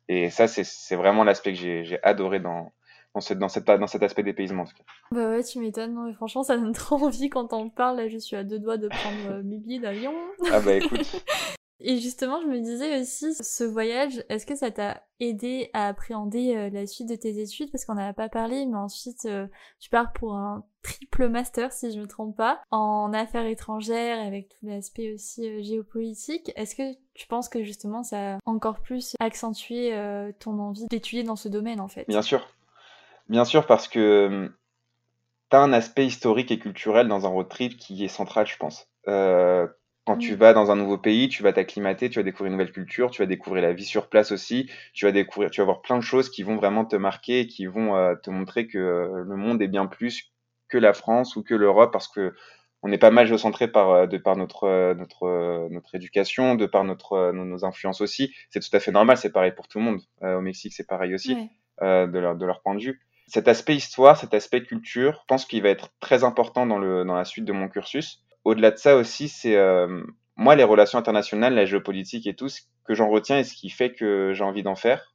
Et 0.08 0.30
ça, 0.30 0.46
c'est 0.46 0.96
vraiment 0.96 1.24
l'aspect 1.24 1.52
que 1.52 1.58
j'ai 1.58 1.98
adoré 2.02 2.40
dans, 2.40 2.72
dans, 3.14 3.20
cette, 3.20 3.38
dans, 3.38 3.48
cette, 3.48 3.64
dans 3.64 3.86
cet 3.86 4.02
aspect 4.02 4.22
dépaysement 4.22 4.62
en 4.62 4.66
tout 4.66 4.74
cas. 4.74 4.84
Bah 5.10 5.30
ouais, 5.30 5.42
tu 5.42 5.58
m'étonnes. 5.58 6.14
Franchement, 6.14 6.42
ça 6.42 6.56
donne 6.56 6.72
trop 6.74 6.96
envie 6.96 7.28
quand 7.28 7.52
on 7.52 7.70
parle. 7.70 7.98
Là, 7.98 8.08
je 8.08 8.18
suis 8.18 8.36
à 8.36 8.44
deux 8.44 8.58
doigts 8.58 8.78
de 8.78 8.88
prendre 8.88 9.30
euh, 9.30 9.42
mes 9.42 9.58
billets 9.58 9.80
d'avion. 9.80 10.14
Ah 10.50 10.60
bah 10.60 10.74
écoute. 10.74 11.00
Et 11.80 11.98
justement, 11.98 12.40
je 12.40 12.46
me 12.46 12.60
disais 12.60 13.00
aussi, 13.00 13.34
ce 13.34 13.64
voyage, 13.64 14.24
est-ce 14.28 14.46
que 14.46 14.54
ça 14.54 14.70
t'a 14.70 15.02
aidé 15.18 15.68
à 15.72 15.88
appréhender 15.88 16.54
euh, 16.54 16.70
la 16.70 16.86
suite 16.86 17.08
de 17.08 17.16
tes 17.16 17.40
études? 17.40 17.72
Parce 17.72 17.84
qu'on 17.84 17.94
n'en 17.94 18.08
a 18.08 18.12
pas 18.12 18.28
parlé, 18.28 18.66
mais 18.66 18.76
ensuite, 18.76 19.24
euh, 19.24 19.48
tu 19.80 19.90
pars 19.90 20.12
pour 20.12 20.34
un 20.34 20.64
triple 20.82 21.28
master, 21.28 21.72
si 21.72 21.92
je 21.92 21.98
me 21.98 22.06
trompe 22.06 22.36
pas, 22.36 22.62
en 22.70 23.12
affaires 23.12 23.46
étrangères, 23.46 24.24
avec 24.24 24.48
tout 24.48 24.66
l'aspect 24.66 25.12
aussi 25.12 25.48
euh, 25.48 25.62
géopolitique. 25.62 26.52
Est-ce 26.54 26.76
que 26.76 26.96
tu 27.14 27.26
penses 27.26 27.48
que 27.48 27.64
justement, 27.64 28.04
ça 28.04 28.34
a 28.34 28.38
encore 28.46 28.80
plus 28.80 29.16
accentué 29.18 29.92
ton 30.38 30.58
envie 30.60 30.86
d'étudier 30.86 31.24
dans 31.24 31.36
ce 31.36 31.48
domaine, 31.48 31.80
en 31.80 31.88
fait? 31.88 32.06
Bien 32.08 32.22
sûr. 32.22 32.48
Bien 33.28 33.44
sûr, 33.44 33.66
parce 33.66 33.88
que 33.88 34.50
tu 35.50 35.56
as 35.56 35.60
un 35.60 35.72
aspect 35.72 36.06
historique 36.06 36.50
et 36.52 36.58
culturel 36.58 37.08
dans 37.08 37.26
un 37.26 37.28
road 37.28 37.48
trip 37.48 37.76
qui 37.76 38.04
est 38.04 38.08
central, 38.08 38.46
je 38.46 38.56
pense. 38.56 38.88
Quand 40.04 40.16
tu 40.16 40.34
vas 40.34 40.52
dans 40.52 40.70
un 40.70 40.76
nouveau 40.76 40.98
pays, 40.98 41.28
tu 41.28 41.42
vas 41.42 41.52
t'acclimater, 41.52 42.10
tu 42.10 42.18
vas 42.18 42.24
découvrir 42.24 42.46
une 42.46 42.58
nouvelle 42.58 42.72
culture, 42.72 43.10
tu 43.10 43.22
vas 43.22 43.26
découvrir 43.26 43.62
la 43.62 43.72
vie 43.72 43.84
sur 43.84 44.08
place 44.08 44.32
aussi, 44.32 44.68
tu 44.94 45.04
vas 45.04 45.12
découvrir, 45.12 45.50
tu 45.50 45.60
vas 45.60 45.64
voir 45.64 45.82
plein 45.82 45.96
de 45.96 46.02
choses 46.02 46.28
qui 46.28 46.42
vont 46.42 46.56
vraiment 46.56 46.84
te 46.84 46.96
marquer 46.96 47.40
et 47.40 47.46
qui 47.46 47.66
vont 47.66 47.94
euh, 47.96 48.14
te 48.16 48.30
montrer 48.30 48.66
que 48.66 48.78
euh, 48.78 49.24
le 49.24 49.36
monde 49.36 49.62
est 49.62 49.68
bien 49.68 49.86
plus 49.86 50.32
que 50.68 50.76
la 50.76 50.92
France 50.92 51.36
ou 51.36 51.44
que 51.44 51.54
l'Europe 51.54 51.92
parce 51.92 52.08
que 52.08 52.34
on 52.82 52.90
est 52.90 52.98
pas 52.98 53.12
mal 53.12 53.28
géocentré 53.28 53.68
par 53.68 53.90
euh, 53.90 54.06
de 54.06 54.18
par 54.18 54.36
notre 54.36 54.94
notre 54.94 55.68
notre 55.70 55.94
éducation, 55.94 56.56
de 56.56 56.66
par 56.66 56.82
notre 56.82 57.30
nos, 57.30 57.64
influences 57.64 58.00
aussi. 58.00 58.34
C'est 58.50 58.58
tout 58.60 58.76
à 58.76 58.80
fait 58.80 58.90
normal, 58.90 59.16
c'est 59.16 59.30
pareil 59.30 59.52
pour 59.52 59.68
tout 59.68 59.78
le 59.78 59.84
monde. 59.84 60.00
au 60.22 60.40
Mexique, 60.40 60.72
c'est 60.72 60.88
pareil 60.88 61.14
aussi 61.14 61.36
de 61.80 62.18
leur 62.18 62.34
de 62.34 62.44
leur 62.44 62.60
point 62.62 62.74
de 62.74 62.82
vue. 62.82 63.00
Cet 63.28 63.46
aspect 63.46 63.76
histoire, 63.76 64.16
cet 64.16 64.34
aspect 64.34 64.64
culture, 64.64 65.18
je 65.20 65.26
pense 65.28 65.46
qu'il 65.46 65.62
va 65.62 65.68
être 65.68 65.90
très 66.00 66.24
important 66.24 66.66
dans 66.66 66.78
le 66.78 67.04
dans 67.04 67.14
la 67.14 67.24
suite 67.24 67.44
de 67.44 67.52
mon 67.52 67.68
cursus 67.68 68.24
au-delà 68.44 68.70
de 68.70 68.76
ça 68.76 68.96
aussi, 68.96 69.28
c'est 69.28 69.56
euh, 69.56 70.02
moi 70.36 70.56
les 70.56 70.64
relations 70.64 70.98
internationales, 70.98 71.54
la 71.54 71.64
géopolitique 71.64 72.26
et 72.26 72.34
tout, 72.34 72.48
ce 72.48 72.62
que 72.84 72.94
j'en 72.94 73.08
retiens 73.08 73.38
et 73.38 73.44
ce 73.44 73.54
qui 73.54 73.70
fait 73.70 73.92
que 73.92 74.32
j'ai 74.34 74.44
envie 74.44 74.62
d'en 74.62 74.76
faire, 74.76 75.14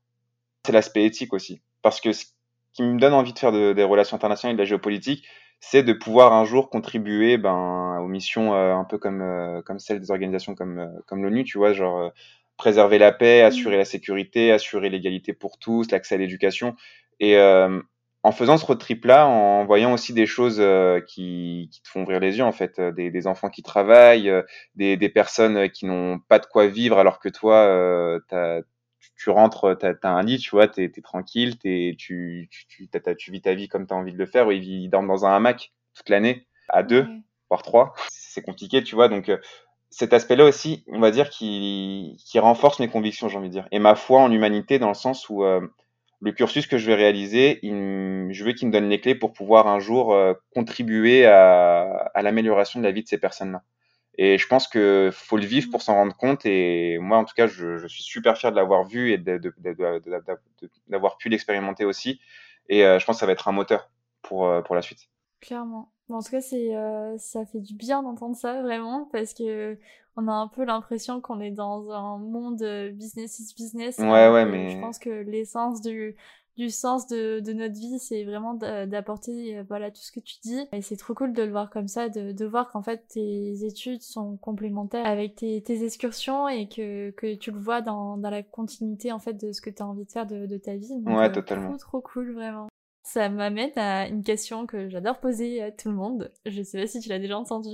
c'est 0.66 0.72
l'aspect 0.72 1.06
éthique 1.06 1.34
aussi. 1.34 1.62
Parce 1.82 2.02
que 2.02 2.14
ce 2.14 2.26
qui 2.74 2.84
me 2.84 3.00
donne 3.00 3.14
envie 3.14 3.34
de 3.34 3.40
faire 3.40 3.52
des 3.52 3.84
relations 3.84 4.16
internationales 4.16 4.54
et 4.54 4.58
de 4.58 4.62
la 4.62 4.68
géopolitique, 4.68 5.26
c'est 5.60 5.84
de 5.84 5.94
pouvoir 5.94 6.34
un 6.34 6.46
jour 6.46 6.70
contribuer 6.70 7.38
ben, 7.38 8.00
aux 8.00 8.08
missions 8.08 8.54
euh, 8.54 8.74
un 8.74 8.84
peu 8.84 8.98
comme, 8.98 9.22
euh, 9.22 9.62
comme 9.62 9.80
celles 9.80 10.00
des 10.00 10.12
organisations 10.12 10.56
comme, 10.56 10.80
euh, 10.80 10.88
comme 11.08 11.24
l'ONU, 11.24 11.44
tu 11.44 11.58
vois, 11.58 11.74
genre 11.74 12.12
préserver 12.58 12.98
la 12.98 13.12
paix, 13.12 13.44
mmh. 13.44 13.46
assurer 13.46 13.78
la 13.78 13.86
sécurité, 13.86 14.52
assurer 14.52 14.90
l'égalité 14.90 15.34
pour 15.34 15.58
tous, 15.58 15.92
l'accès 15.92 16.16
à 16.16 16.18
l'éducation. 16.18 16.76
Et 17.20 17.36
en 18.24 18.32
faisant 18.32 18.58
ce 18.58 18.66
road 18.66 18.80
trip-là, 18.80 19.28
en 19.28 19.66
voyant 19.66 19.94
aussi 19.94 20.14
des 20.14 20.26
choses 20.26 20.62
qui, 21.08 21.70
qui, 21.72 21.82
te 21.82 21.88
font 21.88 22.04
ouvrir 22.04 22.20
les 22.20 22.38
yeux, 22.38 22.44
en 22.44 22.52
fait, 22.52 22.82
des, 22.82 23.10
des 23.12 23.28
enfants 23.28 23.50
qui 23.50 23.64
travaillent, 23.64 24.32
des, 24.76 24.98
des, 24.98 25.10
personnes 25.10 25.70
qui 25.70 25.86
n'ont 25.86 26.20
pas 26.20 26.40
de 26.40 26.46
quoi 26.46 26.68
vivre 26.68 26.98
alors 26.98 27.20
que 27.20 27.30
toi, 27.30 28.20
t'as 28.28 28.62
tu 29.18 29.30
rentres, 29.32 29.76
tu 29.78 29.86
as, 29.86 30.10
un 30.10 30.22
lit, 30.22 30.38
tu 30.38 30.52
vois, 30.52 30.68
tu 30.68 30.84
es, 30.84 31.02
tranquille, 31.02 31.58
tu, 31.58 31.96
tu, 31.98 32.50
tu, 32.70 32.90
tu, 33.18 33.32
vis 33.32 33.42
ta 33.42 33.54
vie 33.56 33.68
comme 33.68 33.88
tu 33.88 33.94
as 33.94 33.98
envie 33.98 34.14
de 34.14 34.18
le 34.18 34.26
faire, 34.26 34.48
ou 34.48 34.52
ils, 34.52 34.90
dorment 34.90 35.08
dans 35.08 35.26
un 35.26 35.36
hamac 35.36 35.74
toute 35.96 36.10
l'année, 36.10 36.48
à 36.70 36.84
deux, 36.84 37.08
voire 37.50 37.64
trois. 37.64 37.94
C'est 38.10 38.44
compliqué, 38.44 38.84
tu 38.84 38.96
vois, 38.96 39.10
donc 39.10 39.30
euh, 39.30 39.38
cet 39.90 40.14
aspect-là 40.14 40.46
aussi, 40.46 40.84
on 40.88 41.00
va 41.00 41.12
dire, 41.12 41.30
qui, 41.30 42.22
qui 42.26 42.40
renforce 42.40 42.80
mes 42.80 42.88
convictions, 42.88 43.28
j'ai 43.28 43.38
envie 43.38 43.50
de 43.50 43.54
dire, 43.54 43.68
et 43.72 43.80
ma 43.80 43.96
foi 43.96 44.22
en 44.22 44.28
l'humanité 44.28 44.78
dans 44.78 44.90
le 44.90 44.94
sens 44.94 45.30
où 45.30 45.44
euh, 45.44 45.62
le 46.20 46.32
cursus 46.32 46.68
que 46.68 46.78
je 46.78 46.88
vais 46.88 46.96
réaliser, 46.96 47.60
je 47.64 48.44
veux 48.44 48.54
qu'il 48.54 48.68
me 48.68 48.74
donne 48.74 48.90
les 48.90 49.00
clés 49.00 49.16
pour 49.16 49.34
pouvoir 49.34 49.68
un 49.68 49.80
jour 49.80 50.14
euh, 50.14 50.34
contribuer 50.54 51.26
à, 51.26 52.12
à 52.14 52.22
l'amélioration 52.22 52.80
de 52.80 52.86
la 52.86 52.92
vie 52.92 53.04
de 53.04 53.08
ces 53.08 53.18
personnes-là. 53.18 53.64
Et 54.18 54.38
je 54.38 54.48
pense 54.48 54.68
que 54.68 55.12
faut 55.14 55.38
le 55.38 55.46
vivre 55.46 55.70
pour 55.70 55.84
s'en 55.84 55.94
rendre 55.94 56.16
compte. 56.16 56.46
Et 56.46 56.98
moi, 56.98 57.18
en 57.18 57.26
tout 57.26 57.36
cas, 57.36 57.46
je, 57.46 57.78
je 57.78 57.88
suis 57.88 58.02
super 58.02 58.36
fier 58.38 58.52
de 58.52 58.56
l'avoir 58.56 58.84
vu 58.84 59.12
et 59.12 59.18
d'avoir 60.88 61.18
pu 61.18 61.30
l'expérimenter 61.30 61.86
aussi. 61.86 62.20
Et 62.70 62.84
euh, 62.84 63.00
je 63.00 63.06
pense 63.06 63.18
que 63.18 63.20
ça 63.20 63.26
va 63.28 63.34
être 63.34 63.48
un 63.48 63.52
moteur 63.52 63.92
pour, 64.24 64.48
euh, 64.48 64.62
pour 64.62 64.76
la 64.76 64.82
suite. 64.82 65.10
Clairement. 65.40 65.92
en 66.10 66.22
tout 66.22 66.32
cas, 66.32 66.42
euh, 66.54 67.16
ça 67.20 67.46
fait 67.46 67.60
du 67.60 67.76
bien 67.76 68.02
d'entendre 68.02 68.36
ça, 68.36 68.62
vraiment, 68.64 69.08
parce 69.12 69.36
que 69.36 69.78
on 70.18 70.28
a 70.28 70.34
un 70.34 70.48
peu 70.48 70.66
l'impression 70.66 71.22
qu'on 71.22 71.40
est 71.40 71.52
dans 71.52 71.92
un 71.92 72.18
monde 72.18 72.64
business 72.94 73.40
is 73.40 73.54
business. 73.56 73.98
Ouais, 74.00 74.30
ouais, 74.30 74.46
mais. 74.46 74.72
Je 74.72 74.80
pense 74.80 75.00
que 75.00 75.10
l'essence 75.10 75.82
du, 75.82 76.16
du 76.58 76.72
sens 76.72 77.06
de, 77.08 77.40
de 77.40 77.54
notre 77.54 77.76
vie, 77.76 78.00
c'est 78.00 78.24
vraiment 78.24 78.56
d'apporter 78.56 79.58
euh, 79.58 79.64
voilà 79.68 79.92
tout 79.92 80.02
ce 80.02 80.12
que 80.12 80.20
tu 80.20 80.38
dis. 80.44 80.60
Et 80.72 80.82
c'est 80.82 80.98
trop 80.98 81.14
cool 81.14 81.34
de 81.34 81.44
le 81.44 81.52
voir 81.52 81.70
comme 81.70 81.88
ça, 81.88 82.10
de, 82.10 82.32
de 82.32 82.46
voir 82.46 82.72
qu'en 82.72 82.82
fait 82.82 83.08
tes 83.08 83.64
études 83.64 84.02
sont 84.02 84.38
complémentaires 84.38 85.06
avec 85.06 85.36
tes, 85.36 85.62
tes 85.62 85.86
excursions 85.86 86.48
et 86.50 86.68
que, 86.68 87.12
que 87.12 87.36
tu 87.36 87.52
le 87.52 87.60
vois 87.60 87.82
dans, 87.82 88.18
dans 88.18 88.32
la 88.32 88.42
continuité 88.42 89.12
en 89.12 89.20
fait 89.20 89.34
de 89.34 89.52
ce 89.52 89.62
que 89.62 89.70
tu 89.70 89.84
as 89.84 89.88
envie 89.88 90.06
de 90.06 90.12
faire 90.12 90.26
de, 90.26 90.48
de 90.48 90.58
ta 90.58 90.76
vie. 90.76 90.92
ouais, 91.06 91.30
euh, 91.30 91.32
totalement. 91.32 91.70
Trop, 91.78 91.78
trop 91.78 92.02
cool, 92.02 92.34
vraiment. 92.34 92.68
Ça 93.04 93.30
m'amène 93.30 93.72
à 93.78 94.08
une 94.08 94.24
question 94.24 94.66
que 94.66 94.90
j'adore 94.90 95.20
poser 95.20 95.62
à 95.62 95.72
tout 95.72 95.90
le 95.90 95.96
monde. 95.96 96.32
Je 96.46 96.62
sais 96.64 96.82
pas 96.82 96.88
si 96.88 97.00
tu 97.00 97.08
l'as 97.10 97.20
déjà 97.20 97.38
entendu. 97.38 97.70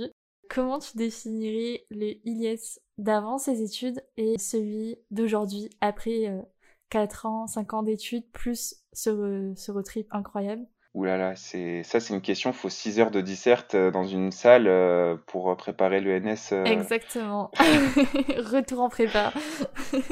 Comment 0.48 0.78
tu 0.78 0.96
définirais 0.96 1.84
les 1.90 2.20
IES 2.24 2.80
d'avant 2.98 3.38
ses 3.38 3.62
études 3.62 4.02
et 4.16 4.38
celui 4.38 4.96
d'aujourd'hui 5.10 5.70
après 5.80 6.28
euh, 6.28 6.42
4 6.90 7.26
ans, 7.26 7.46
5 7.46 7.74
ans 7.74 7.82
d'études, 7.82 8.30
plus 8.32 8.76
ce, 8.92 9.52
ce 9.56 9.72
road 9.72 9.84
trip 9.84 10.06
incroyable? 10.10 10.66
Ouh 10.94 11.02
là 11.02 11.16
là, 11.16 11.34
c'est 11.34 11.82
ça 11.82 11.98
c'est 11.98 12.14
une 12.14 12.20
question, 12.20 12.50
il 12.50 12.56
faut 12.56 12.68
6 12.68 13.00
heures 13.00 13.10
de 13.10 13.20
disserte 13.20 13.74
euh, 13.74 13.90
dans 13.90 14.04
une 14.04 14.30
salle 14.30 14.68
euh, 14.68 15.16
pour 15.26 15.56
préparer 15.56 16.00
l'ENS. 16.00 16.52
Euh. 16.52 16.64
Exactement. 16.64 17.50
Retour 17.58 18.80
en 18.80 18.88
prépa. 18.88 19.32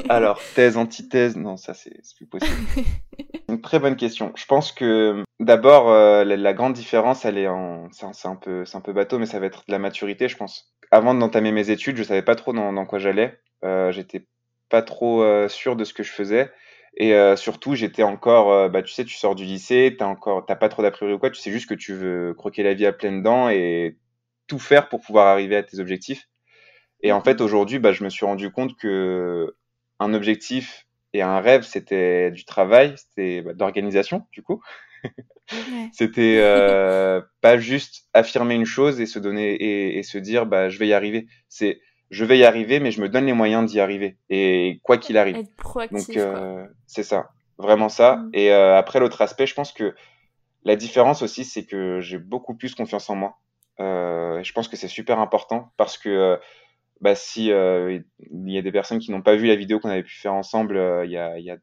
Alors, 0.09 0.41
thèse, 0.55 0.75
antithèse, 0.75 1.37
non, 1.37 1.55
ça 1.55 1.73
c'est 1.73 1.93
plus 2.17 2.25
possible. 2.25 2.53
très 3.63 3.79
bonne 3.79 3.95
question. 3.95 4.31
Je 4.35 4.45
pense 4.45 4.71
que 4.71 5.23
d'abord 5.39 5.91
la, 6.25 6.53
grande 6.53 6.73
différence, 6.73 7.25
elle 7.25 7.37
est 7.37 7.47
en 7.47 7.89
c'est 7.91 8.27
un 8.27 8.35
peu 8.35 8.65
c'est 8.65 8.77
un 8.77 8.81
peu 8.81 8.93
bateau 8.93 9.17
mais 9.17 9.25
ça 9.25 9.39
va 9.39 9.47
être 9.47 9.63
de 9.67 9.71
la 9.71 9.79
maturité, 9.79 10.27
je 10.27 10.37
pense. 10.37 10.73
Avant 10.91 11.15
d'entamer 11.15 11.51
mes 11.51 11.71
études, 11.71 11.97
je 11.97 12.03
savais 12.03 12.21
pas 12.21 12.35
trop 12.35 12.53
dans, 12.53 12.71
dans 12.71 12.85
quoi 12.85 12.99
j'allais. 12.99 13.39
j'étais 13.89 14.27
pas 14.69 14.83
trop 14.83 15.25
sûr 15.47 15.75
de 15.75 15.83
ce 15.83 15.93
que 15.93 16.03
je 16.03 16.11
faisais 16.11 16.51
et 16.95 17.13
euh, 17.15 17.35
surtout, 17.35 17.75
j'étais 17.75 18.03
encore, 18.03 18.51
euh, 18.51 18.69
bah, 18.69 18.83
tu 18.83 18.93
sais, 18.93 19.03
tu 19.03 19.15
sors 19.15 19.35
du 19.35 19.45
lycée, 19.45 19.95
t'as 19.97 20.05
encore, 20.05 20.45
t'as 20.45 20.55
pas 20.55 20.69
trop 20.69 20.83
d'a 20.83 20.91
priori 20.91 21.15
ou 21.15 21.19
quoi, 21.19 21.31
tu 21.31 21.41
sais 21.41 21.51
juste 21.51 21.67
que 21.67 21.73
tu 21.73 21.93
veux 21.93 22.33
croquer 22.35 22.61
la 22.61 22.75
vie 22.75 22.85
à 22.85 22.93
pleines 22.93 23.23
dents 23.23 23.49
et 23.49 23.97
tout 24.47 24.59
faire 24.59 24.89
pour 24.89 25.01
pouvoir 25.01 25.27
arriver 25.27 25.55
à 25.55 25.63
tes 25.63 25.79
objectifs. 25.79 26.29
Et 27.01 27.11
en 27.11 27.21
fait, 27.21 27.41
aujourd'hui, 27.41 27.79
bah, 27.79 27.93
je 27.93 28.03
me 28.03 28.09
suis 28.09 28.25
rendu 28.25 28.51
compte 28.51 28.77
que 28.77 29.55
un 29.99 30.13
objectif 30.13 30.87
et 31.13 31.21
un 31.21 31.39
rêve, 31.39 31.63
c'était 31.63 32.31
du 32.31 32.45
travail, 32.45 32.95
c'était 32.97 33.41
bah, 33.41 33.53
d'organisation, 33.53 34.25
du 34.31 34.41
coup. 34.41 34.61
Ouais. 35.03 35.11
c'était 35.93 36.37
euh, 36.39 37.21
pas 37.41 37.57
juste 37.57 38.07
affirmer 38.13 38.55
une 38.55 38.65
chose 38.65 38.99
et 39.01 39.05
se 39.05 39.19
donner 39.19 39.53
et, 39.53 39.97
et 39.97 40.03
se 40.03 40.17
dire, 40.17 40.45
bah, 40.45 40.69
je 40.69 40.79
vais 40.79 40.87
y 40.87 40.93
arriver. 40.93 41.27
C'est 41.49 41.79
je 42.13 42.25
vais 42.25 42.37
y 42.37 42.45
arriver, 42.45 42.79
mais 42.79 42.91
je 42.91 43.01
me 43.01 43.09
donne 43.09 43.25
les 43.25 43.33
moyens 43.33 43.69
d'y 43.69 43.79
arriver. 43.79 44.17
Et 44.29 44.79
quoi 44.83 44.97
qu'il 44.97 45.17
arrive. 45.17 45.35
Être 45.35 45.55
proactif. 45.55 46.07
Donc, 46.07 46.17
euh, 46.17 46.65
c'est 46.85 47.03
ça. 47.03 47.29
Vraiment 47.57 47.89
ça. 47.89 48.17
Mm. 48.17 48.29
Et 48.33 48.51
euh, 48.51 48.77
après, 48.77 48.99
l'autre 48.99 49.21
aspect, 49.21 49.47
je 49.47 49.55
pense 49.55 49.71
que 49.71 49.95
la 50.63 50.75
différence 50.75 51.21
aussi, 51.21 51.43
c'est 51.43 51.65
que 51.65 51.99
j'ai 52.01 52.19
beaucoup 52.19 52.55
plus 52.55 52.75
confiance 52.75 53.09
en 53.09 53.15
moi. 53.15 53.37
Euh, 53.79 54.43
je 54.43 54.53
pense 54.53 54.67
que 54.67 54.77
c'est 54.77 54.87
super 54.87 55.19
important 55.19 55.73
parce 55.77 55.97
que 55.97 56.09
euh, 56.09 56.37
bah, 57.03 57.15
si 57.15 57.51
euh, 57.51 57.99
il 58.31 58.49
y 58.49 58.57
a 58.57 58.61
des 58.61 58.71
personnes 58.71 58.99
qui 58.99 59.11
n'ont 59.11 59.21
pas 59.21 59.35
vu 59.35 59.47
la 59.47 59.57
vidéo 59.57 59.77
qu'on 59.77 59.89
avait 59.89 60.03
pu 60.03 60.15
faire 60.15 60.33
ensemble 60.33 60.77
euh, 60.77 61.03
il 61.05 61.11
y 61.11 61.17
a, 61.17 61.37
il 61.37 61.43
y 61.43 61.51
a 61.51 61.57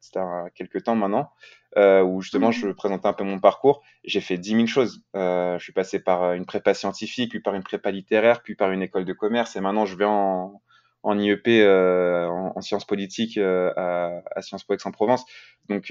quelques 0.54 0.82
temps 0.82 0.96
maintenant, 0.96 1.30
euh, 1.78 2.02
où 2.02 2.20
justement 2.20 2.48
mhm. 2.48 2.52
je 2.52 2.68
présentais 2.68 3.08
un 3.08 3.14
peu 3.14 3.24
mon 3.24 3.38
parcours, 3.38 3.82
j'ai 4.04 4.20
fait 4.20 4.36
10 4.36 4.50
000 4.50 4.66
choses. 4.66 5.02
Euh, 5.16 5.58
je 5.58 5.64
suis 5.64 5.72
passé 5.72 5.98
par 5.98 6.34
une 6.34 6.44
prépa 6.44 6.74
scientifique, 6.74 7.30
puis 7.30 7.40
par 7.40 7.54
une 7.54 7.62
prépa 7.62 7.90
littéraire, 7.90 8.42
puis 8.42 8.54
par 8.54 8.70
une 8.70 8.82
école 8.82 9.06
de 9.06 9.14
commerce, 9.14 9.56
et 9.56 9.62
maintenant 9.62 9.86
je 9.86 9.96
vais 9.96 10.04
en, 10.04 10.60
en 11.02 11.18
IEP, 11.18 11.48
euh, 11.48 12.26
en, 12.26 12.52
en, 12.54 12.60
sciences 12.60 12.84
politiques 12.84 13.38
à, 13.38 14.22
à 14.36 14.42
Sciences 14.42 14.64
Po 14.64 14.74
Aix-en-Provence. 14.74 15.24
Donc 15.70 15.90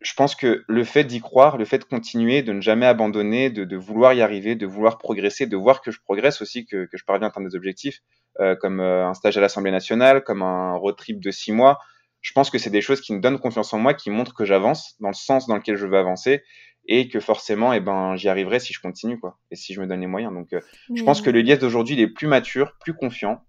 je 0.00 0.14
pense 0.14 0.34
que 0.34 0.64
le 0.66 0.84
fait 0.84 1.04
d'y 1.04 1.20
croire, 1.20 1.58
le 1.58 1.64
fait 1.64 1.78
de 1.78 1.84
continuer, 1.84 2.42
de 2.42 2.52
ne 2.52 2.60
jamais 2.60 2.86
abandonner, 2.86 3.50
de, 3.50 3.64
de, 3.64 3.76
vouloir 3.76 4.14
y 4.14 4.22
arriver, 4.22 4.54
de 4.54 4.66
vouloir 4.66 4.96
progresser, 4.96 5.46
de 5.46 5.56
voir 5.56 5.82
que 5.82 5.90
je 5.90 6.00
progresse 6.00 6.40
aussi, 6.40 6.64
que, 6.64 6.86
que 6.86 6.96
je 6.96 7.04
parviens 7.04 7.26
à 7.26 7.30
atteindre 7.30 7.48
des 7.48 7.56
objectifs, 7.56 8.00
euh, 8.40 8.56
comme 8.56 8.80
euh, 8.80 9.06
un 9.06 9.14
stage 9.14 9.36
à 9.36 9.40
l'Assemblée 9.40 9.70
nationale, 9.70 10.24
comme 10.24 10.42
un 10.42 10.74
road 10.74 10.96
trip 10.96 11.20
de 11.20 11.30
six 11.30 11.52
mois, 11.52 11.78
je 12.22 12.32
pense 12.32 12.50
que 12.50 12.58
c'est 12.58 12.70
des 12.70 12.80
choses 12.80 13.00
qui 13.00 13.12
me 13.12 13.20
donnent 13.20 13.38
confiance 13.38 13.72
en 13.72 13.78
moi, 13.78 13.94
qui 13.94 14.10
montrent 14.10 14.34
que 14.34 14.44
j'avance 14.44 14.96
dans 15.00 15.08
le 15.08 15.14
sens 15.14 15.46
dans 15.46 15.56
lequel 15.56 15.76
je 15.76 15.86
veux 15.86 15.98
avancer 15.98 16.42
et 16.86 17.08
que 17.08 17.20
forcément, 17.20 17.72
eh 17.72 17.80
ben, 17.80 18.16
j'y 18.16 18.28
arriverai 18.28 18.58
si 18.58 18.72
je 18.72 18.80
continue, 18.80 19.18
quoi, 19.18 19.38
et 19.50 19.56
si 19.56 19.74
je 19.74 19.80
me 19.80 19.86
donne 19.86 20.00
les 20.00 20.06
moyens. 20.06 20.32
Donc, 20.32 20.52
euh, 20.52 20.60
je 20.94 21.02
pense 21.02 21.20
que 21.20 21.30
le 21.30 21.40
Lies 21.40 21.58
d'aujourd'hui, 21.58 21.94
il 21.94 22.00
est 22.00 22.08
plus 22.08 22.26
mature, 22.26 22.76
plus 22.80 22.94
confiant, 22.94 23.44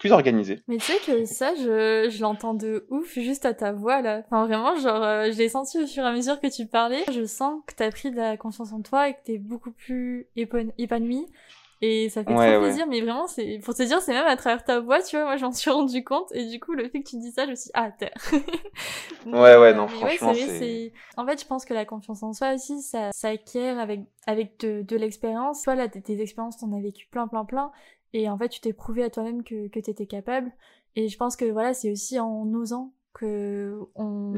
plus 0.00 0.12
organisé. 0.12 0.62
Mais 0.66 0.78
tu 0.78 0.86
sais 0.86 0.98
que 1.06 1.26
ça, 1.26 1.54
je, 1.54 2.08
je 2.10 2.22
l'entends 2.22 2.54
de 2.54 2.86
ouf 2.88 3.12
juste 3.18 3.44
à 3.44 3.52
ta 3.52 3.72
voix 3.72 4.00
là. 4.00 4.22
Enfin 4.24 4.46
vraiment, 4.46 4.74
genre, 4.76 5.02
euh, 5.02 5.30
je 5.30 5.36
l'ai 5.36 5.50
senti 5.50 5.78
au 5.78 5.86
fur 5.86 6.02
et 6.02 6.06
à 6.06 6.12
mesure 6.12 6.40
que 6.40 6.46
tu 6.46 6.66
parlais. 6.66 7.04
Je 7.12 7.26
sens 7.26 7.60
que 7.66 7.74
t'as 7.74 7.90
pris 7.90 8.10
de 8.10 8.16
la 8.16 8.38
confiance 8.38 8.72
en 8.72 8.80
toi 8.80 9.08
et 9.08 9.12
que 9.12 9.18
t'es 9.24 9.38
beaucoup 9.38 9.70
plus 9.70 10.26
épanoui. 10.36 11.26
Et 11.82 12.10
ça 12.10 12.22
fait 12.24 12.34
trop 12.34 12.60
plaisir, 12.60 12.86
mais 12.86 13.00
vraiment, 13.00 13.26
c'est 13.26 13.58
pour 13.64 13.74
te 13.74 13.82
dire, 13.82 14.02
c'est 14.02 14.12
même 14.12 14.26
à 14.26 14.36
travers 14.36 14.62
ta 14.64 14.80
voix, 14.80 15.00
tu 15.00 15.16
vois, 15.16 15.24
moi 15.24 15.36
j'en 15.38 15.50
suis 15.50 15.70
rendu 15.70 16.04
compte, 16.04 16.30
et 16.32 16.44
du 16.44 16.60
coup, 16.60 16.74
le 16.74 16.90
fait 16.90 17.00
que 17.00 17.08
tu 17.08 17.16
dis 17.16 17.32
ça, 17.32 17.46
je 17.46 17.50
me 17.52 17.54
suis 17.54 17.68
dit, 17.68 17.70
ah, 17.72 17.90
terre. 17.90 18.12
ouais, 19.26 19.56
ouais, 19.56 19.72
non, 19.72 19.88
franchement, 19.88 20.34
c'est... 20.34 20.92
En 21.16 21.24
fait, 21.24 21.40
je 21.40 21.46
pense 21.46 21.64
que 21.64 21.72
la 21.72 21.86
confiance 21.86 22.22
en 22.22 22.34
soi 22.34 22.52
aussi, 22.52 22.82
ça 22.82 23.08
s'acquiert 23.12 23.78
avec, 23.78 24.00
avec 24.26 24.60
de, 24.60 24.82
de 24.82 24.96
l'expérience. 24.96 25.62
Toi, 25.62 25.74
là, 25.74 25.88
tes 25.88 26.20
expériences, 26.20 26.58
t'en 26.58 26.70
as 26.74 26.82
vécu 26.82 27.06
plein, 27.10 27.26
plein, 27.28 27.46
plein, 27.46 27.72
et 28.12 28.28
en 28.28 28.36
fait, 28.38 28.48
tu 28.48 28.60
t'es 28.60 28.72
prouvé 28.72 29.02
à 29.02 29.10
toi-même 29.10 29.42
que, 29.44 29.68
que 29.68 29.80
t'étais 29.80 30.06
capable. 30.06 30.52
Et 30.96 31.08
je 31.08 31.16
pense 31.16 31.36
que 31.36 31.44
voilà, 31.44 31.74
c'est 31.74 31.90
aussi 31.90 32.18
en 32.18 32.52
osant 32.54 32.92
que 33.12 33.76
on 33.96 34.34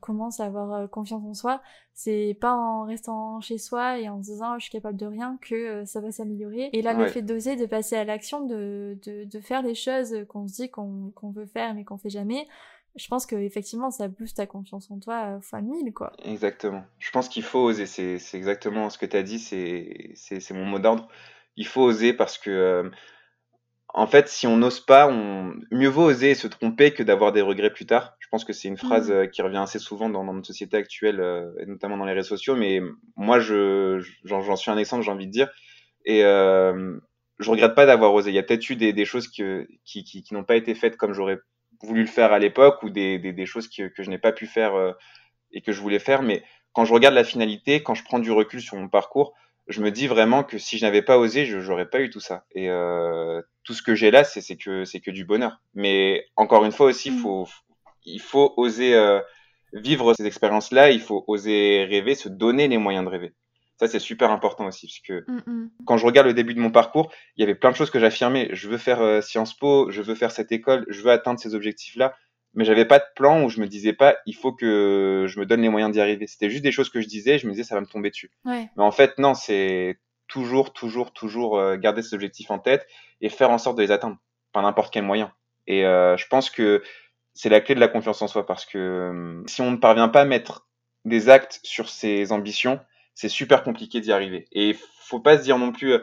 commence 0.00 0.40
à 0.40 0.46
avoir 0.46 0.72
euh, 0.72 0.86
confiance 0.86 1.22
en 1.24 1.34
soi. 1.34 1.62
C'est 1.94 2.36
pas 2.40 2.54
en 2.54 2.84
restant 2.84 3.40
chez 3.40 3.58
soi 3.58 3.98
et 3.98 4.08
en 4.08 4.22
se 4.22 4.30
disant 4.30 4.54
oh, 4.54 4.58
je 4.58 4.64
suis 4.64 4.72
capable 4.72 4.98
de 4.98 5.06
rien 5.06 5.38
que 5.40 5.54
euh, 5.54 5.84
ça 5.84 6.00
va 6.00 6.10
s'améliorer. 6.10 6.70
Et 6.72 6.82
là, 6.82 6.92
le 6.92 7.06
fait 7.06 7.22
d'oser, 7.22 7.56
de 7.56 7.66
passer 7.66 7.96
à 7.96 8.04
l'action, 8.04 8.44
de, 8.44 8.98
de, 9.04 9.24
de, 9.24 9.40
faire 9.40 9.62
les 9.62 9.74
choses 9.74 10.24
qu'on 10.28 10.48
se 10.48 10.54
dit 10.54 10.70
qu'on 10.70 11.12
qu'on 11.14 11.30
veut 11.30 11.46
faire 11.46 11.74
mais 11.74 11.84
qu'on 11.84 11.98
fait 11.98 12.10
jamais, 12.10 12.46
je 12.96 13.08
pense 13.08 13.26
que 13.26 13.36
effectivement 13.36 13.90
ça 13.90 14.08
booste 14.08 14.38
ta 14.38 14.46
confiance 14.46 14.90
en 14.90 14.98
toi 14.98 15.38
fois 15.40 15.60
mille 15.60 15.92
quoi. 15.92 16.12
Exactement. 16.24 16.84
Je 16.98 17.10
pense 17.10 17.28
qu'il 17.28 17.42
faut 17.42 17.60
oser. 17.60 17.86
C'est 17.86 18.18
exactement 18.34 18.90
ce 18.90 18.98
que 18.98 19.06
tu 19.06 19.16
as 19.16 19.22
dit. 19.22 19.38
C'est 19.38 20.54
mon 20.54 20.64
mot 20.64 20.78
d'ordre. 20.78 21.08
Il 21.56 21.66
faut 21.66 21.82
oser 21.82 22.12
parce 22.12 22.38
que 22.38 22.50
euh, 22.50 22.90
en 23.96 24.06
fait, 24.06 24.28
si 24.28 24.46
on 24.46 24.58
n'ose 24.58 24.80
pas, 24.80 25.08
on... 25.08 25.54
mieux 25.70 25.88
vaut 25.88 26.04
oser 26.04 26.32
et 26.32 26.34
se 26.34 26.46
tromper 26.46 26.92
que 26.92 27.02
d'avoir 27.02 27.32
des 27.32 27.40
regrets 27.40 27.72
plus 27.72 27.86
tard. 27.86 28.14
Je 28.20 28.28
pense 28.28 28.44
que 28.44 28.52
c'est 28.52 28.68
une 28.68 28.76
phrase 28.76 29.08
mmh. 29.08 29.14
euh, 29.14 29.26
qui 29.26 29.40
revient 29.40 29.56
assez 29.56 29.78
souvent 29.78 30.10
dans, 30.10 30.22
notre 30.22 30.46
société 30.46 30.76
actuelle, 30.76 31.18
euh, 31.18 31.50
et 31.60 31.64
notamment 31.64 31.96
dans 31.96 32.04
les 32.04 32.12
réseaux 32.12 32.36
sociaux. 32.36 32.56
Mais 32.56 32.82
moi, 33.16 33.40
je, 33.40 34.06
j'en, 34.24 34.54
suis 34.56 34.70
un 34.70 34.76
exemple, 34.76 35.02
j'ai 35.02 35.10
envie 35.10 35.26
de 35.26 35.32
dire. 35.32 35.48
Et 36.04 36.24
euh, 36.24 36.98
je 37.38 37.50
regrette 37.50 37.74
pas 37.74 37.86
d'avoir 37.86 38.12
osé. 38.12 38.30
Il 38.30 38.34
y 38.34 38.38
a 38.38 38.42
peut-être 38.42 38.68
eu 38.68 38.76
des, 38.76 38.92
des 38.92 39.06
choses 39.06 39.28
que, 39.28 39.66
qui, 39.86 40.04
qui, 40.04 40.22
qui 40.22 40.34
n'ont 40.34 40.44
pas 40.44 40.56
été 40.56 40.74
faites 40.74 40.98
comme 40.98 41.14
j'aurais 41.14 41.38
voulu 41.82 42.02
le 42.02 42.06
faire 42.06 42.34
à 42.34 42.38
l'époque, 42.38 42.82
ou 42.82 42.90
des, 42.90 43.18
des, 43.18 43.32
des 43.32 43.46
choses 43.46 43.66
que, 43.66 43.88
que 43.88 44.02
je 44.02 44.10
n'ai 44.10 44.18
pas 44.18 44.32
pu 44.32 44.46
faire 44.46 44.74
euh, 44.74 44.92
et 45.52 45.62
que 45.62 45.72
je 45.72 45.80
voulais 45.80 46.00
faire. 46.00 46.20
Mais 46.20 46.44
quand 46.74 46.84
je 46.84 46.92
regarde 46.92 47.14
la 47.14 47.24
finalité, 47.24 47.82
quand 47.82 47.94
je 47.94 48.04
prends 48.04 48.18
du 48.18 48.30
recul 48.30 48.60
sur 48.60 48.76
mon 48.76 48.88
parcours, 48.88 49.32
je 49.68 49.80
me 49.80 49.90
dis 49.90 50.06
vraiment 50.06 50.44
que 50.44 50.58
si 50.58 50.78
je 50.78 50.84
n'avais 50.84 51.02
pas 51.02 51.18
osé, 51.18 51.44
je 51.44 51.58
n'aurais 51.58 51.88
pas 51.88 52.00
eu 52.00 52.10
tout 52.10 52.20
ça. 52.20 52.44
Et 52.54 52.70
euh, 52.70 53.42
tout 53.64 53.74
ce 53.74 53.82
que 53.82 53.94
j'ai 53.94 54.10
là, 54.10 54.22
c'est 54.24 54.56
que 54.56 54.84
c'est 54.84 55.00
que 55.00 55.10
du 55.10 55.24
bonheur. 55.24 55.60
Mais 55.74 56.26
encore 56.36 56.64
une 56.64 56.72
fois 56.72 56.86
aussi, 56.86 57.10
mm. 57.10 57.18
faut 57.18 57.48
il 58.04 58.20
faut 58.20 58.54
oser 58.56 58.94
euh, 58.94 59.20
vivre 59.72 60.14
ces 60.14 60.24
expériences-là. 60.24 60.90
Il 60.90 61.00
faut 61.00 61.24
oser 61.26 61.84
rêver, 61.84 62.14
se 62.14 62.28
donner 62.28 62.68
les 62.68 62.78
moyens 62.78 63.04
de 63.04 63.10
rêver. 63.10 63.34
Ça, 63.78 63.88
c'est 63.88 63.98
super 63.98 64.30
important 64.30 64.66
aussi, 64.66 64.86
parce 64.86 65.00
que 65.00 65.30
mm, 65.30 65.42
mm. 65.46 65.70
quand 65.84 65.96
je 65.98 66.06
regarde 66.06 66.26
le 66.28 66.34
début 66.34 66.54
de 66.54 66.60
mon 66.60 66.70
parcours, 66.70 67.12
il 67.36 67.40
y 67.40 67.44
avait 67.44 67.56
plein 67.56 67.72
de 67.72 67.76
choses 67.76 67.90
que 67.90 67.98
j'affirmais. 67.98 68.48
Je 68.52 68.68
veux 68.68 68.78
faire 68.78 69.02
euh, 69.02 69.20
Sciences 69.20 69.54
Po, 69.54 69.90
je 69.90 70.00
veux 70.00 70.14
faire 70.14 70.30
cette 70.30 70.52
école, 70.52 70.86
je 70.88 71.02
veux 71.02 71.10
atteindre 71.10 71.40
ces 71.40 71.54
objectifs-là 71.54 72.14
mais 72.56 72.64
j'avais 72.64 72.86
pas 72.86 72.98
de 72.98 73.04
plan 73.14 73.44
où 73.44 73.48
je 73.48 73.60
me 73.60 73.66
disais 73.66 73.92
pas 73.92 74.16
il 74.26 74.34
faut 74.34 74.52
que 74.52 75.26
je 75.28 75.38
me 75.38 75.46
donne 75.46 75.62
les 75.62 75.68
moyens 75.68 75.92
d'y 75.92 76.00
arriver. 76.00 76.26
C'était 76.26 76.50
juste 76.50 76.64
des 76.64 76.72
choses 76.72 76.90
que 76.90 77.00
je 77.00 77.06
disais, 77.06 77.38
je 77.38 77.46
me 77.46 77.52
disais 77.52 77.62
ça 77.62 77.74
va 77.76 77.80
me 77.82 77.86
tomber 77.86 78.10
dessus. 78.10 78.30
Mais 78.76 78.82
en 78.82 78.90
fait 78.90 79.18
non, 79.18 79.34
c'est 79.34 79.98
toujours 80.26 80.72
toujours 80.72 81.12
toujours 81.12 81.58
euh, 81.58 81.76
garder 81.76 82.02
ces 82.02 82.14
objectifs 82.14 82.50
en 82.50 82.58
tête 82.58 82.86
et 83.20 83.28
faire 83.28 83.50
en 83.50 83.58
sorte 83.58 83.76
de 83.76 83.82
les 83.82 83.92
atteindre 83.92 84.16
par 84.52 84.62
n'importe 84.62 84.92
quel 84.92 85.04
moyen. 85.04 85.32
Et 85.66 85.84
euh, 85.84 86.16
je 86.16 86.26
pense 86.26 86.50
que 86.50 86.82
c'est 87.34 87.50
la 87.50 87.60
clé 87.60 87.74
de 87.74 87.80
la 87.80 87.88
confiance 87.88 88.22
en 88.22 88.26
soi 88.26 88.46
parce 88.46 88.64
que 88.64 88.78
euh, 88.78 89.42
si 89.46 89.60
on 89.60 89.70
ne 89.70 89.76
parvient 89.76 90.08
pas 90.08 90.22
à 90.22 90.24
mettre 90.24 90.66
des 91.04 91.28
actes 91.28 91.60
sur 91.62 91.88
ses 91.90 92.32
ambitions, 92.32 92.80
c'est 93.14 93.28
super 93.28 93.62
compliqué 93.62 94.00
d'y 94.00 94.12
arriver. 94.12 94.48
Et 94.52 94.74
faut 95.00 95.20
pas 95.20 95.38
se 95.38 95.42
dire 95.42 95.58
non 95.58 95.70
plus 95.70 95.94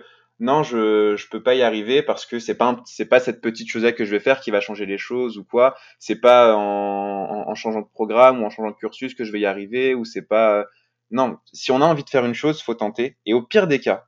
non, 0.43 0.61
je 0.61 1.15
je 1.15 1.29
peux 1.29 1.41
pas 1.41 1.55
y 1.55 1.61
arriver 1.61 2.03
parce 2.03 2.25
que 2.25 2.37
c'est 2.37 2.55
pas 2.55 2.81
c'est 2.85 3.05
pas 3.05 3.21
cette 3.21 3.39
petite 3.39 3.69
chose 3.69 3.83
là 3.83 3.93
que 3.93 4.03
je 4.03 4.11
vais 4.11 4.19
faire 4.19 4.41
qui 4.41 4.51
va 4.51 4.59
changer 4.59 4.85
les 4.85 4.97
choses 4.97 5.37
ou 5.37 5.45
quoi. 5.45 5.75
C'est 5.99 6.19
pas 6.19 6.53
en, 6.53 7.45
en, 7.47 7.55
changeant 7.55 7.79
de 7.79 7.87
programme 7.87 8.43
ou 8.43 8.45
en 8.45 8.49
changeant 8.49 8.71
de 8.71 8.75
cursus 8.75 9.15
que 9.15 9.23
je 9.23 9.31
vais 9.31 9.39
y 9.39 9.45
arriver 9.45 9.95
ou 9.95 10.03
c'est 10.03 10.21
pas 10.21 10.65
non. 11.11 11.37
Si 11.53 11.71
on 11.71 11.81
a 11.81 11.85
envie 11.85 12.03
de 12.03 12.09
faire 12.09 12.25
une 12.25 12.33
chose, 12.33 12.61
faut 12.61 12.73
tenter. 12.73 13.15
Et 13.25 13.33
au 13.33 13.41
pire 13.41 13.67
des 13.67 13.79
cas, 13.79 14.05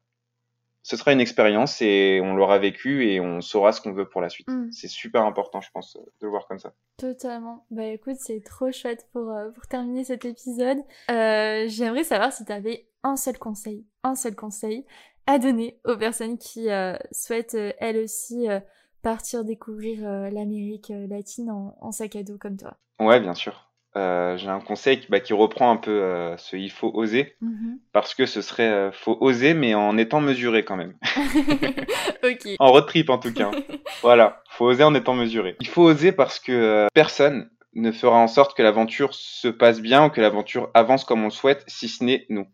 ce 0.83 0.97
sera 0.97 1.13
une 1.13 1.21
expérience 1.21 1.81
et 1.81 2.19
on 2.21 2.35
l'aura 2.35 2.59
vécu 2.59 3.07
et 3.07 3.21
on 3.21 3.39
saura 3.39 3.71
ce 3.71 3.79
qu'on 3.79 3.93
veut 3.93 4.09
pour 4.09 4.19
la 4.19 4.27
suite. 4.27 4.49
Mm. 4.49 4.73
C'est 4.73 4.89
super 4.89 5.23
important, 5.23 5.61
je 5.61 5.69
pense, 5.73 5.95
de 5.95 6.25
le 6.25 6.29
voir 6.29 6.47
comme 6.47 6.59
ça. 6.59 6.73
Totalement. 6.97 7.65
Bah 7.71 7.85
écoute, 7.85 8.17
c'est 8.19 8.43
trop 8.43 8.73
chouette 8.73 9.07
pour, 9.13 9.29
euh, 9.31 9.51
pour 9.51 9.67
terminer 9.67 10.03
cet 10.03 10.25
épisode. 10.25 10.79
Euh, 11.09 11.63
J'aimerais 11.69 12.03
savoir 12.03 12.33
si 12.33 12.43
tu 12.43 12.51
avais 12.51 12.89
un 13.03 13.15
seul 13.15 13.37
conseil, 13.37 13.85
un 14.03 14.15
seul 14.15 14.35
conseil 14.35 14.85
à 15.27 15.39
donner 15.39 15.77
aux 15.85 15.97
personnes 15.97 16.38
qui 16.38 16.69
euh, 16.69 16.95
souhaitent 17.11 17.55
euh, 17.55 17.71
elles 17.79 17.97
aussi 17.97 18.49
euh, 18.49 18.59
partir 19.01 19.43
découvrir 19.43 20.01
l'Amérique 20.31 20.91
latine 21.07 21.51
en, 21.51 21.91
sac 21.91 22.15
à 22.15 22.23
dos 22.23 22.39
comme 22.39 22.57
toi 22.57 22.75
Ouais, 22.99 23.19
bien 23.19 23.35
sûr. 23.35 23.69
J'ai 23.95 24.49
un 24.49 24.59
conseil 24.59 24.99
qui, 24.99 25.07
bah, 25.09 25.19
qui, 25.19 25.31
reprend 25.33 25.71
un 25.71 25.77
peu 25.77 26.33
ce 26.38 26.57
il 26.57 26.71
faut 26.71 26.89
oser, 26.91 27.35
mm-hmm. 27.41 27.77
parce 27.93 28.15
que 28.15 28.25
ce 28.25 28.41
serait 28.41 28.89
faut 28.91 29.15
oser, 29.21 29.53
mais 29.53 29.75
en 29.75 29.95
étant 29.97 30.21
mesuré 30.21 30.65
quand 30.65 30.75
même. 30.75 30.95
ok. 32.23 32.55
En 32.57 32.71
road 32.71 32.88
trip 32.88 33.11
en 33.11 33.19
tout 33.19 33.31
cas. 33.31 33.51
voilà, 34.01 34.41
faut 34.49 34.65
oser 34.65 34.83
en 34.83 34.95
étant 34.95 35.13
mesuré. 35.13 35.55
Il 35.59 35.67
faut 35.67 35.83
oser 35.83 36.11
parce 36.11 36.39
que 36.39 36.88
personne 36.95 37.47
ne 37.75 37.91
fera 37.91 38.17
en 38.17 38.27
sorte 38.27 38.57
que 38.57 38.63
l'aventure 38.63 39.13
se 39.13 39.49
passe 39.49 39.81
bien 39.81 40.05
ou 40.05 40.09
que 40.09 40.19
l'aventure 40.19 40.71
avance 40.73 41.05
comme 41.05 41.21
on 41.21 41.25
le 41.25 41.29
souhaite, 41.29 41.63
si 41.67 41.88
ce 41.89 42.03
n'est 42.03 42.25
nous. 42.29 42.47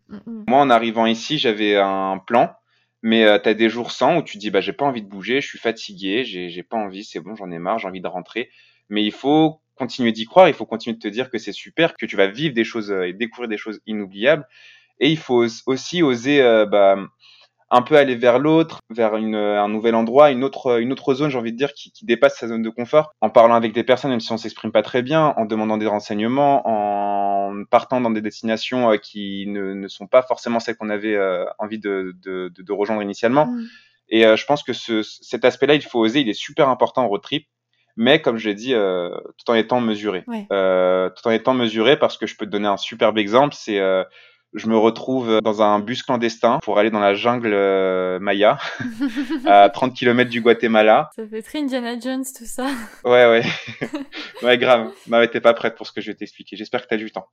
Moi, 0.46 0.60
en 0.60 0.68
arrivant 0.68 1.06
ici, 1.06 1.38
j'avais 1.38 1.76
un 1.76 2.18
plan 2.18 2.54
mais 3.02 3.24
euh, 3.24 3.38
tu 3.38 3.48
as 3.48 3.54
des 3.54 3.68
jours 3.68 3.90
sans 3.90 4.18
où 4.18 4.22
tu 4.22 4.38
dis 4.38 4.50
bah 4.50 4.60
j'ai 4.60 4.72
pas 4.72 4.84
envie 4.84 5.02
de 5.02 5.08
bouger, 5.08 5.40
je 5.40 5.48
suis 5.48 5.58
fatigué, 5.58 6.24
j'ai 6.24 6.62
pas 6.62 6.76
envie, 6.76 7.04
c'est 7.04 7.20
bon, 7.20 7.34
j'en 7.34 7.50
ai 7.50 7.58
marre, 7.58 7.78
j'ai 7.78 7.88
envie 7.88 8.00
de 8.00 8.08
rentrer. 8.08 8.50
Mais 8.88 9.04
il 9.04 9.12
faut 9.12 9.60
continuer 9.74 10.12
d'y 10.12 10.24
croire, 10.26 10.48
il 10.48 10.54
faut 10.54 10.66
continuer 10.66 10.96
de 10.96 11.02
te 11.02 11.08
dire 11.08 11.30
que 11.30 11.38
c'est 11.38 11.52
super, 11.52 11.94
que 11.96 12.06
tu 12.06 12.16
vas 12.16 12.28
vivre 12.28 12.54
des 12.54 12.64
choses 12.64 12.92
euh, 12.92 13.08
et 13.08 13.12
découvrir 13.12 13.48
des 13.48 13.56
choses 13.56 13.80
inoubliables. 13.86 14.46
Et 15.00 15.10
il 15.10 15.18
faut 15.18 15.44
aussi 15.66 16.02
oser 16.02 16.40
euh, 16.42 16.66
bah, 16.66 16.96
un 17.72 17.80
peu 17.80 17.96
aller 17.96 18.14
vers 18.14 18.38
l'autre, 18.38 18.80
vers 18.90 19.16
une, 19.16 19.34
un 19.34 19.68
nouvel 19.68 19.94
endroit, 19.94 20.30
une 20.30 20.44
autre, 20.44 20.78
une 20.78 20.92
autre 20.92 21.14
zone, 21.14 21.30
j'ai 21.30 21.38
envie 21.38 21.52
de 21.52 21.56
dire, 21.56 21.72
qui, 21.72 21.90
qui, 21.90 22.04
dépasse 22.04 22.36
sa 22.38 22.46
zone 22.46 22.62
de 22.62 22.68
confort, 22.68 23.14
en 23.22 23.30
parlant 23.30 23.54
avec 23.54 23.72
des 23.72 23.82
personnes, 23.82 24.10
même 24.10 24.20
si 24.20 24.30
on 24.30 24.36
s'exprime 24.36 24.70
pas 24.70 24.82
très 24.82 25.00
bien, 25.00 25.32
en 25.38 25.46
demandant 25.46 25.78
des 25.78 25.86
renseignements, 25.86 26.62
en 26.68 27.64
partant 27.70 28.02
dans 28.02 28.10
des 28.10 28.20
destinations 28.20 28.92
euh, 28.92 28.96
qui 28.98 29.46
ne, 29.48 29.72
ne 29.72 29.88
sont 29.88 30.06
pas 30.06 30.22
forcément 30.22 30.60
celles 30.60 30.76
qu'on 30.76 30.90
avait 30.90 31.16
euh, 31.16 31.46
envie 31.58 31.78
de, 31.78 32.14
de, 32.22 32.52
de, 32.54 32.72
rejoindre 32.72 33.02
initialement. 33.02 33.46
Mm. 33.46 33.64
Et 34.10 34.26
euh, 34.26 34.36
je 34.36 34.44
pense 34.44 34.62
que 34.62 34.74
ce, 34.74 35.02
cet 35.02 35.46
aspect-là, 35.46 35.74
il 35.74 35.82
faut 35.82 35.98
oser, 35.98 36.20
il 36.20 36.28
est 36.28 36.34
super 36.34 36.68
important 36.68 37.04
en 37.04 37.08
road 37.08 37.22
trip 37.22 37.46
mais 37.96 38.22
comme 38.22 38.38
je 38.38 38.48
l'ai 38.48 38.54
dit, 38.54 38.74
euh, 38.74 39.10
tout 39.38 39.50
en 39.50 39.54
étant 39.54 39.80
mesuré. 39.80 40.24
Euh, 40.50 41.10
tout 41.10 41.26
en 41.28 41.30
étant 41.30 41.54
mesuré, 41.54 41.98
parce 41.98 42.16
que 42.16 42.26
je 42.26 42.36
peux 42.36 42.46
te 42.46 42.50
donner 42.50 42.68
un 42.68 42.76
superbe 42.76 43.18
exemple, 43.18 43.54
c'est 43.54 43.78
euh, 43.78 44.04
je 44.54 44.66
me 44.68 44.76
retrouve 44.76 45.40
dans 45.40 45.62
un 45.62 45.78
bus 45.78 46.02
clandestin 46.02 46.58
pour 46.62 46.78
aller 46.78 46.90
dans 46.90 47.00
la 47.00 47.14
jungle 47.14 47.52
euh, 47.54 48.18
Maya, 48.20 48.58
à 49.46 49.68
30 49.70 49.94
km 49.94 50.30
du 50.30 50.40
Guatemala. 50.40 51.10
Ça 51.16 51.26
fait 51.26 51.42
très 51.42 51.60
Indiana 51.60 51.98
Jones 51.98 52.24
tout 52.36 52.44
ça. 52.44 52.66
Ouais, 53.04 53.26
ouais. 53.26 53.42
ouais, 54.42 54.58
grave. 54.58 54.90
Bah, 55.06 55.26
t'es 55.26 55.40
pas 55.40 55.54
prête 55.54 55.74
pour 55.76 55.86
ce 55.86 55.92
que 55.92 56.00
je 56.00 56.10
vais 56.10 56.16
t'expliquer. 56.16 56.56
J'espère 56.56 56.82
que 56.82 56.88
t'as 56.88 56.96
du 56.96 57.10
temps. 57.10 57.28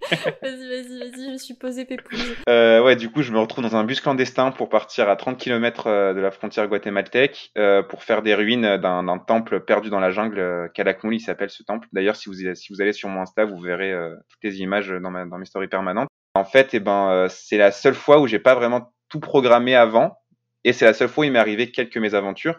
vas-y, 0.10 0.68
vas-y, 0.68 0.98
vas-y, 0.98 1.24
je 1.26 1.32
me 1.32 1.38
suis 1.38 1.54
posé 1.54 1.84
pépouze. 1.84 2.36
Euh, 2.48 2.82
ouais, 2.82 2.96
du 2.96 3.10
coup, 3.10 3.22
je 3.22 3.32
me 3.32 3.38
retrouve 3.38 3.62
dans 3.62 3.76
un 3.76 3.84
bus 3.84 4.00
clandestin 4.00 4.50
pour 4.50 4.68
partir 4.68 5.08
à 5.08 5.16
30 5.16 5.38
km 5.38 5.86
euh, 5.86 6.14
de 6.14 6.20
la 6.20 6.30
frontière 6.30 6.66
guatémaltèque 6.68 7.52
euh, 7.58 7.82
pour 7.82 8.02
faire 8.02 8.22
des 8.22 8.34
ruines 8.34 8.76
d'un 8.78 9.18
temple 9.18 9.60
perdu 9.60 9.90
dans 9.90 10.00
la 10.00 10.10
jungle. 10.10 10.38
Euh, 10.38 10.68
il 11.12 11.20
s'appelle 11.20 11.50
ce 11.50 11.62
temple. 11.62 11.88
D'ailleurs, 11.92 12.16
si 12.16 12.28
vous, 12.28 12.54
si 12.54 12.72
vous 12.72 12.80
allez 12.80 12.92
sur 12.92 13.08
mon 13.08 13.20
Insta, 13.20 13.44
vous 13.44 13.58
verrez 13.58 13.94
toutes 14.28 14.42
les 14.42 14.60
images 14.60 14.88
dans, 14.88 15.10
ma, 15.10 15.26
dans 15.26 15.38
mes 15.38 15.44
stories 15.44 15.68
permanentes. 15.68 16.08
En 16.40 16.44
fait, 16.44 16.72
eh 16.72 16.80
ben, 16.80 17.10
euh, 17.10 17.28
c'est 17.28 17.58
la 17.58 17.70
seule 17.70 17.94
fois 17.94 18.18
où 18.18 18.26
j'ai 18.26 18.38
pas 18.38 18.54
vraiment 18.54 18.94
tout 19.10 19.20
programmé 19.20 19.74
avant. 19.74 20.16
Et 20.64 20.72
c'est 20.72 20.86
la 20.86 20.94
seule 20.94 21.08
fois 21.08 21.22
où 21.22 21.24
il 21.24 21.32
m'est 21.32 21.38
arrivé 21.38 21.70
quelques 21.70 21.96
mésaventures. 21.98 22.58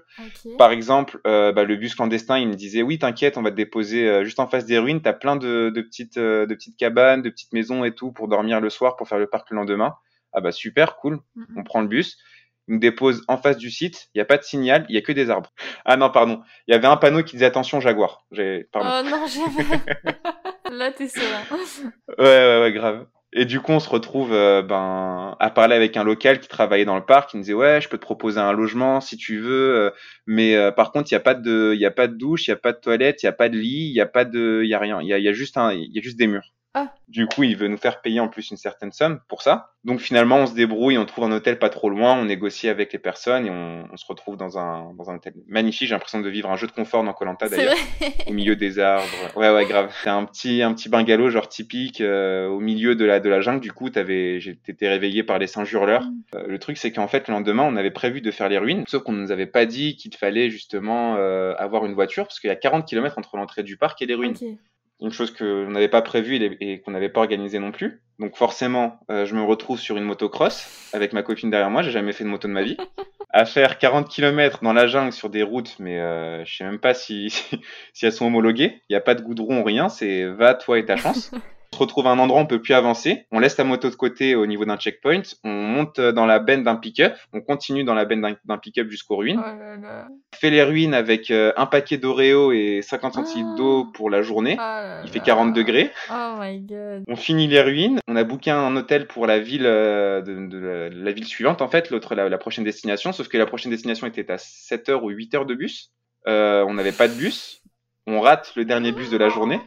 Par 0.58 0.72
exemple, 0.72 1.20
euh, 1.26 1.52
bah, 1.52 1.64
le 1.64 1.76
bus 1.76 1.96
clandestin, 1.96 2.38
il 2.38 2.48
me 2.48 2.54
disait 2.56 2.82
oui, 2.84 3.00
t'inquiète, 3.00 3.38
on 3.38 3.42
va 3.42 3.50
te 3.52 3.56
déposer 3.56 4.08
euh, 4.08 4.24
juste 4.24 4.40
en 4.40 4.48
face 4.48 4.66
des 4.66 4.78
ruines. 4.78 5.02
T'as 5.02 5.14
plein 5.14 5.36
de, 5.36 5.72
de 5.74 5.82
petites, 5.82 6.18
de 6.20 6.46
petites 6.54 6.78
cabanes, 6.78 7.22
de 7.24 7.30
petites 7.32 7.54
maisons 7.54 7.84
et 7.84 7.94
tout 7.94 8.12
pour 8.12 8.28
dormir 8.28 8.60
le 8.62 8.70
soir, 8.70 8.96
pour 8.98 9.08
faire 9.08 9.18
le 9.20 9.28
parc 9.28 9.50
le 9.50 9.58
lendemain. 9.58 9.96
Ah 10.34 10.42
bah 10.42 10.52
super, 10.52 10.96
cool. 10.98 11.20
On 11.56 11.64
prend 11.64 11.82
le 11.82 11.88
bus. 11.88 12.18
Il 12.68 12.76
nous 12.76 12.80
dépose 12.80 13.24
en 13.28 13.38
face 13.38 13.58
du 13.58 13.70
site. 13.72 14.10
Il 14.14 14.18
n'y 14.18 14.22
a 14.22 14.26
pas 14.26 14.38
de 14.38 14.44
signal, 14.44 14.86
il 14.88 14.96
y 14.96 14.98
a 14.98 15.02
que 15.02 15.12
des 15.12 15.30
arbres. 15.30 15.52
Ah 15.86 15.98
non, 15.98 16.10
pardon. 16.10 16.42
Il 16.68 16.74
y 16.74 16.76
avait 16.76 16.88
un 16.88 16.98
panneau 16.98 17.24
qui 17.24 17.34
disait 17.34 17.46
attention 17.46 17.80
Jaguar. 17.82 18.26
J'ai, 18.32 18.68
pardon. 18.72 18.90
Oh 18.92 19.10
non, 19.10 19.26
jamais. 19.28 19.68
Là, 20.72 20.92
t'es 20.92 21.08
serein. 21.10 21.44
ouais, 22.18 22.26
ouais, 22.26 22.62
ouais, 22.62 22.72
grave. 22.72 23.06
Et 23.34 23.46
du 23.46 23.62
coup, 23.62 23.72
on 23.72 23.80
se 23.80 23.90
retrouve 23.90 24.34
euh, 24.34 24.62
ben, 24.62 25.38
à 25.40 25.50
parler 25.52 25.76
avec 25.76 25.96
un 25.96 26.04
local 26.04 26.40
qui 26.42 26.50
travaillait 26.50 26.84
dans 26.86 26.98
le 26.98 27.06
parc, 27.06 27.30
qui 27.32 27.38
nous 27.38 27.44
disait 27.44 27.54
ouais, 27.54 27.80
je 27.80 27.88
peux 27.88 27.98
te 27.98 28.02
proposer 28.02 28.40
un 28.40 28.52
logement 28.52 29.00
si 29.00 29.16
tu 29.16 29.40
veux, 29.40 29.76
euh, 29.78 29.92
mais 30.28 30.56
euh, 30.56 30.72
par 30.72 30.92
contre, 30.92 31.10
il 31.12 31.14
y 31.14 31.18
a 31.18 31.22
pas 31.22 31.34
de, 31.34 31.72
il 31.74 31.80
y 31.80 31.86
a 31.86 31.92
pas 31.92 32.08
de 32.08 32.16
douche, 32.16 32.48
il 32.48 32.52
y 32.52 32.54
a 32.54 32.58
pas 32.58 32.74
de 32.74 32.80
toilette, 32.80 33.24
il 33.24 33.28
y 33.28 33.30
a 33.30 33.32
pas 33.34 33.48
de 33.48 33.58
lit, 33.58 33.88
il 33.90 33.94
y 33.96 34.02
a 34.02 34.06
pas 34.06 34.26
de, 34.26 34.62
il 34.64 34.70
y 34.70 34.74
a 34.74 34.80
rien, 34.80 35.02
il 35.02 35.08
y 35.08 35.28
a 35.30 35.34
juste 35.34 35.58
un, 35.58 35.72
il 35.72 35.94
y 35.94 36.00
a 36.00 36.02
juste 36.02 36.18
des 36.20 36.28
murs. 36.28 36.52
Ah. 36.74 36.94
Du 37.10 37.28
coup, 37.28 37.44
il 37.44 37.58
veut 37.58 37.68
nous 37.68 37.78
faire 37.78 38.02
payer 38.02 38.22
en 38.22 38.30
plus 38.30 38.50
une 38.50 38.58
certaine 38.58 38.94
somme 38.94 39.20
pour 39.28 39.42
ça. 39.42 39.72
Donc 39.84 40.00
finalement, 40.00 40.38
on 40.38 40.46
se 40.46 40.54
débrouille, 40.54 40.98
on 40.98 41.06
trouve 41.06 41.26
un 41.26 41.32
hôtel 41.32 41.60
pas 41.60 41.70
trop 41.70 41.90
loin, 41.90 42.14
on 42.14 42.26
négocie 42.26 42.70
avec 42.70 42.94
les 42.94 43.00
personnes 43.00 43.46
et 43.46 43.50
on, 43.50 43.90
on 43.92 43.98
se 43.98 44.06
retrouve 44.06 44.38
dans 44.38 44.58
un, 44.58 44.94
dans 44.94 45.10
un 45.10 45.16
hôtel 45.16 45.34
magnifique. 45.48 45.90
J'ai 45.90 45.96
l'impression 45.96 46.22
de 46.22 46.30
vivre 46.30 46.50
un 46.50 46.56
jeu 46.56 46.68
de 46.68 46.72
confort 46.72 47.04
dans 47.04 47.12
Colanta 47.12 47.50
d'ailleurs, 47.50 47.76
au 48.28 48.32
milieu 48.32 48.56
des 48.56 48.80
arbres. 48.80 49.06
Ouais, 49.36 49.54
ouais, 49.54 49.66
grave. 49.66 49.94
C'est 50.02 50.10
un 50.10 50.24
petit, 50.24 50.62
un 50.62 50.74
petit 50.74 50.88
bungalow 50.88 51.30
genre 51.30 51.50
typique 51.50 52.00
euh, 52.00 52.48
au 52.48 52.62
milieu 52.62 52.96
de 52.96 53.04
la, 53.04 53.20
de 53.20 53.28
la 53.28 53.42
jungle. 53.42 53.60
Du 53.60 53.74
coup, 53.74 53.90
t'avais, 53.90 54.40
j'étais 54.40 54.88
réveillé 54.88 55.24
par 55.24 55.40
les 55.40 55.48
singes 55.48 55.74
hurleurs. 55.74 56.04
Mm. 56.04 56.22
Euh, 56.36 56.48
le 56.48 56.60
truc, 56.60 56.78
c'est 56.78 56.94
qu'en 56.94 57.08
fait, 57.08 57.28
le 57.28 57.34
lendemain, 57.34 57.64
on 57.64 57.76
avait 57.76 57.92
prévu 57.92 58.22
de 58.22 58.32
faire 58.32 58.48
les 58.48 58.60
ruines, 58.60 58.86
sauf 58.88 59.04
qu'on 59.04 59.12
nous 59.12 59.32
avait 59.32 59.46
pas 59.46 59.66
dit 59.66 59.98
qu'il 59.98 60.16
fallait 60.16 60.50
justement 60.50 61.16
euh, 61.18 61.54
avoir 61.58 61.86
une 61.86 61.94
voiture 61.94 62.26
parce 62.28 62.40
qu'il 62.40 62.48
y 62.48 62.54
a 62.54 62.56
40 62.56 62.88
km 62.88 63.18
entre 63.18 63.36
l'entrée 63.36 63.64
du 63.64 63.76
parc 63.76 64.02
et 64.02 64.06
les 64.06 64.16
ruines 64.16 64.38
une 65.02 65.12
chose 65.12 65.32
que 65.32 65.66
n'avait 65.66 65.88
pas 65.88 66.02
prévue 66.02 66.36
et, 66.60 66.80
qu'on 66.82 66.92
n'avait 66.92 67.10
pas 67.10 67.22
organisé 67.22 67.60
non 67.60 67.72
plus. 67.72 68.02
Donc 68.20 68.38
forcément, 68.38 69.00
euh, 69.10 69.26
je 69.26 69.36
me 69.36 69.42
retrouve 69.42 69.80
sur 69.80 69.98
une 69.98 70.04
motocross 70.04 70.90
avec 70.94 71.12
ma 71.14 71.24
copine 71.24 71.50
derrière 71.50 71.72
moi. 71.72 71.82
J'ai 71.82 71.92
jamais 71.92 72.14
fait 72.14 72.24
de 72.24 72.30
moto 72.30 72.48
de 72.48 72.54
ma 72.54 72.64
vie. 72.64 72.78
À 73.34 73.46
faire 73.46 73.78
40 73.78 74.10
km 74.10 74.62
dans 74.62 74.74
la 74.74 74.88
jungle 74.88 75.14
sur 75.14 75.30
des 75.30 75.42
routes, 75.42 75.78
mais 75.80 76.02
euh, 76.02 76.44
je 76.44 76.54
sais 76.54 76.66
même 76.66 76.80
pas 76.80 76.94
si, 76.94 77.30
si, 77.94 78.06
elles 78.06 78.12
sont 78.12 78.26
homologuées. 78.26 78.82
Il 78.90 78.92
n'y 78.92 78.98
a 78.98 79.00
pas 79.00 79.16
de 79.16 79.22
goudron, 79.22 79.64
rien. 79.64 79.88
C'est 79.88 80.26
va 80.26 80.54
toi 80.54 80.78
et 80.78 80.84
ta 80.84 80.98
chance. 80.98 81.32
On 81.74 81.78
se 81.78 81.84
retrouve 81.84 82.08
à 82.08 82.10
un 82.10 82.20
endroit 82.20 82.42
où 82.42 82.44
on 82.44 82.48
peut 82.48 82.62
plus 82.62 82.74
avancer. 82.74 83.28
On 83.32 83.40
laisse 83.40 83.58
la 83.58 83.64
moto 83.64 83.90
de 83.90 83.96
côté 83.96 84.36
au 84.36 84.46
niveau 84.46 84.66
d'un 84.66 84.76
checkpoint. 84.76 85.22
On 85.46 85.50
monte 85.50 86.02
dans 86.02 86.26
la 86.26 86.40
benne 86.40 86.64
d'un 86.64 86.76
pick-up. 86.76 87.16
On 87.32 87.40
continue 87.40 87.86
dans 87.86 87.94
la 87.94 88.04
benne 88.04 88.36
d'un 88.44 88.58
pick-up 88.58 88.90
jusqu'aux 88.90 89.16
ruines. 89.16 89.42
Oh 89.42 89.88
on 90.34 90.36
fait 90.36 90.50
les 90.50 90.64
ruines 90.64 90.94
avec 90.94 91.32
euh, 91.32 91.54
un 91.56 91.66
paquet 91.66 91.98
d'Oreo 91.98 92.52
et 92.52 92.82
50 92.82 93.14
centilitres 93.14 93.56
d'eau 93.56 93.86
pour 93.86 94.10
la 94.10 94.22
journée. 94.22 94.58
Oh 94.60 95.02
Il 95.06 95.10
fait 95.10 95.22
40 95.22 95.54
degrés. 95.54 95.92
Oh 96.12 96.36
my 96.40 96.60
god. 96.60 97.04
On 97.08 97.16
finit 97.16 97.48
les 97.48 97.62
ruines. 97.62 98.00
On 98.10 98.18
a 98.18 98.26
booké 98.26 98.52
un 98.52 98.76
hôtel 98.76 99.08
pour 99.08 99.26
la 99.26 99.40
ville 99.40 99.66
euh, 99.66 100.22
de, 100.22 100.90
la, 100.94 101.12
ville 101.14 101.26
suivante 101.26 101.62
en 101.62 101.70
fait, 101.70 101.90
l'autre 101.90 102.16
la, 102.16 102.38
prochaine 102.38 102.66
destination. 102.66 103.14
Sauf 103.14 103.30
que 103.30 103.38
la 103.38 103.46
prochaine 103.46 103.72
destination 103.72 104.08
était 104.08 104.30
à 104.30 104.38
7 104.38 104.90
heures 104.90 105.04
ou 105.06 105.10
8 105.10 105.36
heures 105.36 105.46
de 105.46 105.56
bus. 105.56 105.94
Euh, 106.28 106.66
on 106.68 106.74
n'avait 106.74 106.92
pas 106.92 107.08
de 107.08 107.14
bus. 107.14 107.61
On 108.08 108.20
rate 108.22 108.52
le 108.56 108.66
dernier 108.66 108.92
bus 108.92 109.10
de 109.10 109.18
la 109.18 109.30
journée. 109.30 109.60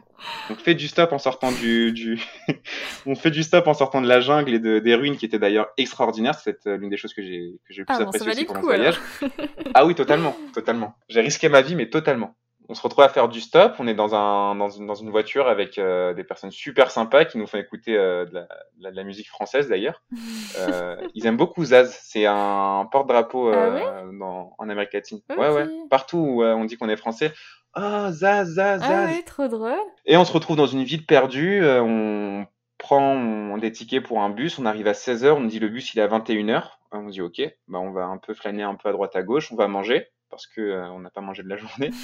On 0.50 0.54
fait 0.54 0.74
du 0.74 0.88
stop 0.88 1.12
en 1.12 1.18
sortant 1.18 1.52
du, 1.52 1.92
du... 1.92 2.20
on 3.06 3.14
fait 3.14 3.30
du 3.30 3.42
stop 3.42 3.66
en 3.66 3.74
sortant 3.74 4.00
de 4.00 4.08
la 4.08 4.20
jungle 4.20 4.54
et 4.54 4.58
de, 4.58 4.78
des 4.78 4.94
ruines 4.94 5.16
qui 5.16 5.26
étaient 5.26 5.38
d'ailleurs 5.38 5.68
extraordinaires. 5.76 6.38
C'est 6.38 6.64
l'une 6.66 6.88
des 6.90 6.96
choses 6.96 7.12
que 7.14 7.22
j'ai 7.22 7.52
que 7.66 7.74
j'ai 7.74 7.80
le 7.82 7.86
plus 7.86 7.94
Ah, 7.94 7.98
bon, 8.04 8.04
apprécié 8.10 8.40
le 8.42 8.46
pendant 8.46 8.60
ce 8.60 8.64
voyage. 8.66 9.00
Ah 9.74 9.84
oui, 9.86 9.94
totalement, 9.94 10.36
totalement. 10.54 10.94
J'ai 11.08 11.20
risqué 11.20 11.48
ma 11.48 11.60
vie, 11.62 11.74
mais 11.76 11.90
totalement. 11.90 12.36
On 12.70 12.74
se 12.74 12.80
retrouve 12.80 13.04
à 13.04 13.10
faire 13.10 13.28
du 13.28 13.42
stop. 13.42 13.74
On 13.78 13.86
est 13.86 13.94
dans 13.94 14.14
un 14.14 14.54
dans 14.54 14.70
une, 14.70 14.86
dans 14.86 14.94
une 14.94 15.10
voiture 15.10 15.48
avec 15.48 15.76
euh, 15.78 16.14
des 16.14 16.24
personnes 16.24 16.50
super 16.50 16.90
sympas 16.90 17.26
qui 17.26 17.36
nous 17.36 17.46
font 17.46 17.58
écouter 17.58 17.94
euh, 17.94 18.24
de, 18.24 18.32
la, 18.34 18.40
de 18.42 18.48
la- 18.84 18.90
de 18.90 18.96
la 18.96 19.04
musique 19.04 19.28
française 19.28 19.68
d'ailleurs. 19.68 20.02
Euh, 20.56 20.96
ils 21.14 21.26
aiment 21.26 21.36
beaucoup 21.36 21.64
Zaz. 21.64 21.98
C'est 22.02 22.26
un 22.26 22.86
porte-drapeau 22.92 23.48
Ah 23.52 23.56
euh, 23.56 24.20
en 24.20 24.68
Amérique 24.68 24.92
latine. 24.92 25.18
Ouais, 25.36 25.48
ouais. 25.50 25.66
Partout 25.90 26.18
où 26.18 26.42
euh, 26.44 26.54
on 26.54 26.64
dit 26.64 26.76
qu'on 26.76 26.88
est 26.88 26.96
français. 26.96 27.32
Ah, 27.74 28.10
Zaz, 28.12 28.54
Zaz, 28.54 28.80
Zaz. 28.80 28.90
Ah 28.90 29.04
ouais, 29.06 29.22
trop 29.22 29.48
drôle. 29.48 29.78
Et 30.06 30.16
on 30.16 30.24
se 30.24 30.32
retrouve 30.32 30.56
dans 30.56 30.66
une 30.66 30.84
ville 30.84 31.04
perdue. 31.06 31.62
euh, 31.62 31.82
on 31.82 32.46
prend 32.78 33.56
des 33.58 33.72
tickets 33.72 34.02
pour 34.04 34.20
un 34.20 34.30
bus. 34.30 34.58
On 34.58 34.66
arrive 34.66 34.86
à 34.86 34.92
16h. 34.92 35.32
On 35.32 35.40
nous 35.40 35.48
dit 35.48 35.58
le 35.58 35.68
bus 35.68 35.94
il 35.94 35.98
est 35.98 36.02
à 36.02 36.08
21h. 36.08 36.64
On 36.92 37.06
dit 37.06 37.20
ok, 37.20 37.42
bah, 37.68 37.80
on 37.80 37.90
va 37.90 38.04
un 38.04 38.18
peu 38.18 38.34
flâner 38.34 38.62
un 38.62 38.74
peu 38.74 38.88
à 38.88 38.92
droite 38.92 39.16
à 39.16 39.22
gauche. 39.22 39.50
On 39.52 39.56
va 39.56 39.68
manger 39.68 40.06
parce 40.30 40.46
que 40.46 40.60
euh, 40.60 40.90
on 40.90 41.00
n'a 41.00 41.10
pas 41.10 41.20
mangé 41.20 41.42
de 41.42 41.48
la 41.48 41.56
journée. 41.56 41.90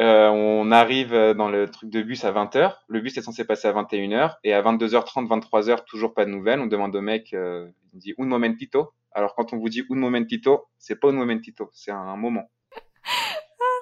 Euh, 0.00 0.28
on 0.30 0.72
arrive 0.72 1.12
euh, 1.12 1.34
dans 1.34 1.50
le 1.50 1.68
truc 1.68 1.90
de 1.90 2.00
bus 2.00 2.24
à 2.24 2.32
20h. 2.32 2.76
Le 2.88 3.00
bus 3.00 3.18
est 3.18 3.22
censé 3.22 3.44
passer 3.44 3.68
à 3.68 3.72
21h. 3.72 4.36
Et 4.44 4.54
à 4.54 4.62
22h30, 4.62 5.26
23h, 5.28 5.84
toujours 5.84 6.14
pas 6.14 6.24
de 6.24 6.30
nouvelles. 6.30 6.58
On 6.60 6.66
demande 6.66 6.96
au 6.96 7.02
mec, 7.02 7.34
euh, 7.34 7.68
il 7.92 7.98
dit 7.98 8.14
un 8.18 8.24
momentito. 8.24 8.94
Alors 9.12 9.34
quand 9.34 9.52
on 9.52 9.58
vous 9.58 9.68
dit 9.68 9.82
un 9.90 9.94
momentito, 9.96 10.68
c'est 10.78 10.98
pas 10.98 11.08
un 11.08 11.12
momentito, 11.12 11.68
c'est 11.74 11.90
un 11.90 12.16
moment. 12.16 12.48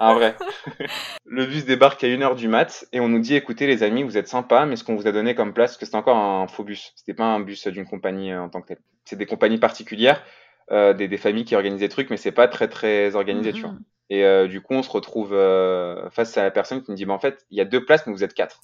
Un 0.01 0.14
vrai. 0.14 0.36
le 1.26 1.46
bus 1.46 1.64
débarque 1.64 2.03
à 2.05 2.07
1h 2.07 2.36
du 2.36 2.49
mat 2.49 2.86
et 2.92 3.01
on 3.01 3.09
nous 3.09 3.18
dit 3.18 3.34
écoutez 3.34 3.66
les 3.66 3.82
amis, 3.82 4.03
vous 4.03 4.16
êtes 4.16 4.28
sympas, 4.28 4.66
mais 4.66 4.76
ce 4.76 4.84
qu'on 4.84 4.96
vous 4.96 5.07
a 5.07 5.12
donné 5.12 5.34
comme 5.34 5.53
place, 5.53 5.72
parce 5.72 5.78
que 5.78 5.86
c'était 5.86 5.96
encore 5.96 6.16
un 6.16 6.46
faux 6.46 6.64
bus, 6.64 6.92
c'était 6.96 7.14
pas 7.14 7.24
un 7.24 7.40
bus 7.40 7.66
d'une 7.66 7.86
compagnie 7.86 8.32
euh, 8.32 8.42
en 8.42 8.49
tant 8.49 8.61
que 8.61 8.68
telle. 8.68 8.80
C'est 9.05 9.16
des 9.16 9.26
compagnies 9.26 9.59
particulières, 9.59 10.22
euh, 10.70 10.92
des, 10.92 11.09
des 11.09 11.16
familles 11.16 11.44
qui 11.44 11.57
organisent 11.57 11.80
des 11.80 11.88
trucs, 11.88 12.11
mais 12.11 12.16
c'est 12.16 12.32
pas 12.32 12.46
très 12.46 12.68
très 12.68 13.16
organisé, 13.16 13.53
tu 13.53 13.62
vois. 13.62 13.72
Mhm. 13.72 13.84
Et 14.11 14.24
euh, 14.24 14.49
du 14.49 14.61
coup, 14.61 14.74
on 14.74 14.82
se 14.82 14.90
retrouve 14.90 15.32
euh, 15.34 16.09
face 16.11 16.36
à 16.38 16.42
la 16.42 16.51
personne 16.51 16.82
qui 16.82 16.90
nous 16.90 16.96
dit 16.96 17.05
bah, 17.05 17.14
en 17.14 17.18
fait, 17.18 17.46
il 17.51 17.59
y 17.59 17.61
a 17.61 17.64
deux 17.64 17.84
places, 17.84 18.07
mais 18.07 18.12
vous 18.12 18.24
êtes 18.24 18.34
quatre. 18.34 18.61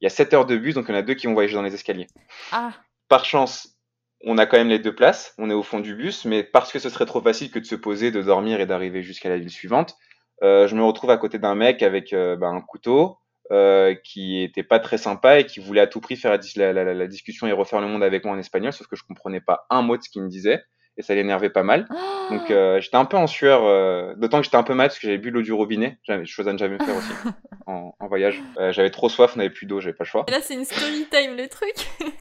Il 0.00 0.04
y 0.04 0.06
a 0.06 0.10
7 0.10 0.34
heures 0.34 0.46
de 0.46 0.56
bus, 0.56 0.74
donc 0.74 0.86
il 0.88 0.92
y 0.92 0.94
en 0.96 0.98
a 0.98 1.02
deux 1.02 1.14
qui 1.14 1.26
vont 1.28 1.34
voyager 1.34 1.54
dans 1.54 1.62
les 1.62 1.74
escaliers. 1.74 2.08
Ah, 2.50 2.72
Par 3.08 3.24
chance, 3.24 3.76
on 4.24 4.36
a 4.36 4.46
quand 4.46 4.56
même 4.56 4.68
les 4.68 4.80
deux 4.80 4.94
places, 4.94 5.34
on 5.38 5.48
est 5.48 5.54
au 5.54 5.62
fond 5.62 5.78
du 5.78 5.94
bus, 5.94 6.24
mais 6.24 6.42
parce 6.42 6.72
que 6.72 6.80
ce 6.80 6.88
serait 6.88 7.06
trop 7.06 7.20
facile 7.20 7.52
que 7.52 7.60
de 7.60 7.64
se 7.64 7.76
poser, 7.76 8.10
de 8.10 8.20
dormir 8.20 8.60
et 8.60 8.66
d'arriver 8.66 9.02
jusqu'à 9.02 9.28
la 9.28 9.38
ville 9.38 9.50
suivante, 9.50 9.96
euh, 10.42 10.66
je 10.66 10.74
me 10.74 10.82
retrouve 10.82 11.10
à 11.10 11.16
côté 11.16 11.38
d'un 11.38 11.54
mec 11.54 11.82
avec 11.82 12.12
euh, 12.12 12.36
bah, 12.36 12.48
un 12.48 12.60
couteau 12.60 13.18
euh, 13.50 13.94
qui 14.04 14.42
était 14.42 14.62
pas 14.62 14.78
très 14.78 14.98
sympa 14.98 15.38
et 15.40 15.46
qui 15.46 15.60
voulait 15.60 15.80
à 15.80 15.86
tout 15.86 16.00
prix 16.00 16.16
faire 16.16 16.38
la, 16.56 16.72
la- 16.72 16.94
la- 16.94 17.06
discussion 17.06 17.46
et 17.46 17.52
refaire 17.52 17.80
le 17.80 17.86
monde 17.86 18.02
avec 18.02 18.24
moi 18.24 18.34
en 18.34 18.38
espagnol, 18.38 18.72
sauf 18.72 18.86
que 18.86 18.96
je 18.96 19.02
comprenais 19.06 19.40
pas 19.40 19.66
un 19.70 19.82
mot 19.82 19.96
de 19.96 20.02
ce 20.02 20.08
qu'il 20.08 20.22
me 20.22 20.28
disait 20.28 20.62
et 20.98 21.02
ça 21.02 21.14
l'énervait 21.14 21.48
pas 21.50 21.62
mal. 21.62 21.86
Donc 22.30 22.42
Ah. 22.48 22.52
euh, 22.52 22.80
j'étais 22.80 22.96
un 22.96 23.04
peu 23.06 23.16
en 23.16 23.26
sueur, 23.26 23.64
euh, 23.64 24.14
d'autant 24.16 24.38
que 24.38 24.44
j'étais 24.44 24.56
un 24.58 24.62
peu 24.62 24.74
mal 24.74 24.88
parce 24.88 24.98
que 24.98 25.06
j'avais 25.06 25.18
bu 25.18 25.30
l'eau 25.30 25.40
du 25.42 25.52
robinet, 25.52 25.98
j'avais 26.02 26.24
chose 26.26 26.48
à 26.48 26.52
ne 26.52 26.58
jamais 26.58 26.76
faire 26.78 26.94
aussi 26.96 27.08
en, 27.66 27.94
en 27.98 28.08
voyage. 28.08 28.42
Euh, 28.58 28.72
j'avais 28.72 28.90
trop 28.90 29.08
soif, 29.08 29.32
on 29.34 29.38
n'avait 29.38 29.50
plus 29.50 29.66
d'eau, 29.66 29.80
j'avais 29.80 29.94
pas 29.94 30.04
le 30.04 30.08
choix. 30.08 30.24
Et 30.28 30.30
là, 30.32 30.38
c'est 30.42 30.54
une 30.54 30.64
story 30.64 31.06
time, 31.10 31.36
le 31.36 31.48
truc. 31.48 31.74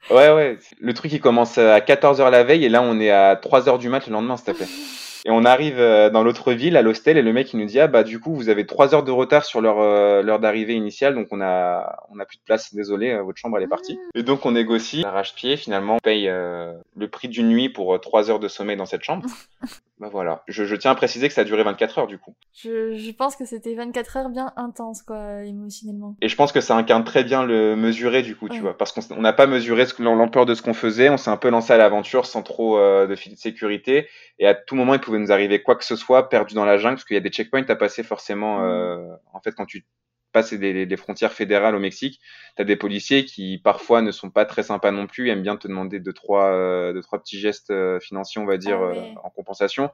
Ouais, 0.09 0.31
ouais. 0.33 0.57
Le 0.79 0.93
truc, 0.93 1.11
il 1.13 1.19
commence 1.21 1.57
à 1.57 1.79
14h 1.79 2.29
la 2.29 2.43
veille 2.43 2.63
et 2.65 2.69
là, 2.69 2.81
on 2.81 2.99
est 2.99 3.09
à 3.11 3.35
3h 3.35 3.77
du 3.77 3.89
mat 3.89 4.05
le 4.07 4.13
lendemain, 4.13 4.37
s'il 4.37 4.45
te 4.53 4.57
plaît. 4.57 4.67
Et 5.25 5.29
on 5.29 5.45
arrive 5.45 5.79
euh, 5.79 6.09
dans 6.09 6.23
l'autre 6.23 6.53
ville, 6.53 6.77
à 6.77 6.81
l'hostel, 6.81 7.17
et 7.17 7.21
le 7.21 7.31
mec, 7.31 7.53
il 7.53 7.59
nous 7.59 7.65
dit, 7.65 7.79
ah, 7.79 7.87
bah, 7.87 8.03
du 8.03 8.19
coup, 8.19 8.33
vous 8.33 8.49
avez 8.49 8.65
3 8.65 8.95
heures 8.95 9.03
de 9.03 9.11
retard 9.11 9.45
sur 9.45 9.61
leur, 9.61 9.79
euh, 9.79 10.21
l'heure 10.23 10.39
d'arrivée 10.39 10.73
initiale, 10.73 11.13
donc 11.13 11.27
on 11.31 11.41
a, 11.41 12.05
on 12.09 12.19
a 12.19 12.25
plus 12.25 12.37
de 12.37 12.43
place, 12.43 12.73
désolé, 12.73 13.11
euh, 13.11 13.21
votre 13.21 13.37
chambre, 13.37 13.57
elle 13.57 13.63
est 13.63 13.67
partie. 13.67 13.99
Et 14.15 14.23
donc, 14.23 14.45
on 14.45 14.51
négocie, 14.51 15.03
arrache-pied, 15.05 15.57
finalement, 15.57 15.95
on 15.95 15.99
paye 15.99 16.27
euh, 16.27 16.73
le 16.95 17.07
prix 17.07 17.27
d'une 17.27 17.49
nuit 17.49 17.69
pour 17.69 17.99
3 17.99 18.31
heures 18.31 18.39
de 18.39 18.47
sommeil 18.47 18.77
dans 18.77 18.85
cette 18.85 19.03
chambre. 19.03 19.25
bah 20.01 20.09
voilà. 20.11 20.41
Je, 20.47 20.65
je 20.65 20.75
tiens 20.75 20.89
à 20.89 20.95
préciser 20.95 21.27
que 21.27 21.33
ça 21.35 21.41
a 21.41 21.43
duré 21.43 21.63
24 21.63 21.99
heures, 21.99 22.07
du 22.07 22.17
coup. 22.17 22.33
Je, 22.55 22.95
je 22.95 23.11
pense 23.11 23.35
que 23.35 23.45
c'était 23.45 23.75
24 23.75 24.17
heures 24.17 24.29
bien 24.29 24.51
intenses, 24.55 25.03
quoi, 25.03 25.43
émotionnellement. 25.43 26.15
Et 26.21 26.27
je 26.27 26.35
pense 26.35 26.51
que 26.51 26.59
ça 26.59 26.75
incarne 26.75 27.03
très 27.03 27.23
bien 27.23 27.45
le 27.45 27.75
mesurer 27.75 28.23
du 28.23 28.35
coup, 28.35 28.49
tu 28.49 28.59
vois, 28.61 28.75
parce 28.75 28.91
qu'on 28.91 29.21
n'a 29.21 29.31
pas 29.31 29.45
mesuré 29.45 29.85
l'ampleur 29.99 30.47
de 30.47 30.55
ce 30.55 30.63
qu'on 30.63 30.73
faisait, 30.73 31.09
on 31.09 31.17
s'est 31.17 31.29
un 31.29 31.37
peu 31.37 31.49
lancé 31.49 31.71
à 31.71 31.77
l'aventure 31.77 32.25
sans 32.25 32.41
trop 32.41 32.79
euh, 32.79 33.05
de 33.05 33.15
filet 33.15 33.35
de 33.35 33.39
sécurité, 33.39 34.07
et 34.39 34.47
à 34.47 34.55
tout 34.55 34.73
moment 34.75 34.95
il 34.95 34.99
pouvait 34.99 35.19
nous 35.19 35.31
arriver 35.31 35.61
quoi 35.61 35.75
que 35.75 35.85
ce 35.85 35.95
soit, 35.95 36.29
perdu 36.29 36.55
dans 36.55 36.65
la 36.65 36.77
jungle, 36.77 36.95
parce 36.95 37.05
qu'il 37.05 37.13
y 37.13 37.17
a 37.17 37.21
des 37.21 37.29
checkpoints 37.29 37.69
à 37.69 37.75
passer 37.75 38.01
forcément. 38.01 38.63
euh, 38.65 38.97
en 39.33 39.39
fait, 39.39 39.51
quand 39.51 39.67
tu 39.67 39.85
passes 40.31 40.53
des, 40.53 40.85
des 40.85 40.97
frontières 40.97 41.33
fédérales 41.33 41.75
au 41.75 41.79
Mexique, 41.79 42.19
tu 42.55 42.61
as 42.61 42.65
des 42.65 42.75
policiers 42.75 43.25
qui 43.25 43.57
parfois 43.57 44.01
ne 44.01 44.11
sont 44.11 44.29
pas 44.29 44.45
très 44.45 44.63
sympas 44.63 44.91
non 44.91 45.07
plus, 45.07 45.29
aiment 45.29 45.41
bien 45.43 45.57
te 45.57 45.67
demander 45.67 45.99
deux 45.99 46.13
trois, 46.13 46.45
euh, 46.51 46.93
deux, 46.93 47.01
trois 47.01 47.19
petits 47.19 47.39
gestes 47.39 47.71
euh, 47.71 47.99
financiers, 47.99 48.41
on 48.41 48.45
va 48.45 48.57
dire, 48.57 48.79
Ah 48.81 48.87
ouais. 48.87 48.97
euh, 48.97 49.19
en 49.23 49.29
compensation. 49.29 49.89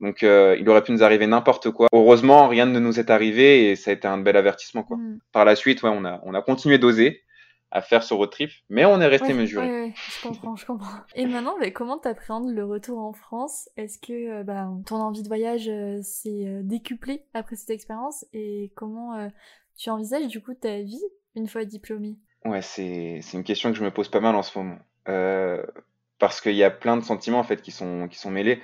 Donc 0.00 0.22
euh, 0.22 0.56
il 0.58 0.68
aurait 0.68 0.82
pu 0.82 0.92
nous 0.92 1.02
arriver 1.04 1.26
n'importe 1.26 1.70
quoi. 1.70 1.86
Heureusement, 1.92 2.48
rien 2.48 2.66
ne 2.66 2.78
nous 2.80 2.98
est 2.98 3.10
arrivé 3.10 3.70
et 3.70 3.76
ça 3.76 3.90
a 3.90 3.94
été 3.94 4.08
un 4.08 4.18
bel 4.18 4.36
avertissement 4.36 4.82
quoi 4.82 4.96
Mm. 4.98 5.18
par 5.32 5.44
la 5.44 5.56
suite, 5.56 5.82
ouais, 5.82 5.90
on 5.92 6.04
a, 6.04 6.20
on 6.24 6.34
a 6.34 6.42
continué 6.42 6.78
d'oser 6.78 7.22
à 7.74 7.82
faire 7.82 8.02
ce 8.02 8.14
road 8.14 8.30
trip, 8.30 8.50
mais 8.70 8.86
on 8.86 9.00
est 9.02 9.06
resté 9.06 9.32
Ouais, 9.32 9.38
mesuré. 9.38 9.66
ouais, 9.66 9.80
ouais, 9.88 9.94
je 10.08 10.20
comprends, 10.20 10.56
je 10.56 10.66
comprends. 10.66 11.04
Et 11.14 11.26
maintenant, 11.26 11.56
bah, 11.58 11.70
comment 11.70 11.98
t'appréhendes 11.98 12.50
le 12.50 12.64
retour 12.64 12.98
en 12.98 13.12
France? 13.12 13.68
Est-ce 13.76 13.98
que 13.98 14.12
euh, 14.40 14.44
bah, 14.44 14.68
ton 14.86 14.96
envie 14.96 15.22
de 15.22 15.28
voyage 15.28 15.68
euh, 15.68 16.00
s'est 16.02 16.46
euh, 16.46 16.60
décuplée 16.62 17.24
après 17.34 17.56
cette 17.56 17.70
expérience? 17.70 18.24
Et 18.32 18.72
comment 18.76 19.14
euh, 19.16 19.28
tu 19.76 19.90
envisages 19.90 20.28
du 20.28 20.40
coup 20.42 20.54
ta 20.54 20.80
vie 20.80 21.02
une 21.36 21.48
fois 21.48 21.64
diplômé 21.64 22.16
Ouais, 22.44 22.62
c'est, 22.62 23.20
c'est 23.22 23.36
une 23.36 23.44
question 23.44 23.70
que 23.72 23.78
je 23.78 23.84
me 23.84 23.90
pose 23.90 24.08
pas 24.08 24.20
mal 24.20 24.34
en 24.34 24.42
ce 24.42 24.58
moment. 24.58 24.78
Euh, 25.08 25.64
parce 26.18 26.40
qu'il 26.40 26.54
y 26.54 26.64
a 26.64 26.70
plein 26.70 26.96
de 26.96 27.02
sentiments 27.04 27.38
en 27.40 27.44
fait 27.44 27.62
qui 27.62 27.70
sont, 27.70 28.08
qui 28.08 28.18
sont 28.18 28.30
mêlés. 28.30 28.60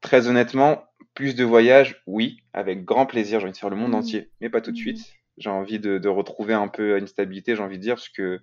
Très 0.00 0.28
honnêtement, 0.28 0.84
plus 1.14 1.34
de 1.34 1.44
voyages, 1.44 2.02
oui, 2.06 2.38
avec 2.52 2.84
grand 2.84 3.04
plaisir. 3.06 3.40
J'ai 3.40 3.46
envie 3.46 3.52
de 3.52 3.58
faire 3.58 3.70
le 3.70 3.76
monde 3.76 3.94
Mhm. 3.94 3.98
entier, 3.98 4.30
mais 4.40 4.48
pas 4.48 4.60
tout 4.60 4.70
de 4.70 4.76
Mhm. 4.76 4.76
suite. 4.76 5.17
J'ai 5.38 5.50
envie 5.50 5.78
de, 5.78 5.98
de 5.98 6.08
retrouver 6.08 6.54
un 6.54 6.68
peu 6.68 6.98
une 6.98 7.06
stabilité, 7.06 7.56
j'ai 7.56 7.62
envie 7.62 7.78
de 7.78 7.82
dire, 7.82 7.94
parce 7.96 8.08
que 8.08 8.40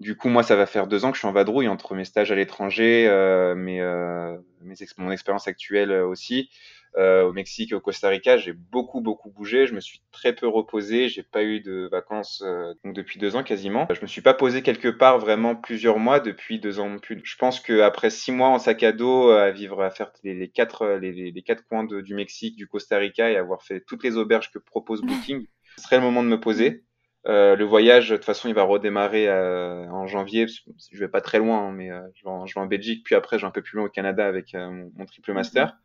du 0.00 0.16
coup, 0.16 0.28
moi, 0.28 0.42
ça 0.42 0.56
va 0.56 0.66
faire 0.66 0.88
deux 0.88 1.04
ans 1.04 1.10
que 1.10 1.16
je 1.16 1.20
suis 1.20 1.28
en 1.28 1.32
vadrouille 1.32 1.68
entre 1.68 1.94
mes 1.94 2.04
stages 2.04 2.32
à 2.32 2.34
l'étranger, 2.34 3.06
euh, 3.08 3.54
mes, 3.54 3.80
euh, 3.80 4.36
mes 4.62 4.82
ex- 4.82 4.98
mon 4.98 5.10
expérience 5.12 5.46
actuelle 5.46 5.92
euh, 5.92 6.06
aussi. 6.06 6.50
Euh, 6.98 7.22
au 7.22 7.32
Mexique 7.32 7.72
au 7.72 7.80
Costa 7.80 8.08
Rica, 8.08 8.36
j'ai 8.36 8.52
beaucoup, 8.52 9.00
beaucoup 9.00 9.30
bougé. 9.30 9.66
Je 9.66 9.74
me 9.74 9.80
suis 9.80 10.02
très 10.10 10.34
peu 10.34 10.46
reposé. 10.46 11.08
J'ai 11.08 11.22
pas 11.22 11.42
eu 11.42 11.60
de 11.60 11.88
vacances 11.90 12.42
euh, 12.44 12.74
donc 12.84 12.94
depuis 12.94 13.18
deux 13.18 13.34
ans 13.34 13.42
quasiment. 13.42 13.86
Je 13.94 14.02
me 14.02 14.06
suis 14.06 14.20
pas 14.20 14.34
posé 14.34 14.60
quelque 14.62 14.88
part 14.88 15.18
vraiment 15.18 15.54
plusieurs 15.56 15.98
mois 15.98 16.20
depuis 16.20 16.58
deux 16.58 16.80
ans 16.80 16.90
non 16.90 16.98
plus. 16.98 17.18
Je 17.24 17.36
pense 17.36 17.60
que 17.60 17.80
après 17.80 18.10
six 18.10 18.30
mois 18.30 18.48
en 18.48 18.58
sac 18.58 18.82
à 18.82 18.92
dos 18.92 19.30
à 19.30 19.50
vivre, 19.52 19.82
à 19.82 19.90
faire 19.90 20.12
les, 20.22 20.34
les 20.34 20.48
quatre, 20.50 20.82
euh, 20.82 20.98
les- 20.98 21.30
les 21.30 21.42
quatre 21.42 21.64
coins 21.66 21.84
de- 21.84 22.02
du 22.02 22.14
Mexique, 22.14 22.56
du 22.56 22.66
Costa 22.66 22.98
Rica 22.98 23.30
et 23.30 23.36
avoir 23.36 23.62
fait 23.62 23.80
toutes 23.80 24.04
les 24.04 24.18
auberges 24.18 24.50
que 24.50 24.58
propose 24.58 25.00
Booking, 25.02 25.46
ce 25.76 25.84
serait 25.84 25.96
le 25.96 26.02
moment 26.02 26.22
de 26.22 26.28
me 26.28 26.40
poser. 26.40 26.84
Euh, 27.28 27.54
le 27.54 27.64
voyage, 27.64 28.10
de 28.10 28.16
toute 28.16 28.24
façon, 28.24 28.48
il 28.48 28.54
va 28.54 28.64
redémarrer 28.64 29.28
euh, 29.28 29.86
en 29.90 30.06
janvier. 30.06 30.46
Je 30.48 30.98
vais 30.98 31.08
pas 31.08 31.20
très 31.20 31.38
loin, 31.38 31.68
hein, 31.68 31.72
mais 31.72 31.90
euh, 31.90 32.00
je, 32.14 32.24
vais 32.24 32.30
en, 32.30 32.46
je 32.46 32.54
vais 32.54 32.60
en 32.60 32.66
Belgique, 32.66 33.04
puis 33.04 33.14
après, 33.14 33.38
je 33.38 33.42
vais 33.42 33.48
un 33.48 33.52
peu 33.52 33.62
plus 33.62 33.76
loin 33.76 33.86
au 33.86 33.90
Canada 33.90 34.26
avec 34.26 34.54
euh, 34.54 34.68
mon, 34.70 34.90
mon 34.96 35.04
triple 35.06 35.32
master. 35.32 35.76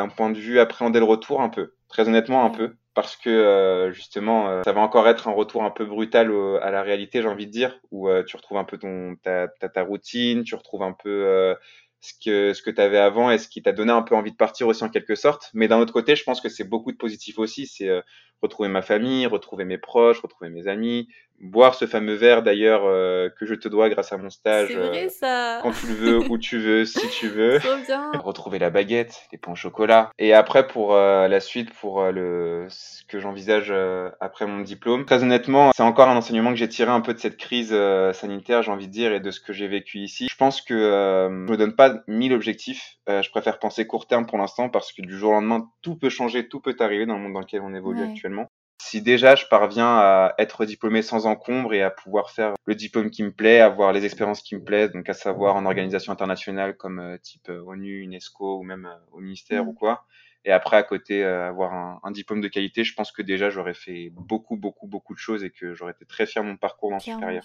D'un 0.00 0.08
point 0.08 0.30
de 0.30 0.38
vue 0.38 0.60
appréhender 0.60 0.98
le 0.98 1.06
retour, 1.06 1.40
un 1.40 1.48
peu. 1.48 1.74
Très 1.88 2.08
honnêtement, 2.08 2.44
un 2.44 2.50
peu. 2.50 2.74
Parce 2.94 3.16
que 3.16 3.30
euh, 3.30 3.90
justement, 3.92 4.50
euh, 4.50 4.62
ça 4.64 4.72
va 4.72 4.82
encore 4.82 5.08
être 5.08 5.28
un 5.28 5.32
retour 5.32 5.64
un 5.64 5.70
peu 5.70 5.86
brutal 5.86 6.30
au- 6.30 6.56
à 6.56 6.70
la 6.70 6.82
réalité, 6.82 7.22
j'ai 7.22 7.28
envie 7.28 7.46
de 7.46 7.52
dire, 7.52 7.80
où 7.90 8.08
tu 8.26 8.36
retrouves 8.36 8.58
un 8.58 8.64
peu 8.64 8.76
ton, 8.76 9.16
ta, 9.22 9.48
ta, 9.48 9.70
ta 9.70 9.82
routine, 9.82 10.44
tu 10.44 10.54
retrouves 10.54 10.82
un 10.82 10.92
peu 10.92 11.56
ce 12.02 12.12
que, 12.22 12.52
ce 12.52 12.62
que 12.62 12.70
tu 12.70 12.80
avais 12.80 12.98
avant 12.98 13.30
et 13.30 13.38
ce 13.38 13.48
qui 13.48 13.62
t'a 13.62 13.72
donné 13.72 13.92
un 13.92 14.02
peu 14.02 14.16
envie 14.16 14.32
de 14.32 14.36
partir 14.36 14.66
aussi 14.66 14.82
en 14.82 14.90
quelque 14.90 15.14
sorte. 15.14 15.50
Mais 15.54 15.68
d'un 15.68 15.78
autre 15.78 15.92
côté, 15.92 16.16
je 16.16 16.24
pense 16.24 16.40
que 16.40 16.48
c'est 16.48 16.68
beaucoup 16.68 16.90
de 16.90 16.96
positif 16.96 17.38
aussi. 17.38 17.66
C'est 17.66 17.88
euh, 17.88 18.02
retrouver 18.42 18.68
ma 18.68 18.82
famille, 18.82 19.24
retrouver 19.26 19.64
mes 19.64 19.78
proches, 19.78 20.20
retrouver 20.20 20.50
mes 20.50 20.66
amis, 20.66 21.08
boire 21.42 21.74
ce 21.74 21.86
fameux 21.86 22.14
verre 22.14 22.42
d'ailleurs 22.42 22.82
euh, 22.84 23.28
que 23.38 23.44
je 23.46 23.54
te 23.54 23.68
dois 23.68 23.88
grâce 23.90 24.12
à 24.12 24.16
mon 24.16 24.30
stage. 24.30 24.68
C'est 24.68 24.74
vrai 24.74 25.06
euh, 25.06 25.08
ça 25.08 25.58
quand 25.62 25.72
tu 25.72 25.86
le 25.88 25.94
veux, 25.94 26.18
où 26.30 26.38
tu 26.38 26.58
veux, 26.58 26.84
si 26.84 27.06
tu 27.10 27.28
veux. 27.28 27.58
Trop 27.60 27.76
bien 27.86 28.10
Retrouver 28.22 28.58
la 28.60 28.70
baguette, 28.70 29.26
les 29.32 29.38
pains 29.38 29.52
au 29.52 29.56
chocolat. 29.56 30.10
Et 30.18 30.32
après, 30.32 30.66
pour 30.66 30.94
euh, 30.94 31.26
la 31.28 31.40
suite, 31.40 31.72
pour 31.74 32.00
euh, 32.00 32.12
le 32.12 32.66
ce 32.68 33.04
que 33.06 33.18
j'envisage 33.18 33.68
euh, 33.70 34.08
après 34.20 34.46
mon 34.46 34.60
diplôme, 34.60 35.04
très 35.04 35.22
honnêtement, 35.22 35.72
c'est 35.74 35.82
encore 35.82 36.08
un 36.08 36.16
enseignement 36.16 36.50
que 36.50 36.56
j'ai 36.56 36.68
tiré 36.68 36.90
un 36.90 37.00
peu 37.00 37.12
de 37.12 37.18
cette 37.18 37.36
crise 37.36 37.70
euh, 37.72 38.12
sanitaire, 38.12 38.62
j'ai 38.62 38.70
envie 38.70 38.86
de 38.86 38.92
dire, 38.92 39.12
et 39.12 39.20
de 39.20 39.30
ce 39.30 39.40
que 39.40 39.52
j'ai 39.52 39.66
vécu 39.68 39.98
ici. 39.98 40.28
Je 40.30 40.36
pense 40.36 40.62
que 40.62 40.74
euh, 40.74 41.28
je 41.28 41.52
me 41.52 41.56
donne 41.56 41.74
pas 41.74 41.96
mille 42.06 42.32
objectifs. 42.32 42.96
Euh, 43.08 43.20
je 43.20 43.30
préfère 43.30 43.58
penser 43.58 43.84
court 43.86 44.06
terme 44.06 44.26
pour 44.26 44.38
l'instant 44.38 44.68
parce 44.68 44.92
que 44.92 45.02
du 45.02 45.18
jour 45.18 45.30
au 45.30 45.34
lendemain, 45.34 45.68
tout 45.82 45.96
peut 45.96 46.08
changer, 46.08 46.46
tout 46.48 46.60
peut 46.60 46.76
arriver 46.78 47.04
dans 47.04 47.16
le 47.16 47.20
monde 47.22 47.32
dans 47.32 47.40
lequel 47.40 47.62
on 47.62 47.74
évolue 47.74 48.00
Ouais. 48.00 48.08
actuellement. 48.10 48.46
Si 48.84 49.00
déjà 49.00 49.36
je 49.36 49.46
parviens 49.46 49.96
à 49.96 50.34
être 50.38 50.64
diplômé 50.64 51.02
sans 51.02 51.26
encombre 51.26 51.72
et 51.72 51.82
à 51.82 51.90
pouvoir 51.90 52.30
faire 52.30 52.54
le 52.64 52.74
diplôme 52.74 53.10
qui 53.10 53.22
me 53.22 53.30
plaît, 53.32 53.60
avoir 53.60 53.92
les 53.92 54.04
expériences 54.04 54.42
qui 54.42 54.56
me 54.56 54.64
plaisent, 54.64 54.90
donc 54.90 55.08
à 55.08 55.14
savoir 55.14 55.54
en 55.54 55.66
organisation 55.66 56.12
internationale 56.12 56.76
comme 56.76 56.98
euh, 56.98 57.16
type 57.16 57.48
euh, 57.48 57.62
ONU, 57.64 58.00
UNESCO 58.00 58.58
ou 58.58 58.64
même 58.64 58.86
euh, 58.86 59.12
au 59.12 59.20
ministère 59.20 59.64
Mm. 59.64 59.68
ou 59.68 59.72
quoi, 59.72 60.04
Et 60.44 60.50
après, 60.50 60.76
à 60.76 60.82
côté, 60.82 61.22
avoir 61.22 61.72
un, 62.02 62.10
diplôme 62.10 62.40
de 62.40 62.48
qualité, 62.48 62.82
je 62.82 62.94
pense 62.94 63.12
que 63.12 63.22
déjà, 63.22 63.50
j'aurais 63.50 63.74
fait 63.74 64.10
beaucoup, 64.10 64.56
beaucoup, 64.56 64.88
beaucoup 64.88 65.14
de 65.14 65.20
choses 65.20 65.44
et 65.44 65.50
que 65.50 65.74
j'aurais 65.74 65.92
été 65.92 66.04
très 66.04 66.26
fier 66.26 66.42
de 66.42 66.48
mon 66.48 66.56
parcours 66.56 66.90
dans 66.90 66.98
ce 66.98 67.12
supérieur. 67.12 67.44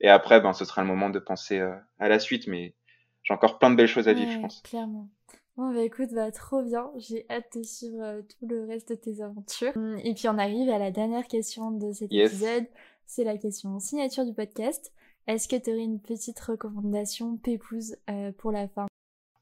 Et 0.00 0.08
après, 0.08 0.40
ben, 0.40 0.52
ce 0.52 0.64
sera 0.64 0.82
le 0.82 0.88
moment 0.88 1.08
de 1.08 1.20
penser 1.20 1.60
à 2.00 2.08
la 2.08 2.18
suite, 2.18 2.48
mais 2.48 2.74
j'ai 3.22 3.32
encore 3.32 3.60
plein 3.60 3.70
de 3.70 3.76
belles 3.76 3.86
choses 3.86 4.08
à 4.08 4.12
vivre, 4.12 4.32
je 4.32 4.40
pense. 4.40 4.60
Clairement. 4.62 5.08
Bon, 5.56 5.72
bah 5.72 5.82
écoute, 5.82 6.08
bah 6.12 6.32
trop 6.32 6.62
bien. 6.62 6.90
J'ai 6.96 7.26
hâte 7.30 7.56
de 7.56 7.62
suivre 7.62 8.02
euh, 8.02 8.22
tout 8.22 8.48
le 8.48 8.64
reste 8.64 8.88
de 8.88 8.96
tes 8.96 9.22
aventures. 9.22 9.70
Hum, 9.76 9.96
et 10.02 10.12
puis 10.12 10.26
on 10.26 10.36
arrive 10.36 10.68
à 10.68 10.78
la 10.78 10.90
dernière 10.90 11.28
question 11.28 11.70
de 11.70 11.92
cet 11.92 12.12
épisode. 12.12 12.66
C'est 13.06 13.22
la 13.22 13.38
question 13.38 13.78
signature 13.78 14.24
du 14.24 14.34
podcast. 14.34 14.92
Est-ce 15.28 15.46
que 15.46 15.54
tu 15.54 15.70
aurais 15.70 15.84
une 15.84 16.00
petite 16.00 16.40
recommandation 16.40 17.36
pépouse 17.36 17.96
euh, 18.10 18.32
pour 18.36 18.50
la 18.50 18.66
fin? 18.66 18.86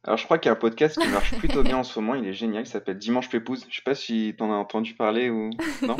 Alors 0.04 0.18
je 0.18 0.26
crois 0.26 0.38
qu'il 0.38 0.50
y 0.50 0.50
a 0.50 0.52
un 0.52 0.60
podcast 0.60 1.00
qui 1.00 1.08
marche 1.08 1.34
plutôt 1.38 1.62
bien 1.62 1.78
en 1.78 1.82
ce 1.82 1.98
moment. 1.98 2.14
Il 2.14 2.26
est 2.26 2.34
génial. 2.34 2.64
Il 2.64 2.68
s'appelle 2.68 2.98
Dimanche 2.98 3.30
Pépouse. 3.30 3.64
Je 3.70 3.76
sais 3.76 3.82
pas 3.82 3.94
si 3.94 4.34
t'en 4.36 4.52
as 4.52 4.56
entendu 4.56 4.94
parler 4.94 5.30
ou 5.30 5.48
non. 5.82 5.96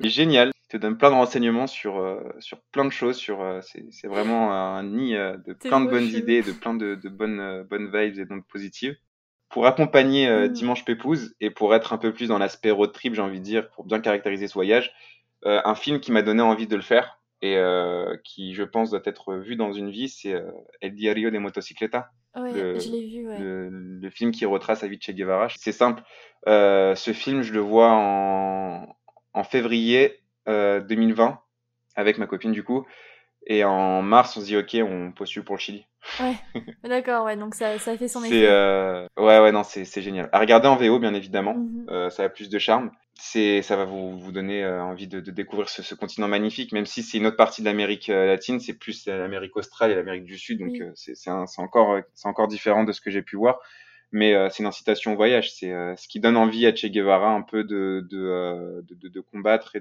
Il 0.00 0.06
est 0.06 0.10
génial. 0.10 0.50
Il 0.64 0.68
te 0.72 0.76
donne 0.76 0.98
plein 0.98 1.10
de 1.10 1.14
renseignements 1.14 1.68
sur, 1.68 1.98
euh, 2.00 2.20
sur 2.40 2.60
plein 2.72 2.84
de 2.84 2.90
choses. 2.90 3.16
Sur, 3.16 3.60
c'est 3.62 4.08
vraiment 4.08 4.52
un 4.52 4.82
nid 4.82 5.12
de 5.12 5.52
plein 5.52 5.82
de 5.82 5.88
bonnes 5.88 6.08
idées, 6.08 6.42
de 6.42 6.50
plein 6.50 6.74
de, 6.74 6.96
de 6.96 7.08
bonnes, 7.08 7.62
bonnes 7.70 7.92
vibes 7.94 8.18
et 8.18 8.24
donc 8.24 8.44
positives 8.48 8.96
pour 9.52 9.66
accompagner 9.66 10.26
euh, 10.28 10.48
mmh. 10.48 10.52
Dimanche 10.52 10.84
Pépouze 10.84 11.36
et 11.40 11.50
pour 11.50 11.74
être 11.74 11.92
un 11.92 11.98
peu 11.98 12.12
plus 12.12 12.26
dans 12.26 12.38
l'aspect 12.38 12.70
road 12.70 12.90
trip, 12.92 13.14
j'ai 13.14 13.20
envie 13.20 13.38
de 13.38 13.44
dire, 13.44 13.70
pour 13.70 13.84
bien 13.84 14.00
caractériser 14.00 14.48
ce 14.48 14.54
voyage, 14.54 14.92
euh, 15.44 15.60
un 15.64 15.74
film 15.74 16.00
qui 16.00 16.10
m'a 16.10 16.22
donné 16.22 16.42
envie 16.42 16.66
de 16.66 16.74
le 16.74 16.82
faire 16.82 17.20
et 17.42 17.56
euh, 17.56 18.16
qui, 18.24 18.54
je 18.54 18.62
pense, 18.62 18.90
doit 18.90 19.02
être 19.04 19.34
vu 19.34 19.54
dans 19.56 19.72
une 19.72 19.90
vie, 19.90 20.08
c'est 20.08 20.34
El 20.80 20.94
Diario 20.94 21.30
de 21.30 21.38
Motocicleta. 21.38 22.10
Ouais, 22.34 22.52
le, 22.52 22.78
je 22.78 22.90
l'ai 22.90 23.06
vu, 23.06 23.28
ouais. 23.28 23.36
le, 23.38 24.10
film 24.10 24.30
qui 24.30 24.46
retrace 24.46 24.80
la 24.80 24.88
vie 24.88 24.96
de 24.96 25.02
Che 25.02 25.10
Guevara. 25.10 25.48
C'est 25.54 25.72
simple. 25.72 26.02
ce 26.46 27.12
film, 27.12 27.42
je 27.42 27.52
le 27.52 27.60
vois 27.60 27.90
en, 27.90 28.86
en 29.34 29.44
février 29.44 30.20
2020 30.46 31.38
avec 31.94 32.16
ma 32.16 32.26
copine 32.26 32.52
du 32.52 32.64
coup. 32.64 32.86
Et 33.46 33.64
en 33.64 34.02
mars, 34.02 34.36
on 34.36 34.40
se 34.40 34.46
dit 34.46 34.56
ok, 34.56 34.76
on 34.88 35.12
postule 35.12 35.44
pour 35.44 35.56
le 35.56 35.60
Chili. 35.60 35.86
Ouais, 36.20 36.34
d'accord, 36.84 37.24
ouais, 37.24 37.36
donc 37.36 37.54
ça, 37.54 37.78
ça 37.78 37.96
fait 37.96 38.08
son 38.08 38.24
effet. 38.24 38.46
Euh... 38.48 39.06
Ouais, 39.16 39.40
ouais, 39.40 39.52
non, 39.52 39.62
c'est 39.62 40.02
génial. 40.02 40.28
À 40.32 40.38
regarder 40.38 40.68
en 40.68 40.76
VO, 40.76 40.98
bien 40.98 41.14
évidemment, 41.14 41.54
mhm. 41.54 41.86
euh, 41.90 42.10
ça 42.10 42.24
a 42.24 42.28
plus 42.28 42.48
de 42.48 42.58
charme. 42.58 42.90
C'est, 43.14 43.62
ça 43.62 43.76
va 43.76 43.84
vous, 43.84 44.18
vous 44.18 44.32
donner 44.32 44.64
euh, 44.64 44.82
envie 44.82 45.06
de, 45.06 45.20
de, 45.20 45.30
découvrir 45.30 45.68
ce, 45.68 45.82
ce, 45.82 45.94
continent 45.94 46.26
magnifique, 46.26 46.72
même 46.72 46.86
si 46.86 47.02
c'est 47.02 47.18
une 47.18 47.26
autre 47.26 47.36
partie 47.36 47.62
de 47.62 47.66
l'Amérique 47.66 48.08
euh, 48.08 48.26
latine, 48.26 48.58
c'est 48.58 48.72
plus 48.72 49.06
l'Amérique 49.06 49.56
australe 49.56 49.92
et 49.92 49.94
l'Amérique 49.94 50.24
du 50.24 50.38
Sud, 50.38 50.58
donc 50.58 50.80
euh, 50.80 50.90
c'est 50.94 51.30
encore, 51.58 52.00
c'est 52.14 52.26
encore 52.26 52.48
différent 52.48 52.82
de 52.82 52.90
ce 52.90 53.00
que 53.00 53.10
j'ai 53.10 53.22
pu 53.22 53.36
voir 53.36 53.60
mais 54.12 54.34
euh, 54.34 54.48
c'est 54.50 54.62
une 54.62 54.66
incitation 54.66 55.14
au 55.14 55.16
voyage. 55.16 55.52
C'est 55.52 55.72
euh, 55.72 55.96
ce 55.96 56.06
qui 56.06 56.20
donne 56.20 56.36
envie 56.36 56.66
à 56.66 56.74
Che 56.74 56.86
Guevara 56.86 57.30
un 57.30 57.40
peu 57.40 57.64
de, 57.64 58.06
de, 58.10 58.18
euh, 58.18 58.82
de, 58.82 59.08
de 59.08 59.20
combattre 59.20 59.74
et 59.74 59.80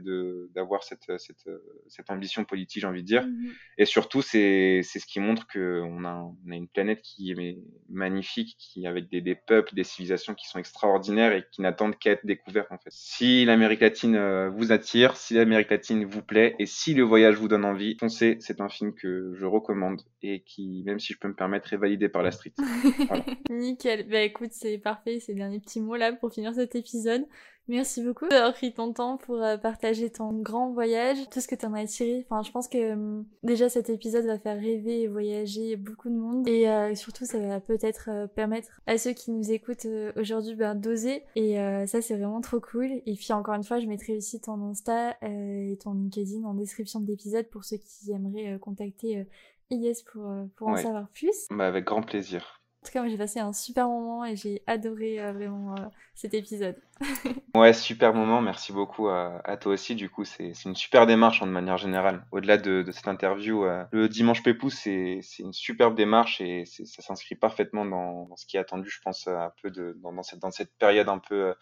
d'avoir 0.55 0.83
cette, 0.83 1.11
cette, 1.19 1.49
cette, 1.87 2.09
ambition 2.09 2.45
politique, 2.45 2.81
j'ai 2.81 2.87
envie 2.87 3.03
de 3.03 3.07
dire. 3.07 3.25
Mhm. 3.25 3.51
Et 3.77 3.85
surtout, 3.85 4.21
c'est 4.21 4.81
ce 4.83 5.05
qui 5.05 5.19
montre 5.19 5.45
qu'on 5.47 6.05
a, 6.05 6.33
on 6.45 6.51
a 6.51 6.55
une 6.55 6.69
planète 6.69 7.01
qui 7.01 7.31
est 7.31 7.57
magnifique, 7.89 8.55
qui 8.57 8.87
avec 8.87 9.09
des, 9.09 9.21
des 9.21 9.35
peuples, 9.35 9.75
des 9.75 9.83
civilisations 9.83 10.33
qui 10.33 10.47
sont 10.47 10.59
extraordinaires 10.59 11.33
et 11.33 11.43
qui 11.51 11.61
n'attendent 11.61 11.97
qu'à 11.97 12.11
être 12.11 12.25
découvertes 12.25 12.71
en 12.71 12.77
fait. 12.77 12.89
Si 12.91 13.43
l'Amérique 13.43 13.81
latine 13.81 14.47
vous 14.47 14.71
attire, 14.71 15.17
si 15.17 15.33
l'Amérique 15.33 15.69
latine 15.69 16.05
vous 16.05 16.21
plaît 16.21 16.55
et 16.57 16.65
si 16.65 16.93
le 16.93 17.03
voyage 17.03 17.35
vous 17.35 17.49
donne 17.49 17.65
envie, 17.65 17.97
foncez. 17.99 18.37
C'est 18.39 18.61
un 18.61 18.69
film 18.69 18.93
que 18.93 19.33
je 19.35 19.45
recommande 19.45 20.01
et 20.21 20.41
qui, 20.41 20.83
même 20.85 20.99
si 20.99 21.13
je 21.13 21.19
peux 21.19 21.27
me 21.27 21.35
permettre, 21.35 21.73
est 21.73 21.77
validé 21.77 22.07
par 22.07 22.23
la 22.23 22.31
street. 22.31 22.53
Voilà. 23.07 23.25
Nickel. 23.49 24.07
Ben, 24.07 24.20
écoute, 24.23 24.51
c'est 24.51 24.77
parfait, 24.77 25.19
c'est 25.19 25.33
le 25.33 25.39
dernier 25.39 25.59
petit 25.59 25.81
mot 25.81 25.95
là 25.95 26.13
pour 26.13 26.31
finir 26.31 26.53
cet 26.53 26.75
épisode. 26.75 27.25
Merci 27.67 28.03
beaucoup 28.03 28.27
d'avoir 28.27 28.53
pris 28.53 28.73
ton 28.73 28.91
temps 28.91 29.17
pour 29.17 29.41
euh, 29.41 29.55
partager 29.55 30.09
ton 30.09 30.33
grand 30.33 30.73
voyage, 30.73 31.17
tout 31.29 31.39
ce 31.39 31.47
que 31.47 31.55
tu 31.55 31.65
en 31.65 31.73
as 31.73 31.85
tiré. 31.85 32.25
Enfin, 32.27 32.41
je 32.41 32.51
pense 32.51 32.67
que 32.67 32.93
hum, 32.93 33.25
déjà 33.43 33.69
cet 33.69 33.89
épisode 33.89 34.25
va 34.25 34.39
faire 34.39 34.59
rêver 34.59 35.03
et 35.03 35.07
voyager 35.07 35.75
beaucoup 35.75 36.09
de 36.09 36.15
monde. 36.15 36.47
Et 36.47 36.67
euh, 36.67 36.95
surtout, 36.95 37.25
ça 37.25 37.39
va 37.39 37.59
peut-être 37.59 38.09
euh, 38.09 38.27
permettre 38.27 38.81
à 38.87 38.97
ceux 38.97 39.13
qui 39.13 39.31
nous 39.31 39.51
écoutent 39.51 39.87
aujourd'hui 40.17 40.55
ben, 40.55 40.75
d'oser. 40.75 41.23
Et 41.35 41.55
ça, 41.87 42.01
c'est 42.01 42.17
vraiment 42.17 42.41
trop 42.41 42.59
cool. 42.59 43.01
Et 43.05 43.15
puis 43.15 43.31
encore 43.31 43.53
une 43.53 43.63
fois, 43.63 43.79
je 43.79 43.85
mettrai 43.85 44.17
aussi 44.17 44.41
ton 44.41 44.61
Insta 44.69 45.15
et 45.21 45.77
ton 45.81 45.93
LinkedIn 45.93 46.43
en 46.43 46.53
description 46.53 46.99
de 46.99 47.07
l'épisode 47.07 47.47
pour 47.49 47.63
ceux 47.63 47.77
qui 47.77 48.11
aimeraient 48.11 48.57
contacter 48.59 49.25
IS 49.69 50.03
pour, 50.11 50.29
pour 50.55 50.67
en 50.67 50.77
savoir 50.77 51.09
plus. 51.09 51.47
Bah, 51.51 51.67
avec 51.67 51.85
grand 51.85 52.01
plaisir. 52.01 52.60
En 52.81 52.87
tout 52.87 52.93
cas, 52.93 53.07
j'ai 53.07 53.17
passé 53.17 53.39
un 53.39 53.53
super 53.53 53.87
moment 53.87 54.25
et 54.25 54.35
j'ai 54.35 54.63
adoré 54.65 55.21
euh, 55.21 55.33
vraiment 55.33 55.75
euh, 55.75 55.85
cet 56.15 56.33
épisode. 56.33 56.75
ouais, 57.55 57.73
super 57.73 58.11
moment. 58.11 58.41
Merci 58.41 58.73
beaucoup 58.73 59.07
à, 59.07 59.39
toi 59.61 59.73
aussi. 59.73 59.93
Du 59.93 60.09
coup, 60.09 60.25
c'est 60.25 60.53
une 60.65 60.73
super 60.73 61.05
démarche 61.05 61.43
hein, 61.43 61.45
de 61.45 61.51
manière 61.51 61.77
générale. 61.77 62.25
Au-delà 62.31 62.57
de, 62.57 62.83
cette 62.91 63.07
interview, 63.07 63.65
euh, 63.65 63.83
le 63.91 64.09
Dimanche 64.09 64.41
Pépou, 64.41 64.71
c'est 64.71 65.21
une 65.37 65.53
superbe 65.53 65.93
démarche 65.93 66.41
et 66.41 66.65
ça 66.65 67.03
s'inscrit 67.03 67.35
parfaitement 67.35 67.85
dans, 67.85 68.35
ce 68.35 68.47
qui 68.47 68.57
est 68.57 68.59
attendu, 68.59 68.89
je 68.89 68.99
pense, 69.01 69.27
un 69.27 69.53
peu 69.61 69.69
dans, 69.69 70.23
cette, 70.51 70.75
période 70.79 71.07
un 71.07 71.19
peu 71.19 71.53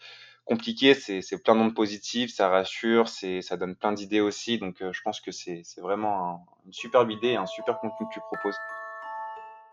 compliquée. 0.46 0.94
C'est 0.94 1.42
plein 1.44 1.54
de 1.54 1.60
monde 1.60 1.74
positif, 1.74 2.32
ça 2.32 2.48
rassure, 2.48 3.08
ça 3.08 3.56
donne 3.58 3.76
plein 3.76 3.92
d'idées 3.92 4.22
aussi. 4.22 4.58
Donc, 4.58 4.76
je 4.80 5.00
pense 5.02 5.20
que 5.20 5.32
c'est 5.32 5.64
vraiment 5.82 6.46
une 6.64 6.72
superbe 6.72 7.10
idée 7.10 7.28
et 7.28 7.36
un 7.36 7.46
super 7.46 7.78
contenu 7.78 8.06
que 8.08 8.14
tu 8.14 8.20
proposes. 8.20 8.56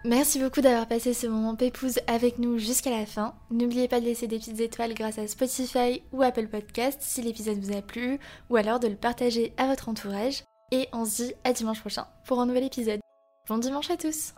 Merci 0.08 0.40
beaucoup 0.40 0.62
d'avoir 0.62 0.88
passé 0.88 1.14
ce 1.14 1.28
moment 1.28 1.58
pépouze 1.58 2.00
avec 2.08 2.40
nous 2.40 2.58
jusqu'à 2.58 2.92
la 2.92 3.06
fin. 3.06 3.36
N'oubliez 3.52 3.90
pas 3.90 4.00
de 4.00 4.06
laisser 4.06 4.26
des 4.26 4.40
petites 4.40 4.62
étoiles 4.62 4.94
grâce 4.94 5.18
à 5.18 5.28
Spotify 5.28 6.02
ou 6.14 6.24
Apple 6.24 6.48
Podcast 6.48 7.02
si 7.02 7.22
l'épisode 7.22 7.60
vous 7.60 7.76
a 7.76 7.82
plu, 7.82 8.18
ou 8.50 8.56
alors 8.56 8.80
de 8.80 8.88
le 8.88 8.96
partager 8.96 9.54
à 9.58 9.68
votre 9.68 9.90
entourage. 9.90 10.46
Et 10.72 10.88
on 10.94 11.04
se 11.04 11.24
dit 11.24 11.34
à 11.44 11.52
dimanche 11.52 11.82
prochain 11.82 12.08
pour 12.26 12.40
un 12.40 12.46
nouvel 12.46 12.64
épisode. 12.64 13.02
Bon 13.50 13.58
dimanche 13.58 13.92
à 13.92 13.98
tous 13.98 14.34